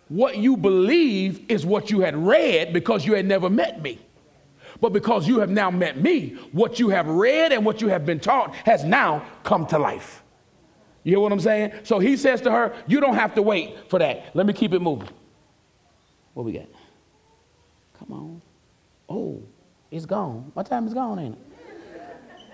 What 0.09 0.39
you 0.39 0.57
believe 0.57 1.51
is 1.51 1.67
what 1.67 1.91
you 1.91 2.01
had 2.01 2.17
read 2.17 2.73
because 2.73 3.05
you 3.05 3.15
had 3.15 3.27
never 3.27 3.51
met 3.51 3.83
me. 3.83 3.99
But 4.81 4.93
because 4.93 5.27
you 5.27 5.41
have 5.41 5.51
now 5.51 5.71
met 5.71 6.01
me, 6.01 6.37
what 6.53 6.79
you 6.79 6.89
have 6.91 7.09
read 7.09 7.53
and 7.53 7.65
what 7.65 7.81
you 7.81 7.89
have 7.89 8.07
been 8.07 8.21
taught 8.21 8.55
has 8.55 8.85
now 8.85 9.25
come 9.43 9.67
to 9.67 9.79
life. 9.79 10.23
You 11.03 11.13
hear 11.13 11.21
what 11.21 11.33
I'm 11.33 11.41
saying? 11.41 11.73
So 11.85 11.99
he 11.99 12.17
says 12.17 12.41
to 12.43 12.51
her, 12.51 12.75
You 12.87 13.01
don't 13.01 13.15
have 13.15 13.35
to 13.35 13.43
wait 13.43 13.77
for 13.89 13.99
that. 13.99 14.35
Let 14.35 14.47
me 14.47 14.53
keep 14.53 14.73
it 14.73 14.81
moving. 14.81 15.09
What 16.35 16.45
we 16.45 16.53
got? 16.53 16.69
Come 17.99 18.13
on. 18.13 18.43
Oh, 19.09 19.43
it's 19.91 20.07
gone. 20.07 20.53
My 20.55 20.63
time 20.63 20.87
is 20.87 20.95
gone, 20.95 21.19
ain't 21.19 21.35
it? 21.35 21.59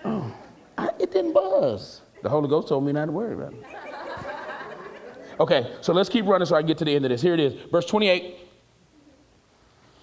Oh, 0.05 0.35
I, 0.79 0.91
it 0.99 1.11
didn't 1.11 1.33
buzz. 1.33 2.03
The 2.23 2.29
Holy 2.29 2.49
Ghost 2.49 2.69
told 2.69 2.85
me 2.85 2.93
not 2.93 3.07
to 3.07 3.13
worry 3.13 3.35
about 3.35 3.53
it. 3.53 3.63
Okay, 5.41 5.73
so 5.81 5.93
let's 5.93 6.09
keep 6.09 6.27
running 6.27 6.47
so 6.47 6.57
I 6.57 6.63
get 6.63 6.79
to 6.79 6.85
the 6.85 6.95
end 6.95 7.05
of 7.05 7.11
this. 7.11 7.23
Here 7.23 7.35
it 7.35 7.41
is, 7.41 7.55
verse 7.71 7.87
28. 7.87 8.37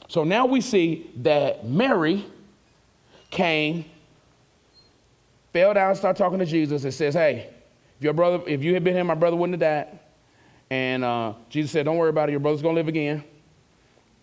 So 0.07 0.23
now 0.23 0.45
we 0.45 0.59
see 0.59 1.09
that 1.17 1.65
Mary 1.65 2.25
came, 3.29 3.85
fell 5.53 5.73
down, 5.73 5.95
started 5.95 6.17
talking 6.17 6.39
to 6.39 6.45
Jesus, 6.45 6.83
and 6.83 6.93
says, 6.93 7.13
Hey, 7.13 7.49
if 7.97 8.03
your 8.03 8.13
brother, 8.13 8.43
if 8.45 8.61
you 8.61 8.73
had 8.73 8.83
been 8.83 8.93
here, 8.93 9.03
my 9.03 9.15
brother 9.15 9.37
wouldn't 9.37 9.61
have 9.61 9.87
died. 9.87 9.99
And 10.69 11.03
uh, 11.03 11.33
Jesus 11.49 11.71
said, 11.71 11.85
Don't 11.85 11.97
worry 11.97 12.09
about 12.09 12.29
it. 12.29 12.31
Your 12.31 12.39
brother's 12.41 12.61
to 12.61 12.69
live 12.69 12.87
again. 12.87 13.23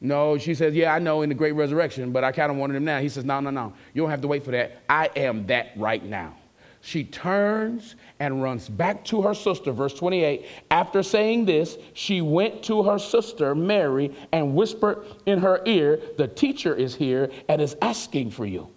No, 0.01 0.39
she 0.39 0.55
says, 0.55 0.75
Yeah, 0.75 0.95
I 0.95 0.99
know 0.99 1.23
in 1.23 1.29
the 1.29 1.35
great 1.35 1.53
resurrection, 1.53 2.13
but 2.13 2.25
I 2.25 2.33
kind 2.33 2.51
of 2.51 2.59
wanted 2.59 2.77
him 2.77 2.85
now. 2.85 3.01
He 3.01 3.09
says, 3.09 3.25
No, 3.25 3.41
no, 3.41 3.51
no. 3.51 3.73
You 3.95 4.03
don't 4.03 4.11
have 4.11 4.21
to 4.23 4.29
wait 4.29 4.45
for 4.45 4.51
that. 4.53 4.83
I 4.89 5.11
am 5.17 5.47
that 5.47 5.73
right 5.77 6.05
now. 6.05 6.35
She 6.81 7.05
turns 7.05 7.97
and 8.20 8.43
runs 8.43 8.68
back 8.68 9.05
to 9.07 9.22
her 9.22 9.35
sister. 9.35 9.72
Verse 9.72 9.95
28. 9.95 10.47
After 10.70 11.03
saying 11.03 11.45
this, 11.45 11.76
she 11.93 12.20
went 12.20 12.62
to 12.64 12.83
her 12.85 12.99
sister, 12.99 13.55
Mary, 13.55 14.14
and 14.33 14.55
whispered 14.55 15.05
in 15.26 15.41
her 15.41 15.61
ear, 15.66 16.01
The 16.16 16.29
teacher 16.29 16.74
is 16.74 16.95
here 16.95 17.31
and 17.49 17.61
is 17.61 17.76
asking 17.83 18.31
for 18.31 18.47
you. 18.47 18.68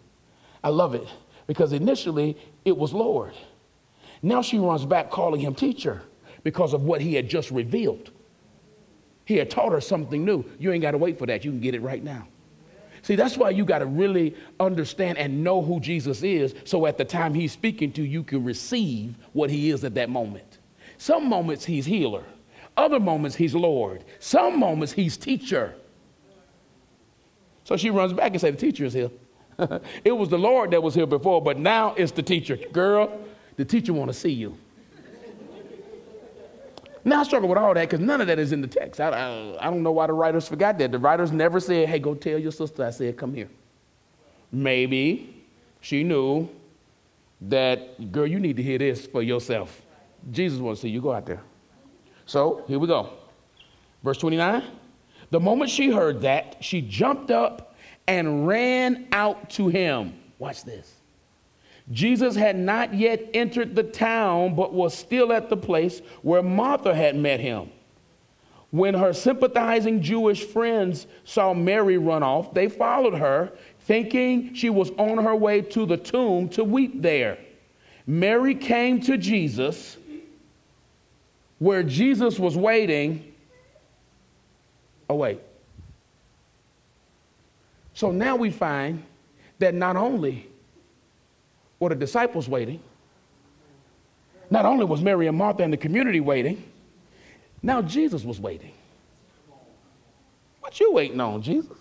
I 0.63 0.69
love 0.69 0.95
it 0.95 1.07
because 1.47 1.73
initially 1.73 2.37
it 2.65 2.75
was 2.75 2.93
Lord. 2.93 3.33
Now 4.21 4.41
she 4.41 4.57
runs 4.59 4.85
back 4.85 5.09
calling 5.09 5.41
him 5.41 5.55
teacher 5.55 6.01
because 6.43 6.73
of 6.73 6.83
what 6.83 7.01
he 7.01 7.15
had 7.15 7.29
just 7.29 7.51
revealed. 7.51 8.11
He 9.25 9.37
had 9.37 9.49
taught 9.49 9.71
her 9.71 9.81
something 9.81 10.25
new. 10.25 10.43
You 10.59 10.71
ain't 10.71 10.81
got 10.81 10.91
to 10.91 10.97
wait 10.97 11.17
for 11.17 11.25
that. 11.27 11.45
You 11.45 11.51
can 11.51 11.59
get 11.59 11.75
it 11.75 11.81
right 11.81 12.03
now. 12.03 12.27
See, 13.03 13.15
that's 13.15 13.37
why 13.37 13.49
you 13.49 13.65
got 13.65 13.79
to 13.79 13.85
really 13.85 14.35
understand 14.59 15.17
and 15.17 15.43
know 15.43 15.61
who 15.61 15.79
Jesus 15.79 16.21
is 16.21 16.53
so 16.65 16.85
at 16.85 16.97
the 16.97 17.05
time 17.05 17.33
he's 17.33 17.51
speaking 17.51 17.91
to 17.93 18.03
you, 18.03 18.09
you 18.09 18.23
can 18.23 18.43
receive 18.43 19.15
what 19.33 19.49
he 19.49 19.71
is 19.71 19.83
at 19.83 19.95
that 19.95 20.09
moment. 20.09 20.59
Some 20.97 21.27
moments 21.27 21.65
he's 21.65 21.85
healer, 21.85 22.23
other 22.77 22.99
moments 22.99 23.35
he's 23.35 23.55
Lord, 23.55 24.03
some 24.19 24.59
moments 24.59 24.93
he's 24.93 25.17
teacher. 25.17 25.73
So 27.63 27.75
she 27.75 27.89
runs 27.89 28.13
back 28.13 28.31
and 28.31 28.41
says, 28.41 28.55
The 28.55 28.59
teacher 28.59 28.85
is 28.85 28.93
here. 28.93 29.09
it 30.03 30.11
was 30.11 30.29
the 30.29 30.37
Lord 30.37 30.71
that 30.71 30.81
was 30.81 30.93
here 30.93 31.07
before, 31.07 31.41
but 31.41 31.57
now 31.57 31.93
it's 31.95 32.11
the 32.11 32.23
teacher. 32.23 32.57
Girl, 32.71 33.19
the 33.55 33.65
teacher 33.65 33.93
want 33.93 34.09
to 34.09 34.13
see 34.13 34.31
you. 34.31 34.57
Now 37.03 37.21
I 37.21 37.23
struggle 37.23 37.49
with 37.49 37.57
all 37.57 37.73
that 37.73 37.89
because 37.89 37.99
none 37.99 38.21
of 38.21 38.27
that 38.27 38.37
is 38.37 38.51
in 38.51 38.61
the 38.61 38.67
text. 38.67 38.99
I, 39.01 39.09
I, 39.09 39.67
I, 39.67 39.69
don't 39.69 39.81
know 39.81 39.91
why 39.91 40.07
the 40.07 40.13
writers 40.13 40.47
forgot 40.47 40.77
that. 40.77 40.91
The 40.91 40.99
writers 40.99 41.31
never 41.31 41.59
said, 41.59 41.89
hey, 41.89 41.99
go 41.99 42.13
tell 42.13 42.37
your 42.37 42.51
sister 42.51 42.85
I 42.85 42.91
said, 42.91 43.17
come 43.17 43.33
here. 43.33 43.49
Maybe 44.51 45.43
she 45.79 46.03
knew 46.03 46.47
that, 47.41 48.11
girl, 48.11 48.27
you 48.27 48.39
need 48.39 48.57
to 48.57 48.63
hear 48.63 48.77
this 48.77 49.07
for 49.07 49.23
yourself. 49.23 49.81
Jesus 50.29 50.59
wants 50.59 50.81
to 50.81 50.87
see 50.87 50.91
you. 50.91 51.01
Go 51.01 51.11
out 51.11 51.25
there. 51.25 51.41
So 52.25 52.63
here 52.67 52.77
we 52.77 52.87
go. 52.87 53.09
Verse 54.03 54.17
29. 54.17 54.63
The 55.31 55.39
moment 55.39 55.71
she 55.71 55.89
heard 55.89 56.21
that, 56.21 56.57
she 56.59 56.81
jumped 56.81 57.31
up 57.31 57.75
and 58.07 58.47
ran 58.47 59.07
out 59.11 59.49
to 59.51 59.69
him. 59.69 60.13
Watch 60.37 60.63
this. 60.63 61.00
Jesus 61.91 62.35
had 62.35 62.57
not 62.57 62.93
yet 62.93 63.29
entered 63.33 63.75
the 63.75 63.83
town, 63.83 64.55
but 64.55 64.73
was 64.73 64.93
still 64.97 65.33
at 65.33 65.49
the 65.49 65.57
place 65.57 66.01
where 66.21 66.41
Martha 66.41 66.95
had 66.95 67.15
met 67.15 67.39
him. 67.39 67.69
When 68.69 68.93
her 68.93 69.11
sympathizing 69.11 70.01
Jewish 70.01 70.45
friends 70.45 71.05
saw 71.25 71.53
Mary 71.53 71.97
run 71.97 72.23
off, 72.23 72.53
they 72.53 72.69
followed 72.69 73.15
her, 73.15 73.51
thinking 73.81 74.53
she 74.53 74.69
was 74.69 74.91
on 74.91 75.17
her 75.17 75.35
way 75.35 75.61
to 75.61 75.85
the 75.85 75.97
tomb 75.97 76.47
to 76.49 76.63
weep 76.63 77.01
there. 77.01 77.37
Mary 78.07 78.55
came 78.55 79.01
to 79.01 79.17
Jesus, 79.17 79.97
where 81.59 81.83
Jesus 81.83 82.39
was 82.39 82.55
waiting. 82.55 83.33
Oh, 85.09 85.15
wait. 85.15 85.41
So 87.93 88.11
now 88.11 88.37
we 88.37 88.49
find 88.49 89.03
that 89.59 89.75
not 89.75 89.97
only 89.97 90.47
were 91.81 91.89
the 91.89 91.95
disciples 91.95 92.47
waiting. 92.47 92.79
Not 94.49 94.65
only 94.65 94.85
was 94.85 95.01
Mary 95.01 95.27
and 95.27 95.37
Martha 95.37 95.63
and 95.63 95.73
the 95.73 95.77
community 95.77 96.19
waiting, 96.19 96.63
now 97.63 97.81
Jesus 97.81 98.23
was 98.23 98.39
waiting. 98.39 98.71
What 100.59 100.79
you 100.79 100.93
waiting 100.93 101.19
on, 101.19 101.41
Jesus? 101.41 101.75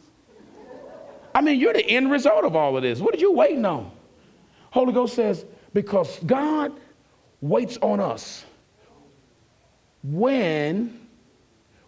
I 1.34 1.42
mean, 1.42 1.60
you're 1.60 1.74
the 1.74 1.86
end 1.86 2.10
result 2.10 2.44
of 2.44 2.56
all 2.56 2.76
of 2.76 2.82
this. 2.82 2.98
What 2.98 3.14
are 3.14 3.18
you 3.18 3.32
waiting 3.32 3.64
on? 3.64 3.90
Holy 4.70 4.92
Ghost 4.92 5.14
says, 5.14 5.44
because 5.74 6.18
God 6.20 6.72
waits 7.40 7.76
on 7.82 8.00
us 8.00 8.44
when 10.02 10.98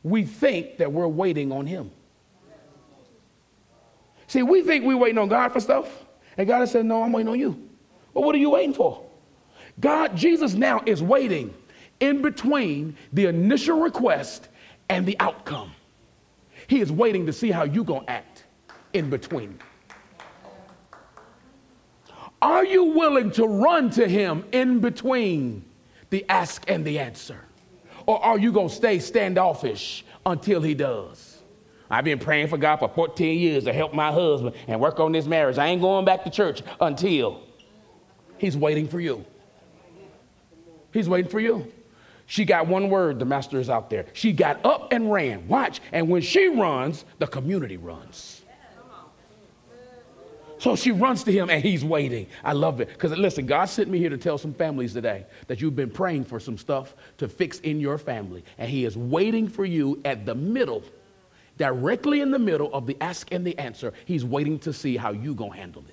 we 0.03 0.25
think 0.25 0.77
that 0.77 0.93
we're 0.93 1.09
waiting 1.09 1.51
on 1.51 1.67
Him. 1.67 1.91
See, 4.27 4.43
we 4.43 4.63
think 4.63 4.85
we're 4.85 4.97
waiting 4.97 5.19
on 5.19 5.29
God 5.29 5.53
for 5.53 5.61
stuff, 5.61 6.05
and 6.37 6.47
God 6.47 6.61
has 6.61 6.71
said, 6.71 6.85
No, 6.85 7.03
I'm 7.03 7.13
waiting 7.13 7.31
on 7.31 7.39
you. 7.39 7.71
But 8.15 8.23
what 8.23 8.35
are 8.35 8.39
you 8.39 8.51
waiting 8.51 8.75
for? 8.75 9.05
God, 9.81 10.17
Jesus 10.17 10.55
now 10.55 10.83
is 10.85 11.03
waiting 11.03 11.55
in 12.01 12.21
between 12.21 12.97
the 13.13 13.27
initial 13.27 13.81
request 13.81 14.49
and 14.89 15.07
the 15.07 15.17
outcome. 15.21 15.73
He 16.67 16.81
is 16.81 16.93
waiting 16.93 17.27
to 17.27 17.33
see 17.33 17.51
how 17.51 17.65
you're 17.65 17.85
going 17.85 18.07
to 18.07 18.11
act 18.11 18.45
in 18.93 19.09
between. 19.11 19.59
Are 22.41 22.65
you 22.65 22.85
willing 22.85 23.31
to 23.33 23.47
run 23.47 23.91
to 23.91 24.09
him 24.09 24.45
in 24.53 24.81
between 24.81 25.65
the 26.11 26.27
ask 26.29 26.69
and 26.69 26.85
the 26.85 26.99
answer? 26.99 27.39
Or 28.05 28.23
are 28.23 28.39
you 28.39 28.53
going 28.53 28.69
to 28.69 28.75
stay 28.75 28.99
standoffish 28.99 30.05
until 30.27 30.61
he 30.61 30.75
does? 30.75 31.39
I've 31.89 32.05
been 32.05 32.19
praying 32.19 32.49
for 32.49 32.59
God 32.59 32.79
for 32.79 32.89
14 32.89 33.39
years 33.39 33.65
to 33.65 33.73
help 33.73 33.95
my 33.95 34.11
husband 34.11 34.57
and 34.67 34.81
work 34.81 34.99
on 34.99 35.13
this 35.13 35.27
marriage. 35.27 35.59
I 35.59 35.67
ain't 35.67 35.81
going 35.81 36.05
back 36.05 36.25
to 36.25 36.31
church 36.31 36.63
until. 36.81 37.43
He's 38.43 38.57
waiting 38.57 38.88
for 38.88 38.99
you. 38.99 39.24
He's 40.93 41.09
waiting 41.09 41.30
for 41.30 41.38
you. 41.38 41.70
She 42.26 42.45
got 42.45 42.66
one 42.66 42.90
word, 42.90 43.20
the 43.20 43.24
master 43.24 43.61
is 43.61 43.70
out 43.70 43.88
there. 43.88 44.07
She 44.14 44.32
got 44.32 44.66
up 44.66 44.93
and 44.93 45.12
ran. 45.12 45.47
Watch. 45.47 45.80
And 45.93 46.09
when 46.09 46.22
she 46.22 46.49
runs, 46.49 47.05
the 47.20 47.28
community 47.28 47.76
runs. 47.76 48.43
So 50.59 50.74
she 50.74 50.90
runs 50.90 51.22
to 51.22 51.32
him 51.32 51.51
and 51.51 51.62
he's 51.62 51.84
waiting. 51.84 52.26
I 52.43 52.53
love 52.53 52.80
it. 52.80 52.88
Because 52.88 53.16
listen, 53.16 53.47
God 53.47 53.66
sent 53.66 53.88
me 53.88 53.99
here 53.99 54.11
to 54.11 54.18
tell 54.18 54.38
some 54.38 54.55
families 54.55 54.93
today 54.93 55.24
that 55.47 55.61
you've 55.61 55.76
been 55.76 55.90
praying 55.90 56.24
for 56.24 56.40
some 56.40 56.59
stuff 56.59 56.97
to 57.18 57.28
fix 57.28 57.61
in 57.61 57.78
your 57.78 57.97
family. 57.97 58.45
And 58.59 58.68
he 58.68 58.84
is 58.84 58.97
waiting 58.97 59.47
for 59.47 59.64
you 59.64 60.01
at 60.05 60.26
the 60.26 60.34
middle, 60.34 60.82
directly 61.59 62.20
in 62.20 62.32
the 62.32 62.40
middle 62.40 62.74
of 62.74 62.88
the 62.88 62.97
ask 63.01 63.30
and 63.30 63.47
the 63.47 63.57
answer. 63.57 63.93
He's 64.05 64.24
waiting 64.24 64.59
to 64.61 64.72
see 64.72 64.97
how 64.97 65.12
you 65.12 65.32
going 65.32 65.53
to 65.53 65.59
handle 65.59 65.82
this. 65.82 65.91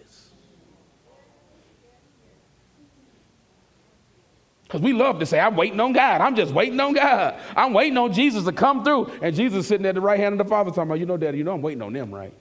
Because 4.70 4.82
we 4.82 4.94
love 4.94 5.18
to 5.18 5.26
say, 5.26 5.40
I'm 5.40 5.56
waiting 5.56 5.80
on 5.80 5.94
God. 5.94 6.22
I'm 6.22 6.36
just 6.36 6.54
waiting 6.54 6.80
on 6.80 6.94
God. 6.94 7.42
I'm 7.56 7.74
waiting 7.74 7.98
on 7.98 8.14
Jesus 8.14 8.46
to 8.46 8.52
come 8.52 8.84
through. 8.84 9.12
And 9.20 9.36
Jesus 9.36 9.68
sitting 9.68 9.84
at 9.88 9.96
the 9.96 10.02
right 10.02 10.20
hand 10.20 10.40
of 10.40 10.46
the 10.46 10.48
Father 10.48 10.70
talking 10.70 10.84
about, 10.84 11.00
you 11.00 11.08
know, 11.08 11.18
Daddy, 11.18 11.40
you 11.40 11.44
know 11.44 11.56
I'm 11.56 11.64
waiting 11.64 11.82
on 11.82 11.92
them, 11.92 12.14
right? 12.14 12.32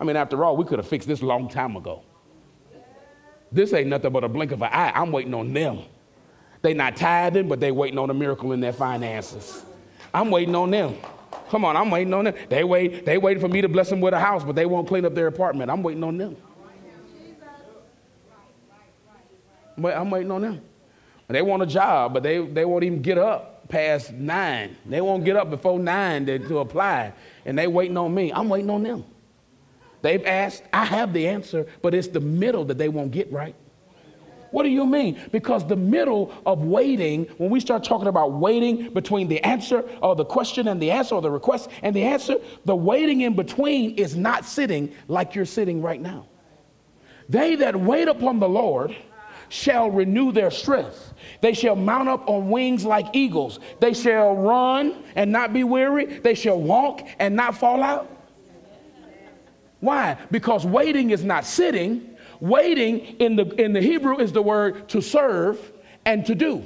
I 0.00 0.04
mean, 0.04 0.16
after 0.16 0.42
all, 0.42 0.56
we 0.56 0.64
could 0.64 0.78
have 0.78 0.88
fixed 0.88 1.06
this 1.06 1.20
long 1.20 1.50
time 1.50 1.76
ago. 1.76 2.02
This 3.52 3.74
ain't 3.74 3.88
nothing 3.88 4.10
but 4.10 4.24
a 4.24 4.28
blink 4.28 4.52
of 4.52 4.62
an 4.62 4.70
eye. 4.72 4.90
I'm 4.94 5.12
waiting 5.12 5.34
on 5.34 5.52
them. 5.52 5.82
They 6.62 6.72
not 6.72 6.96
tithing, 6.96 7.46
but 7.46 7.60
they 7.60 7.70
waiting 7.70 7.98
on 7.98 8.08
a 8.08 8.14
miracle 8.14 8.52
in 8.52 8.60
their 8.60 8.72
finances. 8.72 9.66
I'm 10.14 10.30
waiting 10.30 10.54
on 10.54 10.70
them. 10.70 10.96
Come 11.50 11.66
on, 11.66 11.76
I'm 11.76 11.90
waiting 11.90 12.14
on 12.14 12.24
them. 12.24 12.34
They 12.48 12.64
wait, 12.64 13.04
they 13.04 13.18
waiting 13.18 13.42
for 13.42 13.48
me 13.48 13.60
to 13.60 13.68
bless 13.68 13.90
them 13.90 14.00
with 14.00 14.14
a 14.14 14.18
house, 14.18 14.42
but 14.44 14.56
they 14.56 14.64
won't 14.64 14.88
clean 14.88 15.04
up 15.04 15.14
their 15.14 15.26
apartment. 15.26 15.70
I'm 15.70 15.82
waiting 15.82 16.02
on 16.02 16.16
them. 16.16 16.38
I'm 19.76 20.10
waiting 20.10 20.30
on 20.30 20.42
them. 20.42 20.60
They 21.28 21.42
want 21.42 21.62
a 21.62 21.66
job, 21.66 22.12
but 22.14 22.22
they, 22.22 22.44
they 22.44 22.64
won't 22.64 22.84
even 22.84 23.00
get 23.00 23.18
up 23.18 23.68
past 23.68 24.12
nine. 24.12 24.76
They 24.84 25.00
won't 25.00 25.24
get 25.24 25.36
up 25.36 25.50
before 25.50 25.78
nine 25.78 26.26
to, 26.26 26.38
to 26.38 26.58
apply, 26.58 27.12
and 27.46 27.58
they 27.58 27.66
waiting 27.66 27.96
on 27.96 28.14
me. 28.14 28.32
I'm 28.32 28.48
waiting 28.48 28.70
on 28.70 28.82
them. 28.82 29.04
They've 30.02 30.24
asked, 30.26 30.64
I 30.70 30.84
have 30.84 31.14
the 31.14 31.26
answer, 31.26 31.66
but 31.80 31.94
it's 31.94 32.08
the 32.08 32.20
middle 32.20 32.64
that 32.66 32.76
they 32.76 32.90
won't 32.90 33.10
get 33.10 33.32
right. 33.32 33.54
What 34.50 34.62
do 34.62 34.68
you 34.68 34.86
mean? 34.86 35.18
Because 35.32 35.66
the 35.66 35.74
middle 35.74 36.32
of 36.46 36.62
waiting, 36.62 37.24
when 37.38 37.50
we 37.50 37.58
start 37.58 37.82
talking 37.82 38.06
about 38.06 38.32
waiting 38.34 38.92
between 38.92 39.26
the 39.26 39.42
answer 39.42 39.82
or 40.00 40.14
the 40.14 40.24
question 40.24 40.68
and 40.68 40.80
the 40.80 40.92
answer 40.92 41.16
or 41.16 41.22
the 41.22 41.30
request 41.30 41.70
and 41.82 41.96
the 41.96 42.04
answer, 42.04 42.36
the 42.64 42.76
waiting 42.76 43.22
in 43.22 43.34
between 43.34 43.96
is 43.96 44.14
not 44.14 44.44
sitting 44.44 44.94
like 45.08 45.34
you're 45.34 45.44
sitting 45.44 45.82
right 45.82 46.00
now. 46.00 46.28
They 47.28 47.56
that 47.56 47.74
wait 47.74 48.06
upon 48.06 48.38
the 48.38 48.48
Lord, 48.48 48.94
shall 49.48 49.90
renew 49.90 50.32
their 50.32 50.50
strength. 50.50 51.14
They 51.40 51.52
shall 51.52 51.76
mount 51.76 52.08
up 52.08 52.28
on 52.28 52.50
wings 52.50 52.84
like 52.84 53.06
eagles. 53.12 53.60
They 53.80 53.94
shall 53.94 54.34
run 54.36 55.02
and 55.14 55.32
not 55.32 55.52
be 55.52 55.64
weary. 55.64 56.06
They 56.06 56.34
shall 56.34 56.60
walk 56.60 57.06
and 57.18 57.36
not 57.36 57.56
fall 57.56 57.82
out. 57.82 58.10
Why? 59.80 60.16
Because 60.30 60.64
waiting 60.64 61.10
is 61.10 61.24
not 61.24 61.44
sitting. 61.44 62.16
Waiting 62.40 63.00
in 63.20 63.36
the, 63.36 63.46
in 63.62 63.72
the 63.72 63.80
Hebrew 63.80 64.18
is 64.18 64.32
the 64.32 64.42
word 64.42 64.88
to 64.90 65.00
serve 65.00 65.72
and 66.04 66.26
to 66.26 66.34
do. 66.34 66.64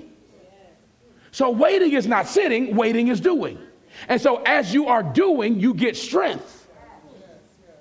So 1.30 1.50
waiting 1.50 1.92
is 1.92 2.06
not 2.06 2.26
sitting, 2.26 2.74
waiting 2.74 3.08
is 3.08 3.20
doing. 3.20 3.58
And 4.08 4.20
so 4.20 4.42
as 4.42 4.72
you 4.72 4.86
are 4.86 5.02
doing, 5.02 5.60
you 5.60 5.74
get 5.74 5.96
strength. 5.96 6.66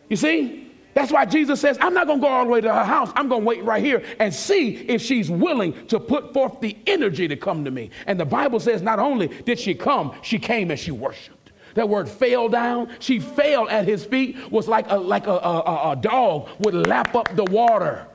You 0.10 0.16
see? 0.16 0.67
That's 0.98 1.12
why 1.12 1.26
Jesus 1.26 1.62
says, 1.62 1.78
I'm 1.80 1.94
not 1.94 2.08
going 2.08 2.20
to 2.20 2.26
go 2.26 2.28
all 2.28 2.44
the 2.44 2.50
way 2.50 2.60
to 2.60 2.74
her 2.74 2.84
house. 2.84 3.12
I'm 3.16 3.30
going 3.30 3.42
to 3.42 3.48
wait 3.48 3.64
right 3.64 3.84
here 3.84 4.04
and 4.18 4.34
see 4.34 4.78
if 4.78 5.00
she's 5.00 5.30
willing 5.30 5.86
to 5.90 6.00
put 6.00 6.34
forth 6.34 6.60
the 6.60 6.76
energy 6.88 7.28
to 7.28 7.36
come 7.36 7.64
to 7.66 7.70
me. 7.70 7.92
And 8.08 8.20
the 8.20 8.26
Bible 8.26 8.60
says, 8.60 8.82
not 8.82 8.98
only 8.98 9.28
did 9.28 9.60
she 9.60 9.76
come, 9.76 10.16
she 10.24 10.40
came 10.40 10.72
and 10.72 10.80
she 10.80 10.90
worshiped. 10.90 11.52
That 11.76 11.88
word 11.88 12.10
fell 12.10 12.50
down. 12.50 12.90
She 12.98 13.20
fell 13.20 13.70
at 13.70 13.86
his 13.86 14.06
feet, 14.06 14.52
was 14.52 14.68
like 14.68 14.90
a, 14.90 14.98
like 14.98 15.28
a, 15.28 15.34
a, 15.34 15.92
a 15.92 15.96
dog 15.98 16.50
would 16.62 16.74
lap 16.74 17.14
up 17.14 17.30
the 17.36 17.44
water. 17.44 18.08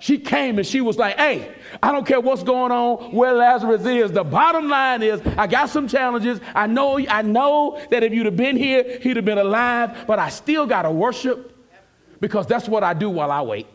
She 0.00 0.18
came 0.18 0.58
and 0.58 0.66
she 0.66 0.80
was 0.80 0.98
like, 0.98 1.16
hey, 1.16 1.54
I 1.80 1.92
don't 1.92 2.04
care 2.04 2.20
what's 2.20 2.42
going 2.42 2.72
on, 2.72 3.12
where 3.12 3.32
Lazarus 3.32 3.86
is. 3.86 4.10
The 4.10 4.24
bottom 4.24 4.68
line 4.68 5.04
is, 5.04 5.22
I 5.38 5.46
got 5.46 5.70
some 5.70 5.86
challenges. 5.86 6.40
I 6.52 6.66
know, 6.66 6.98
I 6.98 7.22
know 7.22 7.80
that 7.90 8.02
if 8.02 8.12
you'd 8.12 8.26
have 8.26 8.36
been 8.36 8.56
here, 8.56 8.98
he'd 9.02 9.14
have 9.14 9.24
been 9.24 9.38
alive, 9.38 10.04
but 10.08 10.18
I 10.18 10.30
still 10.30 10.66
got 10.66 10.82
to 10.82 10.90
worship 10.90 11.52
because 12.20 12.46
that's 12.46 12.68
what 12.68 12.82
I 12.82 12.94
do 12.94 13.10
while 13.10 13.30
I 13.30 13.42
wait. 13.42 13.66